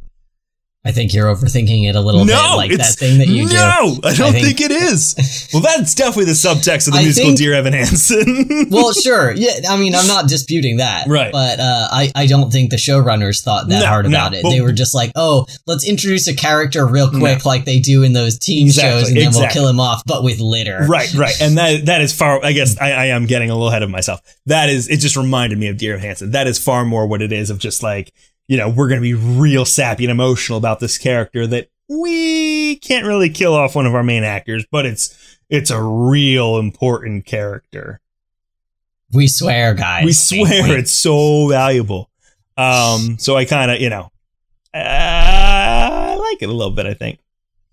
I 0.85 0.93
think 0.93 1.13
you're 1.13 1.27
overthinking 1.27 1.89
it 1.89 1.97
a 1.97 2.01
little 2.01 2.25
no, 2.25 2.51
bit, 2.53 2.57
like 2.57 2.71
that 2.79 2.95
thing 2.97 3.19
that 3.19 3.27
you 3.27 3.49
do. 3.49 3.55
no, 3.55 3.99
I 4.05 4.15
don't 4.15 4.29
I 4.29 4.31
think, 4.31 4.59
think- 4.59 4.61
it 4.61 4.71
is. 4.71 5.49
Well, 5.53 5.63
that's 5.63 5.95
definitely 5.95 6.27
the 6.27 6.33
subtext 6.33 6.87
of 6.87 6.93
the 6.93 6.99
I 7.01 7.03
musical 7.03 7.29
think- 7.31 7.39
Dear 7.39 7.55
Evan 7.55 7.73
Hansen. 7.73 8.69
well, 8.71 8.93
sure. 8.93 9.33
Yeah, 9.33 9.53
I 9.69 9.77
mean, 9.79 9.95
I'm 9.95 10.07
not 10.07 10.29
disputing 10.29 10.77
that. 10.77 11.07
Right. 11.09 11.33
But 11.33 11.59
uh, 11.59 11.89
I, 11.91 12.13
I 12.15 12.27
don't 12.27 12.51
think 12.53 12.71
the 12.71 12.77
showrunners 12.77 13.43
thought 13.43 13.69
that 13.69 13.81
No, 13.81 13.87
hard 13.87 14.05
no, 14.05 14.11
about 14.11 14.35
it. 14.35 14.43
but- 14.45 14.51
they 14.51 14.61
were 14.61 14.73
just 14.73 14.95
like, 14.95 15.11
oh, 15.17 15.47
let's 15.67 15.89
introduce 15.89 16.29
a 16.29 16.35
character 16.37 16.87
real 16.87 17.11
quick, 17.11 17.45
like 17.45 17.65
they 17.65 17.81
do 17.81 18.03
in 18.05 18.13
those 18.13 18.39
teen 18.39 18.67
Exactly, 18.67 19.01
shows, 19.01 19.09
and 19.09 19.17
then 19.17 19.31
we'll 19.35 19.49
kill 19.51 19.67
him 19.69 19.81
off, 19.81 20.03
but 20.07 20.23
with 20.23 20.39
litter. 20.41 20.85
right, 20.89 21.13
right, 21.15 21.41
and 21.41 21.57
that 21.59 21.87
that 21.87 22.01
is 22.03 22.13
far. 22.13 22.45
I 22.45 22.53
guess 22.53 22.79
I, 22.79 22.91
I 22.93 23.05
am 23.07 23.27
getting 23.27 23.51
a 23.51 23.55
little 23.55 23.69
ahead 23.69 23.83
of 23.83 23.91
myself. 23.91 24.21
That 24.47 24.69
is, 24.69 24.89
it 24.89 24.99
just 24.99 25.17
reminded 25.17 25.59
me 25.59 25.67
of 25.69 25.79
Dear 25.79 25.95
Evan 25.95 26.05
Hansen. 26.05 26.31
That 26.33 26.47
is 26.47 26.63
far 26.63 26.85
more 26.85 27.07
what 27.07 27.23
it 27.23 27.33
is 27.33 27.51
of 27.51 27.59
just 27.59 27.83
like 27.83 28.13
you 28.49 28.57
know 28.57 28.69
we're 28.69 28.89
going 28.89 29.01
to 29.01 29.03
be 29.03 29.15
real 29.15 29.65
sappy 29.65 30.05
and 30.05 30.11
emotional 30.11 30.59
about 30.59 30.81
this 30.81 30.99
character 30.99 31.47
that 31.47 31.69
we 31.89 32.77
can't 32.77 33.07
really 33.07 33.31
kill 33.31 33.55
off 33.55 33.75
one 33.75 33.87
of 33.87 33.95
our 33.95 34.03
main 34.03 34.25
actors, 34.25 34.65
but 34.71 34.87
it's 34.87 35.39
it's 35.49 35.71
a 35.71 35.81
real 35.81 36.59
important 36.59 37.27
character. 37.27 38.01
We 39.13 39.29
swear, 39.29 39.75
guys. 39.75 40.05
we 40.05 40.13
swear 40.13 40.77
it's 40.79 40.93
so 40.93 41.49
valuable. 41.49 42.11
Um, 42.57 43.19
so 43.19 43.37
I 43.37 43.45
kind 43.45 43.71
of, 43.71 43.81
you 43.81 43.91
know, 43.91 44.11
I 44.75 46.17
like 46.17 46.43
it 46.43 46.49
a 46.49 46.53
little 46.53 46.73
bit. 46.73 46.87
I 46.87 46.95
think. 46.95 47.21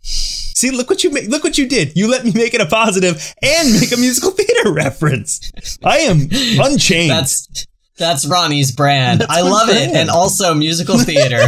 See, 0.01 0.69
look 0.71 0.89
what 0.89 1.03
you 1.03 1.09
make. 1.09 1.27
Look 1.29 1.43
what 1.43 1.57
you 1.57 1.67
did. 1.67 1.95
You 1.95 2.09
let 2.09 2.23
me 2.23 2.31
make 2.33 2.53
it 2.53 2.61
a 2.61 2.65
positive 2.65 3.33
and 3.41 3.73
make 3.73 3.91
a 3.91 3.97
musical 3.97 4.31
theater 4.31 4.71
reference. 4.71 5.51
I 5.83 5.99
am 5.99 6.19
unchanged. 6.31 7.11
That's 7.11 7.67
that's 7.97 8.25
Ronnie's 8.27 8.71
brand. 8.71 9.21
That's 9.21 9.31
I 9.31 9.41
love 9.41 9.67
brand. 9.67 9.91
it, 9.91 9.95
and 9.95 10.09
also 10.09 10.53
musical 10.53 10.97
theater. 10.99 11.45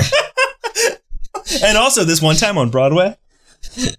and 1.63 1.77
also 1.77 2.03
this 2.03 2.21
one 2.21 2.35
time 2.35 2.57
on 2.57 2.69
Broadway. 2.69 3.17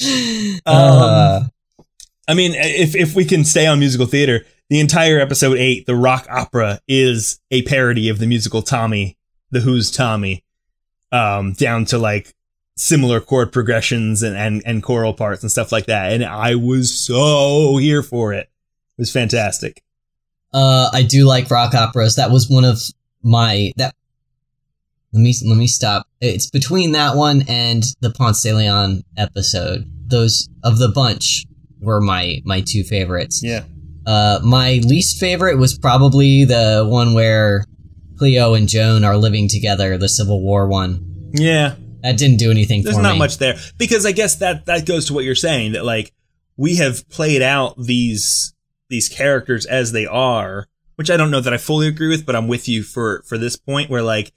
Um, 0.00 0.60
uh, 0.64 1.40
I 2.28 2.34
mean, 2.34 2.52
if 2.54 2.94
if 2.94 3.16
we 3.16 3.24
can 3.24 3.44
stay 3.44 3.66
on 3.66 3.80
musical 3.80 4.06
theater, 4.06 4.44
the 4.70 4.78
entire 4.78 5.18
episode 5.18 5.58
eight, 5.58 5.86
the 5.86 5.96
rock 5.96 6.24
opera, 6.30 6.80
is 6.86 7.40
a 7.50 7.62
parody 7.62 8.08
of 8.08 8.20
the 8.20 8.26
musical 8.28 8.62
Tommy, 8.62 9.16
the 9.50 9.58
Who's 9.60 9.90
Tommy, 9.90 10.44
um, 11.10 11.52
down 11.54 11.84
to 11.86 11.98
like 11.98 12.32
similar 12.76 13.20
chord 13.20 13.50
progressions 13.50 14.22
and, 14.22 14.36
and 14.36 14.62
and 14.64 14.84
choral 14.84 15.14
parts 15.14 15.42
and 15.42 15.50
stuff 15.50 15.72
like 15.72 15.86
that. 15.86 16.12
And 16.12 16.24
I 16.24 16.54
was 16.54 16.96
so 17.04 17.78
here 17.78 18.04
for 18.04 18.32
it. 18.32 18.48
It 18.96 19.00
was 19.00 19.10
fantastic. 19.10 19.82
Uh, 20.58 20.90
I 20.92 21.02
do 21.04 21.24
like 21.24 21.50
rock 21.50 21.74
operas. 21.74 22.16
That 22.16 22.30
was 22.30 22.48
one 22.48 22.64
of 22.64 22.80
my 23.22 23.72
that. 23.76 23.94
Let 25.12 25.20
me 25.20 25.34
let 25.46 25.56
me 25.56 25.66
stop. 25.66 26.06
It's 26.20 26.50
between 26.50 26.92
that 26.92 27.16
one 27.16 27.44
and 27.48 27.84
the 28.00 28.10
Ponce 28.10 28.42
de 28.42 28.52
Leon 28.52 29.04
episode. 29.16 29.90
Those 30.06 30.48
of 30.64 30.78
the 30.78 30.88
bunch 30.88 31.44
were 31.80 32.00
my 32.00 32.42
my 32.44 32.60
two 32.60 32.82
favorites. 32.82 33.40
Yeah. 33.42 33.64
Uh, 34.04 34.40
my 34.42 34.80
least 34.84 35.20
favorite 35.20 35.58
was 35.58 35.78
probably 35.78 36.44
the 36.44 36.86
one 36.88 37.14
where 37.14 37.64
Cleo 38.16 38.54
and 38.54 38.68
Joan 38.68 39.04
are 39.04 39.16
living 39.16 39.48
together, 39.48 39.96
the 39.96 40.08
Civil 40.08 40.42
War 40.42 40.66
one. 40.66 41.30
Yeah. 41.32 41.76
That 42.02 42.16
didn't 42.16 42.38
do 42.38 42.50
anything 42.50 42.82
There's 42.82 42.98
not 42.98 43.14
me. 43.14 43.18
much 43.18 43.38
there 43.38 43.56
because 43.76 44.06
I 44.06 44.12
guess 44.12 44.36
that 44.36 44.66
that 44.66 44.86
goes 44.86 45.06
to 45.06 45.14
what 45.14 45.24
you're 45.24 45.34
saying 45.34 45.72
that 45.72 45.84
like 45.84 46.12
we 46.56 46.76
have 46.76 47.08
played 47.08 47.42
out 47.42 47.74
these 47.78 48.54
these 48.88 49.08
characters 49.08 49.66
as 49.66 49.92
they 49.92 50.06
are, 50.06 50.66
which 50.96 51.10
I 51.10 51.16
don't 51.16 51.30
know 51.30 51.40
that 51.40 51.52
I 51.52 51.58
fully 51.58 51.88
agree 51.88 52.08
with, 52.08 52.26
but 52.26 52.36
I'm 52.36 52.48
with 52.48 52.68
you 52.68 52.82
for 52.82 53.22
for 53.22 53.38
this 53.38 53.56
point 53.56 53.90
where 53.90 54.02
like 54.02 54.32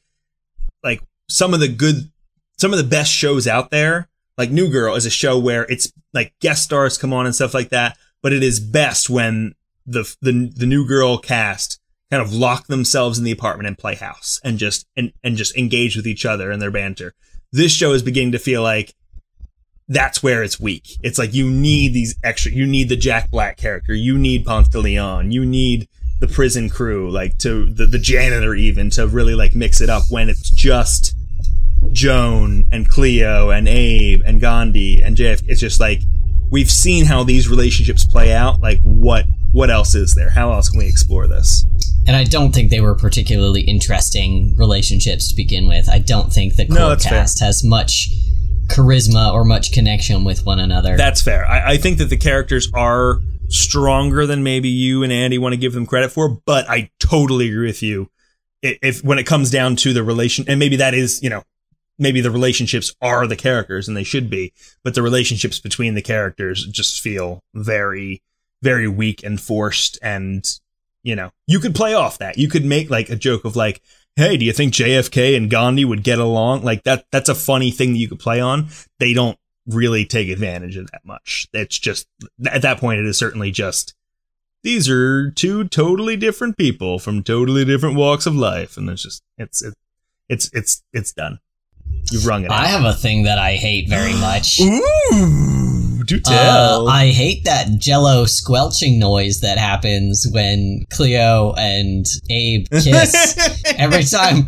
like 0.84 1.02
some 1.30 1.54
of 1.54 1.60
the 1.60 1.68
good, 1.68 2.12
some 2.58 2.72
of 2.72 2.78
the 2.78 2.84
best 2.84 3.12
shows 3.12 3.47
out 3.47 3.72
there. 3.72 4.08
Like 4.38 4.49
New 4.49 4.70
Girl 4.70 4.95
is 4.95 5.06
a 5.06 5.12
show 5.12 5.38
where 5.38 5.64
it's 5.64 5.91
like 6.14 6.34
guest 6.39 6.64
stars 6.64 6.97
come 6.97 7.14
on 7.14 7.26
and 7.26 7.36
stuff 7.36 7.54
like 7.54 7.70
that, 7.70 7.97
but 8.22 8.34
it 8.34 8.43
is 8.43 8.60
best 8.60 9.10
when 9.10 9.56
the 9.86 10.04
the 10.22 10.52
the 10.56 10.66
New 10.66 10.88
Girl 10.88 11.18
cast 11.18 11.80
kind 12.10 12.22
of 12.22 12.34
lock 12.34 12.68
themselves 12.68 13.18
in 13.18 13.24
the 13.24 13.32
apartment 13.32 13.68
and 13.68 13.78
play 13.78 13.95
house 13.95 14.39
and 14.43 14.58
just 14.58 14.88
and 14.95 15.14
and 15.24 15.38
just 15.38 15.56
engage 15.58 15.95
with 15.95 16.08
each 16.08 16.26
other 16.26 16.52
and 16.52 16.62
their 16.62 16.72
banter. 16.72 17.14
This 17.52 17.72
show 17.72 17.93
is 17.93 18.04
beginning 18.04 18.32
to 18.34 18.39
feel 18.39 18.62
like 18.62 18.93
that's 19.88 20.22
where 20.24 20.44
it's 20.44 20.60
weak. 20.60 20.98
It's 21.04 21.18
like 21.18 21.34
you 21.34 21.50
need 21.50 21.94
these 21.94 22.16
extra, 22.24 22.52
you 22.52 22.66
need 22.66 22.90
the 22.90 22.96
Jack 22.96 23.30
Black 23.32 23.58
character, 23.58 23.94
you 23.94 24.18
need 24.18 24.46
Ponce 24.46 24.68
de 24.70 24.80
Leon, 24.80 25.32
you 25.32 25.46
need 25.46 25.88
the 26.20 26.28
prison 26.28 26.70
crew, 26.70 27.10
like 27.10 27.38
to 27.40 27.66
the, 27.74 27.86
the 27.86 27.98
janitor 28.00 28.54
even 28.56 28.90
to 28.92 29.08
really 29.08 29.34
like 29.36 29.56
mix 29.56 29.82
it 29.82 29.90
up 29.90 30.04
when 30.10 30.30
it's 30.30 30.50
just 30.52 31.16
Joan 31.92 32.64
and 32.72 32.88
Cleo 32.88 33.50
and 33.50 33.68
Abe 33.68 34.22
and 34.26 34.40
Gandhi 34.40 35.02
and 35.02 35.18
JF. 35.18 35.44
It's 35.48 35.60
just 35.60 35.80
like 35.80 36.02
we've 36.52 36.70
seen 36.72 37.06
how 37.06 37.24
these 37.24 37.50
relationships 37.50 38.06
play 38.06 38.34
out. 38.34 38.62
Like 38.62 38.80
what 38.84 39.26
what 39.52 39.70
else 39.70 39.96
is 39.96 40.14
there? 40.14 40.30
How 40.30 40.54
else 40.54 40.70
can 40.70 40.80
we 40.80 40.88
explore 40.88 41.28
this? 41.28 41.66
And 42.08 42.16
I 42.16 42.24
don't 42.24 42.54
think 42.54 42.72
they 42.72 42.82
were 42.82 42.96
particularly 42.96 43.62
interesting 43.62 44.56
relationships 44.58 45.30
to 45.30 45.36
begin 45.36 45.68
with. 45.68 45.90
I 45.90 46.00
don't 46.00 46.32
think 46.32 46.56
the 46.56 46.66
No, 46.66 46.88
core 46.90 46.98
fair. 47.00 47.12
cast 47.12 47.40
has 47.42 47.64
much 47.64 48.10
charisma 48.72 49.34
or 49.34 49.43
much 49.43 49.72
connection 49.72 50.24
with 50.24 50.45
one 50.45 50.59
another. 50.59 50.97
That's 50.97 51.22
fair. 51.22 51.45
I, 51.45 51.74
I 51.74 51.78
think 51.78 51.97
that 51.99 52.05
the 52.05 52.17
characters 52.17 52.69
are 52.74 53.19
stronger 53.49 54.26
than 54.26 54.43
maybe 54.43 54.69
you 54.69 55.03
and 55.03 55.11
Andy 55.11 55.38
want 55.38 55.53
to 55.53 55.57
give 55.57 55.74
them 55.74 55.86
credit 55.86 56.11
for, 56.11 56.30
but 56.45 56.69
I 56.69 56.89
totally 56.99 57.49
agree 57.49 57.67
with 57.67 57.84
you. 57.84 58.09
I- 58.63 58.80
If 58.82 59.03
when 59.03 59.19
it 59.19 59.26
comes 59.26 59.51
down 59.51 59.76
to 59.78 59.93
the 59.93 60.03
relation, 60.03 60.45
and 60.47 60.59
maybe 60.59 60.78
that 60.78 60.93
is, 60.93 61.22
you 61.22 61.30
know, 61.30 61.43
maybe 61.99 62.22
the 62.22 62.32
relationships 62.32 62.93
are 63.01 63.28
the 63.28 63.36
characters 63.36 63.88
and 63.88 63.95
they 63.95 64.03
should 64.03 64.30
be, 64.30 64.53
but 64.84 64.95
the 64.95 65.01
relationships 65.01 65.59
between 65.59 65.93
the 65.93 66.01
characters 66.01 66.65
just 66.67 67.01
feel 67.01 67.43
very, 67.53 68.22
very 68.61 68.88
weak 68.88 69.24
and 69.24 69.39
forced. 69.39 69.99
And, 70.01 70.43
you 71.03 71.15
know, 71.15 71.32
you 71.45 71.59
could 71.59 71.76
play 71.76 71.93
off 71.93 72.17
that. 72.19 72.38
You 72.38 72.47
could 72.47 72.65
make 72.65 72.89
like 72.89 73.09
a 73.09 73.15
joke 73.15 73.45
of 73.45 73.55
like, 73.55 73.82
Hey, 74.22 74.38
do 74.38 74.45
you 74.45 74.53
think 74.53 74.72
JFK 74.72 75.36
and 75.36 75.49
Gandhi 75.49 75.84
would 75.84 76.03
get 76.03 76.19
along? 76.19 76.61
Like 76.61 76.84
that, 76.84 77.05
that's 77.11 77.28
a 77.28 77.34
funny 77.34 77.72
thing 77.72 77.93
that 77.93 77.97
you 77.97 78.07
could 78.07 78.19
play 78.19 78.39
on. 78.39 78.67
They 78.99 79.15
don't 79.15 79.36
really 79.65 80.05
take 80.05 80.30
advantage 80.30 80.78
of 80.78 80.91
that 80.91 81.03
much. 81.03 81.47
It's 81.53 81.80
just, 81.80 82.07
at 82.45 82.61
that 82.61 82.78
point, 82.78 82.99
it 82.99 83.07
is 83.07 83.17
certainly 83.17 83.49
just, 83.49 83.95
these 84.61 84.88
are 84.88 85.32
two 85.32 85.63
totally 85.63 86.17
different 86.17 86.55
people 86.55 86.99
from 86.99 87.24
totally 87.24 87.65
different 87.65 87.95
walks 87.95 88.28
of 88.28 88.36
life. 88.36 88.78
And 88.78 88.88
it's 88.91 89.01
just, 89.01 89.24
it's, 89.39 89.63
it, 89.63 89.74
it's, 90.30 90.51
it's, 90.53 90.84
it's 90.93 91.13
done. 91.13 91.39
You've 92.11 92.28
rung 92.28 92.43
it 92.43 92.51
out. 92.51 92.59
I 92.59 92.67
have 92.67 92.86
a 92.86 92.93
thing 92.93 93.24
that 93.24 93.39
I 93.39 93.53
hate 93.53 93.89
very 93.89 94.13
much. 94.13 94.59
Ooh, 94.61 95.70
do 96.06 96.20
Uh. 96.28 96.86
I 96.88 97.08
hate 97.08 97.43
that 97.45 97.68
jello 97.78 98.26
squelching 98.26 98.99
noise 98.99 99.39
that 99.41 99.58
happens 99.58 100.28
when 100.32 100.86
Cleo 100.91 101.54
and 101.58 102.06
Abe 102.30 102.66
kiss. 102.70 103.36
every 103.78 104.04
time 104.04 104.45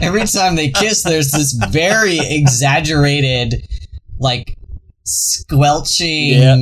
every 0.00 0.26
time 0.26 0.56
they 0.56 0.70
kiss, 0.70 1.02
there's 1.02 1.30
this 1.30 1.52
very 1.70 2.18
exaggerated 2.20 3.66
like 4.18 4.56
squelching 5.04 6.32
Yeah. 6.34 6.56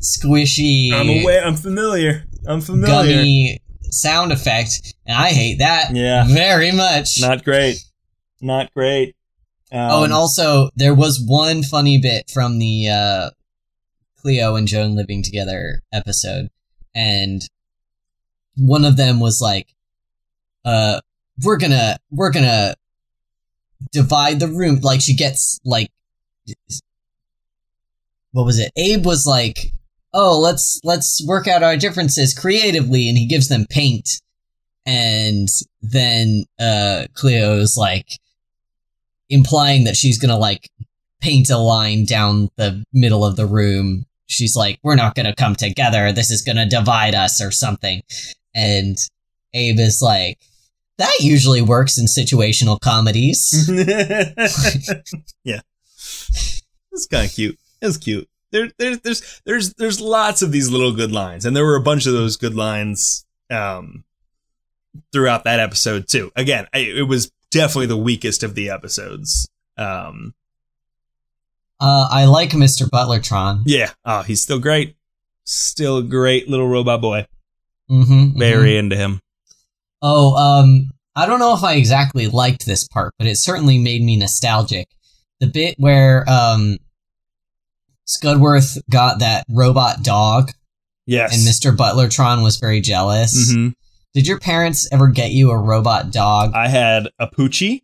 squishy 0.00 0.92
I'm 0.92 1.08
aware. 1.08 1.44
I'm 1.44 1.56
familiar. 1.56 2.24
I'm 2.46 2.60
familiar. 2.60 2.86
gummy 2.94 3.60
sound 3.90 4.32
effect, 4.32 4.94
and 5.06 5.16
I 5.16 5.30
hate 5.30 5.58
that 5.60 5.94
Yeah. 5.94 6.26
very 6.26 6.72
much. 6.72 7.20
Not 7.20 7.44
great. 7.44 7.78
Not 8.40 8.72
great. 8.74 9.14
Um, 9.72 9.80
oh, 9.90 10.04
and 10.04 10.12
also 10.12 10.70
there 10.76 10.94
was 10.94 11.22
one 11.24 11.62
funny 11.62 11.98
bit 11.98 12.30
from 12.32 12.58
the 12.58 12.88
uh, 12.90 13.30
Cleo 14.24 14.56
and 14.56 14.66
Joan 14.66 14.96
living 14.96 15.22
together 15.22 15.82
episode, 15.92 16.48
and 16.94 17.42
one 18.56 18.86
of 18.86 18.96
them 18.96 19.20
was 19.20 19.42
like, 19.42 19.68
"Uh, 20.64 21.00
we're 21.42 21.58
gonna 21.58 21.98
we're 22.10 22.30
gonna 22.30 22.74
divide 23.92 24.40
the 24.40 24.48
room." 24.48 24.80
Like 24.80 25.02
she 25.02 25.14
gets 25.14 25.60
like, 25.64 25.90
what 28.32 28.46
was 28.46 28.58
it? 28.58 28.72
Abe 28.76 29.04
was 29.04 29.26
like, 29.26 29.72
"Oh, 30.14 30.40
let's 30.40 30.80
let's 30.84 31.22
work 31.26 31.46
out 31.46 31.62
our 31.62 31.76
differences 31.76 32.32
creatively," 32.32 33.10
and 33.10 33.18
he 33.18 33.26
gives 33.26 33.48
them 33.48 33.66
paint, 33.68 34.22
and 34.86 35.48
then 35.82 36.44
uh, 36.58 37.08
Cleo's 37.12 37.76
like 37.76 38.18
implying 39.28 39.84
that 39.84 39.96
she's 39.96 40.18
gonna 40.18 40.38
like 40.38 40.70
paint 41.20 41.50
a 41.50 41.58
line 41.58 42.06
down 42.06 42.48
the 42.56 42.82
middle 42.90 43.22
of 43.22 43.36
the 43.36 43.46
room. 43.46 44.06
She's 44.26 44.56
like, 44.56 44.78
"We're 44.82 44.96
not 44.96 45.14
gonna 45.14 45.34
come 45.34 45.54
together. 45.54 46.12
This 46.12 46.30
is 46.30 46.42
gonna 46.42 46.68
divide 46.68 47.14
us 47.14 47.40
or 47.42 47.50
something." 47.50 48.02
And 48.54 48.96
Abe 49.52 49.78
is 49.78 50.00
like, 50.02 50.38
"That 50.98 51.16
usually 51.20 51.62
works 51.62 51.98
in 51.98 52.06
situational 52.06 52.80
comedies." 52.80 53.68
yeah, 55.44 55.60
it's 56.92 57.06
kind 57.10 57.26
of 57.26 57.32
cute. 57.32 57.58
It's 57.82 57.96
cute. 57.96 58.28
There, 58.50 58.70
there, 58.78 58.96
there's, 58.96 59.40
there's, 59.44 59.74
there's 59.74 60.00
lots 60.00 60.40
of 60.40 60.52
these 60.52 60.70
little 60.70 60.92
good 60.92 61.10
lines, 61.10 61.44
and 61.44 61.56
there 61.56 61.64
were 61.64 61.74
a 61.74 61.82
bunch 61.82 62.06
of 62.06 62.12
those 62.12 62.36
good 62.36 62.54
lines 62.54 63.26
um, 63.50 64.04
throughout 65.12 65.44
that 65.44 65.58
episode 65.58 66.06
too. 66.08 66.30
Again, 66.36 66.66
I, 66.72 66.78
it 66.78 67.08
was 67.08 67.32
definitely 67.50 67.86
the 67.86 67.96
weakest 67.96 68.42
of 68.42 68.54
the 68.54 68.70
episodes. 68.70 69.48
Um, 69.76 70.34
uh, 71.80 72.08
I 72.10 72.24
like 72.26 72.50
Mr. 72.50 72.88
Butlertron. 72.88 73.62
yeah, 73.66 73.90
oh, 74.04 74.22
he's 74.22 74.40
still 74.42 74.58
great. 74.58 74.96
Still 75.44 75.98
a 75.98 76.02
great 76.02 76.48
little 76.48 76.68
robot 76.68 77.00
boy. 77.00 77.26
Mm-hmm, 77.90 78.38
Very 78.38 78.76
into 78.78 78.96
him. 78.96 79.20
Oh, 80.00 80.34
um, 80.36 80.90
I 81.14 81.26
don't 81.26 81.38
know 81.38 81.54
if 81.54 81.62
I 81.62 81.74
exactly 81.74 82.26
liked 82.28 82.64
this 82.66 82.86
part, 82.88 83.12
but 83.18 83.26
it 83.26 83.36
certainly 83.36 83.78
made 83.78 84.02
me 84.02 84.16
nostalgic. 84.16 84.88
The 85.40 85.46
bit 85.46 85.74
where 85.78 86.24
um, 86.28 86.78
Scudworth 88.06 88.78
got 88.90 89.20
that 89.20 89.44
robot 89.48 90.02
dog, 90.02 90.50
Yes. 91.06 91.34
and 91.34 91.42
Mr. 91.46 91.76
Butlertron 91.76 92.42
was 92.42 92.56
very 92.56 92.80
jealous. 92.80 93.52
Mm-hmm. 93.52 93.68
Did 94.14 94.26
your 94.26 94.38
parents 94.38 94.88
ever 94.92 95.08
get 95.08 95.32
you 95.32 95.50
a 95.50 95.58
robot 95.58 96.10
dog? 96.10 96.52
I 96.54 96.68
had 96.68 97.08
a 97.18 97.26
Poochie, 97.26 97.82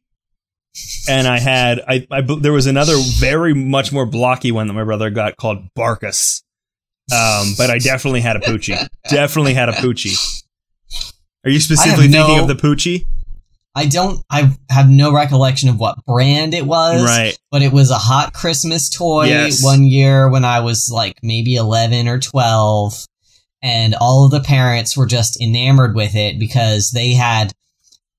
and 1.08 1.26
I 1.26 1.38
had 1.38 1.80
I, 1.86 2.06
I 2.10 2.20
there 2.20 2.52
was 2.52 2.66
another 2.66 2.96
very 3.18 3.54
much 3.54 3.92
more 3.92 4.06
blocky 4.06 4.52
one 4.52 4.66
that 4.66 4.72
my 4.74 4.84
brother 4.84 5.10
got 5.10 5.36
called 5.36 5.68
Barkus. 5.76 6.42
Um, 7.12 7.54
but 7.58 7.70
I 7.70 7.78
definitely 7.78 8.20
had 8.20 8.36
a 8.36 8.40
Poochie. 8.40 8.88
definitely 9.08 9.54
had 9.54 9.68
a 9.68 9.72
Poochie. 9.72 10.16
Are 11.44 11.50
you 11.50 11.58
specifically 11.58 12.06
no- 12.08 12.26
thinking 12.26 12.38
of 12.42 12.48
the 12.48 12.54
Poochie? 12.54 13.02
I 13.74 13.86
don't. 13.86 14.20
I 14.30 14.50
have 14.68 14.88
no 14.90 15.12
recollection 15.12 15.68
of 15.68 15.78
what 15.78 16.04
brand 16.04 16.54
it 16.54 16.66
was. 16.66 17.04
Right. 17.04 17.38
But 17.52 17.62
it 17.62 17.72
was 17.72 17.90
a 17.90 17.96
hot 17.98 18.32
Christmas 18.34 18.88
toy 18.90 19.26
Yes. 19.26 19.62
one 19.64 19.84
year 19.84 20.28
when 20.28 20.44
I 20.44 20.60
was 20.60 20.90
like 20.92 21.18
maybe 21.22 21.54
eleven 21.54 22.08
or 22.08 22.18
twelve, 22.18 23.06
and 23.62 23.94
all 23.94 24.24
of 24.24 24.32
the 24.32 24.40
parents 24.40 24.96
were 24.96 25.06
just 25.06 25.40
enamored 25.40 25.94
with 25.94 26.16
it 26.16 26.38
because 26.40 26.90
they 26.90 27.14
had 27.14 27.52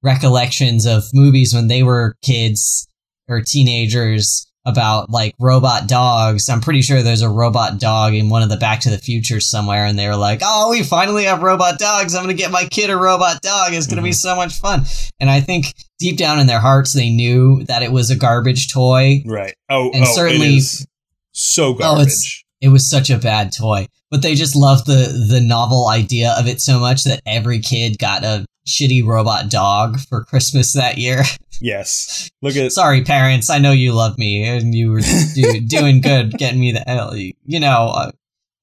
recollections 0.04 0.86
of 0.86 1.04
movies 1.14 1.54
when 1.54 1.68
they 1.68 1.84
were 1.84 2.16
kids 2.22 2.88
or 3.28 3.41
teenagers 3.41 4.47
about 4.66 5.10
like 5.10 5.34
robot 5.39 5.88
dogs. 5.88 6.47
I'm 6.49 6.62
pretty 6.62 6.82
sure 6.82 7.02
there's 7.02 7.24
a 7.24 7.30
robot 7.30 7.80
dog 7.80 8.14
in 8.14 8.30
one 8.30 8.43
of 8.43 8.49
the 8.49 8.58
Back 8.58 8.82
to 8.82 8.89
the 8.89 8.97
Future 8.97 9.39
somewhere, 9.39 9.86
and 9.86 9.97
they 9.97 10.08
were 10.08 10.16
like, 10.16 10.41
"Oh, 10.43 10.70
we 10.70 10.84
finally 10.84 11.24
have 11.24 11.41
robot 11.41 11.80
dogs! 11.80 12.14
I'm 12.14 12.24
gonna 12.24 12.34
get 12.34 12.52
my 12.52 12.66
kid 12.66 12.89
a 12.89 12.97
robot 12.97 13.41
dog. 13.41 13.74
It's 13.74 13.88
gonna 13.88 14.02
be 14.02 14.10
mm-hmm. 14.10 14.14
so 14.14 14.36
much 14.36 14.60
fun." 14.60 14.84
And 15.20 15.30
I 15.30 15.41
think 15.41 15.74
deep 15.99 16.18
down 16.18 16.39
in 16.39 16.47
their 16.47 16.60
hearts, 16.60 16.93
they 16.93 17.10
knew 17.10 17.64
that 17.66 17.84
it 17.84 17.91
was 17.91 18.12
a 18.12 18.16
garbage 18.16 18.72
toy. 18.72 19.24
Right. 19.26 19.56
Oh, 19.70 19.91
And 19.93 20.04
oh, 20.04 20.16
certainly- 20.16 20.47
it 20.47 20.58
is 20.58 20.86
so 21.32 21.70
Oh, 21.70 21.74
garbage. 21.74 22.08
it's 22.08 22.43
it 22.62 22.68
was 22.70 22.88
such 22.88 23.10
a 23.10 23.18
bad 23.18 23.52
toy, 23.52 23.88
but 24.12 24.22
they 24.22 24.36
just 24.36 24.56
loved 24.56 24.86
the 24.86 25.26
the 25.30 25.41
novel 25.41 25.88
idea 25.88 26.36
of 26.38 26.47
it 26.47 26.62
so 26.62 26.80
much 26.80 27.04
that 27.06 27.22
every 27.26 27.60
kid 27.60 27.97
got 27.97 28.24
a 28.24 28.45
shitty 28.68 29.03
robot 29.05 29.49
dog 29.49 29.99
for 29.99 30.24
Christmas 30.24 30.74
that 30.74 30.97
year. 30.97 31.24
yes. 31.62 32.30
Look 32.41 32.55
at 32.55 32.72
Sorry, 32.72 33.03
parents. 33.03 33.49
I 33.49 33.59
know 33.59 33.72
you 33.72 33.93
love 33.93 34.18
me 34.18 34.47
and 34.47 34.74
you 34.74 34.91
were 34.91 35.01
do, 35.36 35.62
doing 35.68 36.01
good 36.01 36.38
getting 36.38 36.59
me 36.59 36.72
the. 36.72 37.34
You 37.45 37.59
know, 37.59 37.91
uh, 37.93 38.12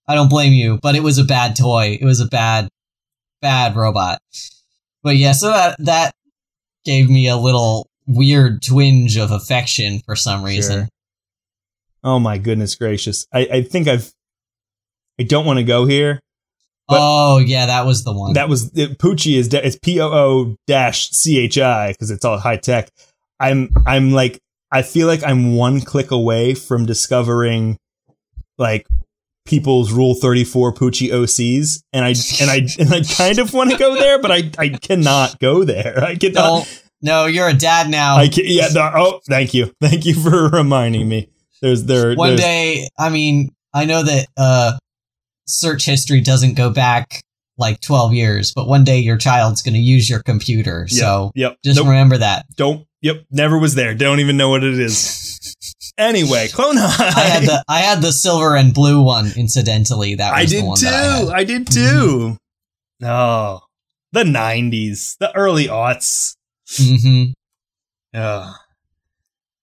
I 0.07 0.15
don't 0.15 0.31
blame 0.31 0.53
you, 0.53 0.79
but 0.83 0.97
it 0.97 1.03
was 1.03 1.19
a 1.19 1.25
bad 1.25 1.57
toy. 1.57 1.99
It 2.01 2.05
was 2.05 2.21
a 2.21 2.27
bad, 2.27 2.69
bad 3.43 3.77
robot. 3.77 4.21
But 5.03 5.17
yeah, 5.17 5.33
so 5.33 5.49
that 5.49 5.77
that 5.81 6.15
gave 6.85 7.11
me 7.11 7.29
a 7.29 7.37
little 7.37 7.91
weird 8.07 8.63
twinge 8.63 9.17
of 9.17 9.31
affection 9.31 10.01
for 10.01 10.17
some 10.17 10.43
reason. 10.43 10.81
Sure. 10.81 10.89
Oh 12.03 12.19
my 12.19 12.39
goodness 12.39 12.75
gracious! 12.75 13.27
I, 13.33 13.49
I 13.53 13.63
think 13.63 13.89
I've. 13.89 14.13
I 15.21 15.25
don't 15.25 15.45
want 15.45 15.59
to 15.59 15.65
go 15.65 15.85
here. 15.85 16.21
But- 16.89 16.99
oh 17.01 17.39
yeah, 17.39 17.67
that 17.67 17.85
was 17.85 18.05
the 18.05 18.13
one. 18.13 18.33
That 18.33 18.49
was 18.49 18.73
it, 18.75 18.99
Poochie 18.99 19.37
is 19.37 19.49
de- 19.49 19.65
it's 19.65 19.77
P 19.77 20.01
O 20.01 20.09
O 20.09 20.57
dash 20.67 21.11
C 21.11 21.39
H 21.39 21.59
I 21.59 21.93
because 21.93 22.11
it's 22.11 22.25
all 22.25 22.39
high 22.39 22.57
tech. 22.57 22.91
I'm 23.39 23.71
I'm 23.87 24.13
like 24.13 24.41
I 24.71 24.83
feel 24.83 25.07
like 25.07 25.23
I'm 25.23 25.55
one 25.55 25.81
click 25.81 26.11
away 26.11 26.55
from 26.55 26.87
discovering 26.87 27.79
like 28.57 28.87
people's 29.47 29.93
Rule 29.93 30.15
34 30.15 30.75
Poochie 30.75 31.11
OCs, 31.11 31.83
and 31.93 32.05
I 32.05 32.15
and 32.41 32.51
I 32.51 32.69
and 32.79 32.93
I 32.93 33.03
kind 33.15 33.39
of 33.39 33.53
want 33.53 33.71
to 33.71 33.77
go 33.77 33.95
there, 33.95 34.21
but 34.21 34.31
I 34.31 34.51
I 34.59 34.69
cannot 34.71 35.39
go 35.41 35.65
there. 35.65 36.03
I 36.03 36.17
cannot. 36.17 36.67
No, 37.01 37.23
no, 37.23 37.27
you're 37.27 37.49
a 37.49 37.55
dad 37.55 37.89
now. 37.91 38.17
I 38.17 38.29
can, 38.29 38.45
yeah. 38.47 38.69
No, 38.73 38.91
oh, 38.95 39.21
thank 39.29 39.55
you, 39.55 39.75
thank 39.81 40.05
you 40.05 40.15
for 40.15 40.49
reminding 40.53 41.09
me. 41.09 41.31
There's 41.61 41.85
there. 41.85 42.15
One 42.15 42.31
there's, 42.31 42.41
day, 42.41 42.89
I 42.99 43.09
mean, 43.09 43.55
I 43.75 43.85
know 43.85 44.03
that 44.03 44.27
uh, 44.37 44.79
search 45.49 45.85
history 45.87 46.21
doesn't 46.21 46.55
go 46.55 46.71
back 46.71 47.23
like 47.57 47.81
12 47.81 48.15
years, 48.15 48.53
but 48.55 48.69
one 48.69 48.85
day 48.85 48.99
your 48.99 49.17
child's 49.17 49.63
going 49.63 49.75
to 49.75 49.81
use 49.81 50.09
your 50.09 50.23
computer. 50.23 50.87
Yep, 50.91 51.01
so 51.01 51.33
yep. 51.35 51.57
just 51.65 51.79
Nope. 51.79 51.89
remember 51.89 52.19
that. 52.19 52.47
Don't. 52.57 52.87
Yep. 53.03 53.25
Never 53.31 53.59
was 53.59 53.75
there. 53.75 53.95
Don't 53.95 54.21
even 54.21 54.37
know 54.37 54.49
what 54.51 54.63
it 54.65 54.79
is. 54.79 55.57
anyway, 55.99 56.49
Clone 56.49 56.77
High. 56.79 57.07
I 57.21 57.25
had 57.27 57.43
the 57.45 57.65
I 57.69 57.79
had 57.81 58.01
the 58.03 58.13
silver 58.13 58.57
and 58.57 58.73
blue 58.75 59.03
one. 59.03 59.31
Incidentally, 59.37 60.17
that 60.17 60.33
was 60.33 60.41
I 60.41 60.45
the 60.45 60.51
did 60.51 60.65
one 60.65 60.77
too. 60.79 60.87
I. 60.87 61.33
I, 61.39 61.45
did 61.45 61.71
too. 61.71 62.37
Oh, 63.03 63.61
the 64.13 64.25
'90s, 64.25 65.17
the 65.19 65.35
early 65.37 65.67
aughts. 65.69 66.35
hmm 66.77 67.25
Oh. 68.15 68.55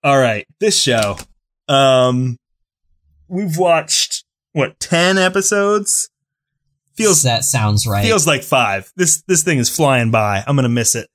All 0.04 0.18
right, 0.20 0.46
this 0.60 0.80
show. 0.82 1.18
Um, 1.68 2.38
we've 3.28 3.58
watched 3.58 4.15
what 4.56 4.80
ten 4.80 5.18
episodes. 5.18 6.10
Feels 6.96 7.24
that 7.24 7.44
sounds 7.44 7.86
right. 7.86 8.06
feels 8.06 8.26
like 8.26 8.42
five. 8.42 8.92
This 8.96 9.22
this 9.28 9.44
thing 9.44 9.60
is 9.60 9.70
flying 9.70 10.12
by. 10.12 10.44
I'm 10.48 10.56
gonna 10.56 10.70
miss 10.70 10.96
it. 10.96 11.10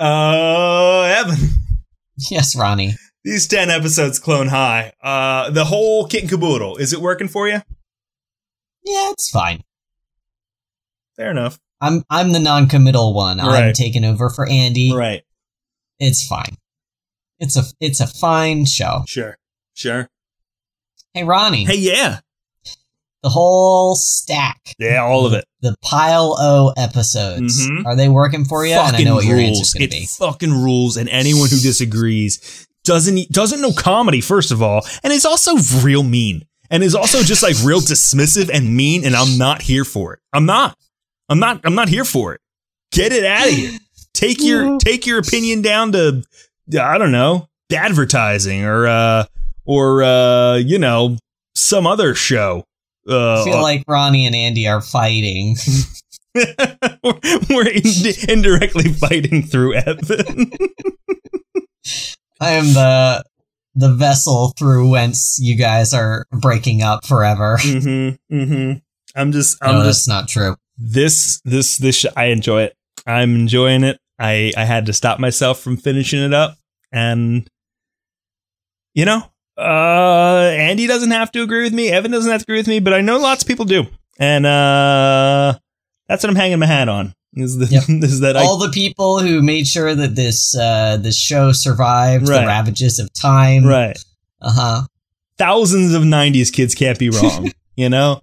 Uh, 0.00 1.02
Evan. 1.02 1.38
yes, 2.30 2.56
Ronnie. 2.56 2.94
These 3.22 3.46
ten 3.46 3.70
episodes, 3.70 4.18
Clone 4.18 4.48
High. 4.48 4.92
Uh, 5.00 5.50
the 5.50 5.64
whole 5.64 6.08
kit 6.08 6.22
and 6.22 6.30
caboodle. 6.30 6.78
Is 6.78 6.92
it 6.92 7.00
working 7.00 7.28
for 7.28 7.46
you? 7.46 7.62
Yeah, 8.84 9.10
it's 9.12 9.30
fine. 9.30 9.62
Fair 11.16 11.30
enough. 11.30 11.60
I'm 11.80 12.02
I'm 12.10 12.32
the 12.32 12.40
non-committal 12.40 13.14
one. 13.14 13.38
I'm 13.38 13.72
taking 13.72 14.04
over 14.04 14.30
for 14.30 14.48
Andy. 14.48 14.92
Right. 14.92 15.22
It's 16.00 16.26
fine. 16.26 16.56
It's 17.38 17.56
a 17.56 17.62
it's 17.78 18.00
a 18.00 18.08
fine 18.08 18.64
show. 18.64 19.04
Sure. 19.06 19.38
Sure. 19.74 20.08
Hey, 21.14 21.22
Ronnie. 21.22 21.64
Hey, 21.64 21.76
yeah. 21.76 22.18
The 23.22 23.28
whole 23.28 23.94
stack. 23.96 24.74
Yeah, 24.78 25.02
all 25.02 25.26
of 25.26 25.32
it. 25.34 25.44
The 25.60 25.74
pile 25.82 26.36
O 26.40 26.72
episodes. 26.76 27.66
Mhm. 27.68 27.84
Are 27.84 27.94
they 27.94 28.08
working 28.08 28.44
for 28.46 28.64
you? 28.64 28.72
and 28.74 28.96
I 28.96 29.02
know 29.02 29.16
what 29.16 29.24
your 29.26 29.38
answer's 29.38 29.74
going 29.74 29.90
to 29.90 29.96
be. 29.96 30.06
fucking 30.18 30.52
rules, 30.52 30.96
and 30.96 31.08
anyone 31.10 31.48
who 31.50 31.58
disagrees 31.58 32.66
doesn't 32.84 33.30
doesn't 33.30 33.60
know 33.60 33.72
comedy 33.72 34.20
first 34.22 34.50
of 34.50 34.62
all, 34.62 34.86
and 35.04 35.12
is 35.12 35.26
also 35.26 35.56
real 35.82 36.02
mean, 36.02 36.44
and 36.70 36.82
is 36.82 36.94
also 36.94 37.22
just 37.22 37.42
like 37.42 37.56
real 37.62 37.80
dismissive 37.80 38.48
and 38.52 38.74
mean. 38.74 39.04
And 39.04 39.14
I'm 39.14 39.36
not 39.36 39.60
here 39.62 39.84
for 39.84 40.14
it. 40.14 40.20
I'm 40.32 40.46
not. 40.46 40.76
I'm 41.28 41.38
not. 41.38 41.60
I'm 41.64 41.74
not 41.74 41.88
here 41.90 42.06
for 42.06 42.32
it. 42.32 42.40
Get 42.92 43.12
it 43.12 43.24
out 43.26 43.46
of 43.48 43.52
here. 43.54 43.78
Take 44.14 44.42
your 44.42 44.78
take 44.80 45.06
your 45.06 45.18
opinion 45.18 45.60
down 45.60 45.92
to 45.92 46.22
I 46.80 46.96
don't 46.96 47.12
know 47.12 47.48
advertising 47.70 48.64
or 48.64 48.86
uh 48.86 49.24
or 49.66 50.02
uh 50.02 50.56
you 50.56 50.78
know 50.78 51.18
some 51.54 51.86
other 51.86 52.14
show. 52.14 52.64
Uh, 53.08 53.40
I 53.40 53.44
feel 53.44 53.62
like 53.62 53.84
Ronnie 53.88 54.26
and 54.26 54.34
Andy 54.34 54.68
are 54.68 54.80
fighting. 54.80 55.56
we're 56.34 57.68
ind- 57.68 58.28
indirectly 58.28 58.92
fighting 58.92 59.42
through 59.42 59.74
Evan. 59.74 60.52
I 62.40 62.52
am 62.52 62.72
the 62.72 63.24
the 63.74 63.94
vessel 63.94 64.52
through 64.58 64.90
whence 64.90 65.38
you 65.40 65.56
guys 65.56 65.92
are 65.92 66.24
breaking 66.32 66.82
up 66.82 67.04
forever. 67.06 67.58
mm-hmm. 67.60 68.34
Mm-hmm. 68.34 68.78
I'm 69.14 69.32
just. 69.32 69.58
I'm 69.62 69.76
no, 69.76 69.84
just. 69.84 70.06
that's 70.06 70.08
not 70.08 70.28
true. 70.28 70.56
This. 70.78 71.40
This. 71.44 71.78
This. 71.78 71.96
Sh- 71.96 72.06
I 72.16 72.26
enjoy 72.26 72.62
it. 72.62 72.74
I'm 73.06 73.34
enjoying 73.34 73.84
it. 73.84 73.98
I. 74.18 74.52
I 74.56 74.64
had 74.64 74.86
to 74.86 74.92
stop 74.92 75.18
myself 75.18 75.60
from 75.60 75.76
finishing 75.76 76.20
it 76.20 76.32
up, 76.32 76.56
and 76.92 77.48
you 78.94 79.04
know, 79.04 79.22
uh, 79.60 80.50
Andy 80.56 80.86
doesn't 80.86 81.10
have 81.10 81.30
to 81.32 81.42
agree 81.42 81.62
with 81.62 81.72
me. 81.72 81.88
Evan 81.90 82.10
doesn't 82.10 82.30
have 82.30 82.40
to 82.40 82.44
agree 82.44 82.58
with 82.58 82.68
me, 82.68 82.80
but 82.80 82.92
I 82.94 83.00
know 83.00 83.18
lots 83.18 83.42
of 83.42 83.48
people 83.48 83.64
do, 83.64 83.86
and 84.18 84.46
uh, 84.46 85.58
that's 86.08 86.22
what 86.24 86.30
I'm 86.30 86.36
hanging 86.36 86.58
my 86.58 86.66
hat 86.66 86.88
on. 86.88 87.14
Is, 87.34 87.56
the, 87.58 87.66
Yep. 87.66 87.82
is 88.02 88.20
that 88.20 88.36
I 88.36 88.40
All 88.42 88.58
the 88.58 88.70
people 88.70 89.20
who 89.20 89.40
made 89.40 89.66
sure 89.66 89.94
that 89.94 90.16
this 90.16 90.56
uh, 90.56 90.96
this 90.96 91.16
show 91.18 91.52
survived 91.52 92.28
Right. 92.28 92.40
the 92.40 92.46
ravages 92.46 92.98
of 92.98 93.12
time. 93.12 93.64
right? 93.64 93.96
Uh 94.42 94.52
huh. 94.52 94.82
thousands 95.38 95.94
of 95.94 96.02
90s 96.02 96.52
kids 96.52 96.74
can't 96.74 96.98
be 96.98 97.10
wrong 97.10 97.52
you 97.76 97.88
know 97.90 98.20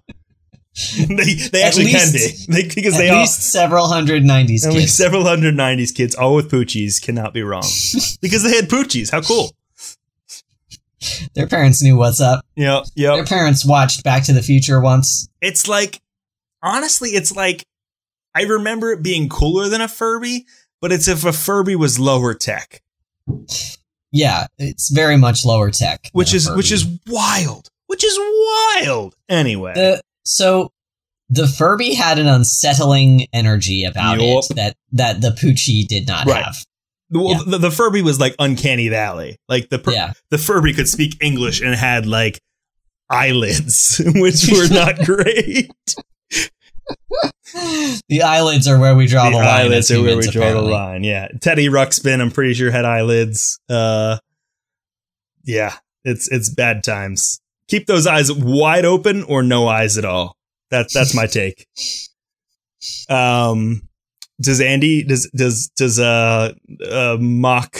they 0.96 1.34
they 1.52 1.62
actually 1.62 1.86
can 1.90 2.12
least- 2.12 2.48
be 2.48 2.52
they, 2.62 2.68
because 2.74 2.94
At 2.94 2.98
they 2.98 3.08
all 3.08 3.26
several 3.26 3.86
hundred 3.88 4.22
'90s 4.24 4.66
at 4.66 4.72
least 4.72 4.78
kids. 4.80 4.94
several 4.94 5.24
hundred 5.24 5.54
90s 5.56 5.94
kids 5.94 6.14
all 6.14 6.34
with 6.34 6.50
poochies 6.50 7.00
cannot 7.02 7.32
be 7.32 7.42
wrong 7.42 7.62
because 8.20 8.42
they 8.44 8.54
had 8.54 8.68
poochies 8.68 9.10
how 9.10 9.20
cool 9.22 9.50
Their 11.34 11.46
parents 11.46 11.82
knew 11.82 11.96
what's 11.96 12.20
up. 12.20 12.44
yep 12.56 12.84
Their 12.96 13.24
parents 13.24 13.64
watched 13.64 14.02
Back 14.04 14.24
to 14.24 14.32
the 14.32 14.42
Future 14.42 14.80
once. 14.80 15.28
it's 15.40 15.68
like 15.68 16.00
honestly 16.62 17.10
it's 17.10 17.34
like 17.36 17.64
i 18.34 18.42
remember 18.42 18.90
it 18.90 19.02
being 19.02 19.28
cooler 19.28 19.68
than 19.68 19.80
a 19.80 19.86
furby 19.88 20.44
but 20.80 20.90
it's 20.92 21.06
if 21.06 21.24
a 21.24 21.32
furby 21.32 21.76
was 21.76 21.98
lower 22.00 22.34
tech 22.34 22.82
Yeah, 24.10 24.46
it's 24.58 24.90
very 24.90 25.16
much 25.16 25.44
lower 25.44 25.70
tech. 25.70 26.08
which 26.12 26.34
is 26.34 26.50
which 26.50 26.72
is 26.72 26.84
wild 27.06 27.68
which 27.86 28.02
is 28.04 28.18
wild 28.18 29.14
anyway 29.28 29.72
the 29.74 30.00
so 30.24 30.72
the 31.30 31.46
Furby 31.46 31.92
had 31.94 32.18
an 32.18 32.26
unsettling 32.26 33.26
energy 33.34 33.84
about 33.84 34.18
Yup. 34.20 34.44
it 34.50 34.56
that 34.56 34.74
that 34.92 35.20
the 35.20 35.30
Poochie 35.30 35.86
did 35.86 36.06
not 36.08 36.26
Right. 36.26 36.42
have. 36.44 36.56
Well, 37.10 37.30
yeah. 37.30 37.38
the, 37.46 37.58
the 37.58 37.70
Furby 37.70 38.02
was 38.02 38.18
like 38.20 38.34
uncanny 38.38 38.88
valley. 38.88 39.38
Like 39.48 39.68
the 39.70 39.78
per- 39.78 39.92
Yeah. 39.92 40.12
the 40.30 40.38
Furby 40.38 40.72
could 40.74 40.88
speak 40.88 41.16
English 41.22 41.60
and 41.60 41.74
had 41.74 42.06
like 42.06 42.40
eyelids, 43.10 44.00
which 44.14 44.46
were 44.52 44.68
not 44.74 44.98
great. 45.04 45.70
The 48.08 48.22
eyelids 48.24 48.66
are 48.68 48.78
where 48.78 48.94
we 48.94 49.06
draw 49.06 49.24
the, 49.24 49.30
the 49.30 49.36
line. 49.36 49.46
eyelids 49.46 49.90
are 49.90 50.02
where 50.02 50.16
we 50.16 50.28
draw 50.28 50.42
apparently. 50.42 50.66
the 50.70 50.72
line. 50.72 51.04
Yeah, 51.04 51.28
Teddy 51.40 51.68
Ruxpin, 51.68 52.20
I'm 52.20 52.30
pretty 52.30 52.54
sure 52.54 52.70
had 52.70 52.84
eyelids. 52.84 53.58
Uh, 53.68 54.18
yeah, 55.44 55.74
it's 56.04 56.28
it's 56.30 56.48
bad 56.50 56.84
times. 56.84 57.40
Keep 57.68 57.86
those 57.86 58.06
eyes 58.06 58.30
wide 58.32 58.84
open 58.84 59.22
or 59.24 59.42
no 59.42 59.66
eyes 59.68 59.98
at 59.98 60.04
all. 60.04 60.36
That's 60.70 60.92
that's 60.94 61.14
my 61.14 61.26
take. 61.26 61.66
Um, 63.10 63.87
does 64.40 64.60
Andy 64.60 65.02
does 65.02 65.30
does 65.34 65.68
does 65.76 65.98
uh, 65.98 66.52
uh 66.88 67.16
mock 67.20 67.76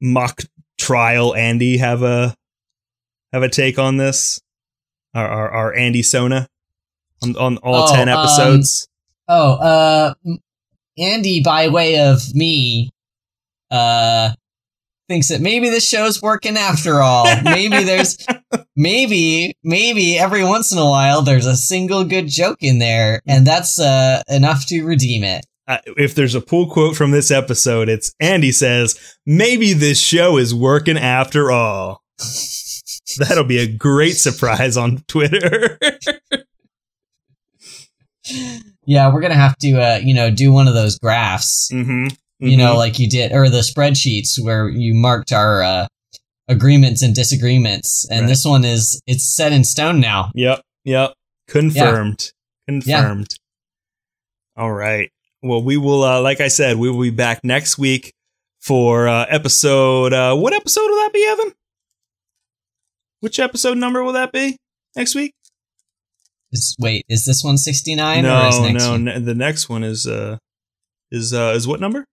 mock 0.00 0.42
trial 0.78 1.34
Andy 1.34 1.78
have 1.78 2.02
a 2.02 2.34
have 3.32 3.42
a 3.42 3.48
take 3.48 3.78
on 3.78 3.96
this? 3.96 4.40
Our 5.14 5.26
our, 5.26 5.50
our 5.50 5.74
Andy 5.74 6.02
Sona 6.02 6.48
on 7.22 7.36
on 7.36 7.56
all 7.58 7.88
Oh, 7.88 7.94
ten 7.94 8.08
um, 8.08 8.18
episodes. 8.18 8.88
Oh, 9.28 9.54
uh, 9.54 10.14
Andy, 10.98 11.42
by 11.42 11.68
way 11.68 11.98
of 11.98 12.34
me, 12.34 12.92
uh, 13.70 14.30
thinks 15.08 15.28
that 15.28 15.40
maybe 15.40 15.68
this 15.68 15.88
show's 15.88 16.22
working 16.22 16.56
after 16.56 17.00
all. 17.02 17.26
Maybe 17.42 17.82
there's, 17.82 18.24
maybe, 18.76 19.56
maybe 19.62 20.18
every 20.18 20.44
once 20.44 20.72
in 20.72 20.78
a 20.78 20.84
while 20.84 21.22
there's 21.22 21.46
a 21.46 21.56
single 21.56 22.04
good 22.04 22.28
joke 22.28 22.58
in 22.60 22.78
there, 22.78 23.20
and 23.26 23.46
that's 23.46 23.80
uh 23.80 24.22
enough 24.28 24.66
to 24.66 24.84
redeem 24.84 25.24
it. 25.24 25.44
Uh, 25.68 25.78
if 25.96 26.14
there's 26.14 26.34
a 26.34 26.40
pull 26.40 26.70
quote 26.70 26.96
from 26.96 27.10
this 27.10 27.30
episode, 27.30 27.88
it's 27.88 28.12
Andy 28.20 28.52
says, 28.52 29.16
maybe 29.26 29.72
this 29.72 30.00
show 30.00 30.38
is 30.38 30.54
working 30.54 30.96
after 30.98 31.50
all. 31.50 32.02
That'll 33.18 33.44
be 33.44 33.58
a 33.58 33.66
great 33.66 34.16
surprise 34.16 34.76
on 34.76 35.04
Twitter. 35.08 35.78
Yeah, 38.86 39.12
we're 39.12 39.20
gonna 39.20 39.34
have 39.34 39.56
to, 39.58 39.72
uh, 39.80 40.00
you 40.02 40.14
know, 40.14 40.30
do 40.30 40.52
one 40.52 40.68
of 40.68 40.74
those 40.74 40.98
graphs, 40.98 41.68
mm-hmm. 41.72 42.08
you 42.38 42.56
know, 42.56 42.76
like 42.76 42.98
you 42.98 43.08
did, 43.08 43.32
or 43.32 43.48
the 43.48 43.58
spreadsheets 43.58 44.38
where 44.40 44.68
you 44.68 44.94
marked 44.94 45.32
our 45.32 45.62
uh, 45.62 45.86
agreements 46.48 47.02
and 47.02 47.14
disagreements, 47.14 48.06
and 48.10 48.22
Right. 48.22 48.28
this 48.28 48.44
one 48.44 48.64
is 48.64 49.00
it's 49.06 49.34
set 49.34 49.52
in 49.52 49.64
stone 49.64 50.00
now. 50.00 50.30
Yep. 50.34 50.60
Yep. 50.84 51.14
Confirmed. 51.48 52.32
Confirmed. 52.68 53.34
All 54.56 54.72
right. 54.72 55.10
Well, 55.42 55.62
we 55.62 55.76
will, 55.76 56.02
uh, 56.02 56.20
like 56.20 56.40
I 56.40 56.48
said, 56.48 56.76
we 56.76 56.90
will 56.90 57.02
be 57.02 57.10
back 57.10 57.44
next 57.44 57.78
week 57.78 58.12
for 58.60 59.06
uh, 59.06 59.26
episode. 59.28 60.12
Uh, 60.12 60.34
what 60.36 60.52
episode 60.52 60.86
will 60.88 60.96
that 60.96 61.12
be, 61.12 61.26
Evan? 61.26 61.52
Which 63.20 63.38
episode 63.38 63.78
number 63.78 64.02
will 64.02 64.12
that 64.14 64.32
be 64.32 64.56
next 64.94 65.14
week? 65.14 65.34
Is, 66.52 66.76
wait, 66.78 67.04
is 67.08 67.24
this 67.24 67.42
one 67.42 67.58
sixty 67.58 67.94
nine 67.94 68.24
or 68.24 68.28
no, 68.28 68.48
is 68.48 68.60
next 68.60 68.84
no, 68.84 68.96
ne- 68.96 69.18
the 69.18 69.34
next 69.34 69.68
one 69.68 69.82
is 69.82 70.06
uh 70.06 70.38
is 71.10 71.34
uh 71.34 71.52
is 71.56 71.66
what 71.66 71.80
number? 71.80 72.04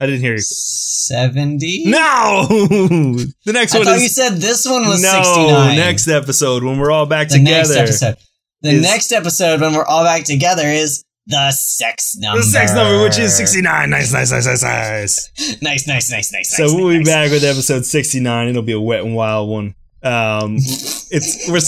I 0.00 0.06
didn't 0.06 0.20
hear 0.20 0.34
you. 0.34 0.40
70? 0.40 1.84
No! 1.86 2.46
the 2.50 3.32
next 3.46 3.74
I 3.74 3.78
one 3.78 3.86
thought 3.86 3.96
is 3.96 4.02
you 4.02 4.08
said 4.10 4.34
this 4.34 4.66
one 4.68 4.86
was 4.86 5.02
no, 5.02 5.22
69. 5.22 5.76
next 5.76 6.06
episode 6.08 6.62
when 6.64 6.78
we're 6.78 6.90
all 6.90 7.06
back 7.06 7.28
the 7.28 7.38
together. 7.38 7.74
next 7.74 8.02
episode. 8.02 8.16
The 8.60 8.70
is- 8.70 8.82
next 8.82 9.12
episode 9.12 9.60
when 9.62 9.72
we're 9.72 9.86
all 9.86 10.04
back 10.04 10.24
together 10.24 10.66
is 10.66 11.04
the 11.26 11.50
sex 11.52 12.16
number. 12.16 12.40
The 12.40 12.46
sex 12.46 12.72
number, 12.72 13.02
which 13.02 13.18
is 13.18 13.36
69. 13.36 13.90
Nice, 13.90 14.12
nice, 14.12 14.32
nice, 14.32 14.46
nice, 14.46 14.62
nice. 14.62 15.30
Nice, 15.62 15.86
nice, 15.86 16.10
nice, 16.10 16.32
nice. 16.32 16.56
So 16.56 16.64
nice, 16.64 16.74
we'll 16.74 16.88
be 16.88 16.98
nice. 16.98 17.06
back 17.06 17.30
with 17.30 17.44
episode 17.44 17.84
69. 17.84 18.48
It'll 18.48 18.62
be 18.62 18.72
a 18.72 18.80
wet 18.80 19.00
and 19.00 19.14
wild 19.14 19.48
one. 19.48 19.74
Um, 20.06 20.56
it's 20.58 21.48
we're 21.48 21.60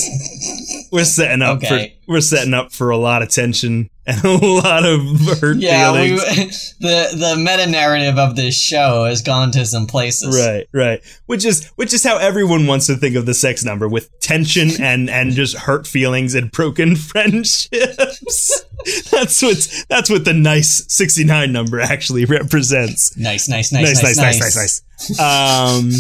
we're 0.92 1.04
setting 1.04 1.42
up 1.42 1.58
Okay. 1.58 1.96
for 2.06 2.12
we're 2.12 2.20
setting 2.20 2.54
up 2.54 2.72
for 2.72 2.90
a 2.90 2.96
lot 2.96 3.22
of 3.22 3.28
tension 3.30 3.90
and 4.06 4.24
a 4.24 4.28
lot 4.38 4.84
of 4.86 5.00
hurt 5.40 5.56
Yeah, 5.58 5.92
we, 5.92 6.10
the 6.80 7.08
the 7.18 7.34
meta 7.36 7.66
narrative 7.68 8.16
of 8.18 8.36
this 8.36 8.56
show 8.58 9.04
has 9.04 9.22
gone 9.22 9.50
to 9.52 9.66
some 9.66 9.86
places. 9.86 10.38
Right, 10.38 10.66
right. 10.72 11.00
Which 11.26 11.44
is 11.44 11.66
which 11.76 11.92
is 11.92 12.04
how 12.04 12.18
everyone 12.18 12.66
wants 12.66 12.86
to 12.86 12.94
think 12.96 13.16
of 13.16 13.26
the 13.26 13.34
sex 13.34 13.64
number 13.64 13.88
with 13.88 14.08
tension 14.20 14.70
and 14.80 15.10
and 15.10 15.32
just 15.32 15.56
hurt 15.56 15.86
feelings 15.86 16.34
and 16.34 16.50
broken 16.52 16.94
friendships. 16.96 18.64
that's 19.10 19.42
what 19.42 19.84
that's 19.88 20.08
what 20.10 20.24
the 20.24 20.32
nice 20.34 20.84
69 20.92 21.52
number 21.52 21.80
actually 21.80 22.24
represents. 22.24 23.16
Nice, 23.16 23.48
nice, 23.48 23.72
nice, 23.72 24.02
nice, 24.02 24.02
nice, 24.02 24.16
nice, 24.16 24.56
nice, 24.56 24.56
nice. 24.56 25.20
Um, 25.20 25.90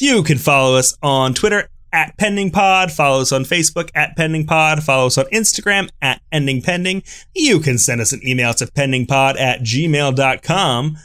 you 0.00 0.22
can 0.22 0.38
follow 0.38 0.76
us 0.76 0.96
on 1.02 1.34
Twitter 1.34 1.68
at 1.92 2.16
Pending 2.18 2.50
Pod. 2.50 2.92
Follow 2.92 3.22
us 3.22 3.32
on 3.32 3.44
Facebook 3.44 3.90
at 3.94 4.16
Pending 4.16 4.46
Pod. 4.46 4.82
Follow 4.82 5.06
us 5.06 5.18
on 5.18 5.24
Instagram 5.26 5.88
at 6.02 6.20
Ending 6.30 6.62
Pending. 6.62 7.02
You 7.34 7.60
can 7.60 7.78
send 7.78 8.00
us 8.00 8.12
an 8.12 8.20
email 8.26 8.52
to 8.54 8.66
pendingpod 8.66 9.38
at 9.40 9.60
gmail.com. 9.60 10.96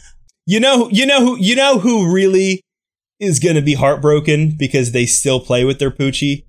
You 0.46 0.60
know, 0.60 0.90
you 0.90 1.06
know 1.06 1.20
who, 1.22 1.38
you 1.38 1.56
know 1.56 1.80
who 1.80 2.14
really 2.14 2.62
is 3.20 3.40
going 3.40 3.56
to 3.56 3.62
be 3.62 3.76
heartbroken 3.76 4.56
because 4.58 4.92
they 4.92 5.06
still 5.06 5.40
play 5.40 5.64
with 5.64 5.80
their 5.80 5.92
poochie? 5.92 6.44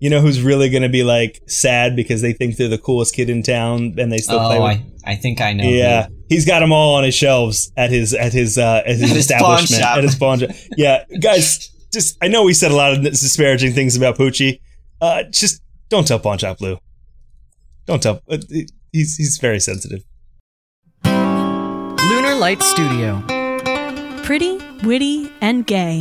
You 0.00 0.08
know 0.10 0.20
who's 0.20 0.40
really 0.42 0.70
going 0.70 0.82
to 0.82 0.88
be 0.88 1.02
like 1.04 1.40
sad 1.46 1.94
because 1.94 2.22
they 2.22 2.32
think 2.32 2.56
they're 2.56 2.68
the 2.68 2.78
coolest 2.78 3.14
kid 3.14 3.28
in 3.28 3.42
town 3.42 3.96
and 3.98 4.10
they 4.10 4.18
still 4.18 4.38
play 4.38 4.58
Oh, 4.58 4.62
with 4.62 4.78
I, 5.04 5.12
I 5.12 5.16
think 5.16 5.40
I 5.42 5.52
know. 5.52 5.64
yeah, 5.64 6.06
who. 6.06 6.14
he's 6.30 6.46
got 6.46 6.60
them 6.60 6.72
all 6.72 6.94
on 6.94 7.04
his 7.04 7.14
shelves 7.14 7.70
at 7.76 7.90
his 7.90 8.14
at 8.14 8.32
his 8.32 8.56
uh, 8.56 8.82
at 8.86 8.96
his 8.96 9.10
At 9.10 9.16
establishment 9.18 9.82
pawn 9.82 9.98
at 9.98 10.04
his 10.04 10.14
pawn 10.14 10.38
shop. 10.38 10.50
Yeah, 10.76 11.04
guys, 11.20 11.68
just 11.92 12.16
I 12.22 12.28
know 12.28 12.44
we 12.44 12.54
said 12.54 12.70
a 12.70 12.76
lot 12.76 12.92
of 12.94 13.02
disparaging 13.02 13.74
things 13.74 13.94
about 13.96 14.16
Poochie. 14.16 14.60
Uh, 15.02 15.24
just 15.24 15.62
don't 15.90 16.06
tell 16.06 16.18
Pawn 16.18 16.38
Shop 16.38 16.60
Lou. 16.60 16.78
Don't 17.86 18.02
tell. 18.02 18.20
Uh, 18.28 18.38
he's 18.92 19.16
he's 19.16 19.38
very 19.38 19.60
sensitive. 19.60 20.02
Lunar 21.04 22.34
Light 22.34 22.62
Studio. 22.62 23.22
Pretty, 24.24 24.58
witty, 24.84 25.30
and 25.40 25.66
gay. 25.66 26.00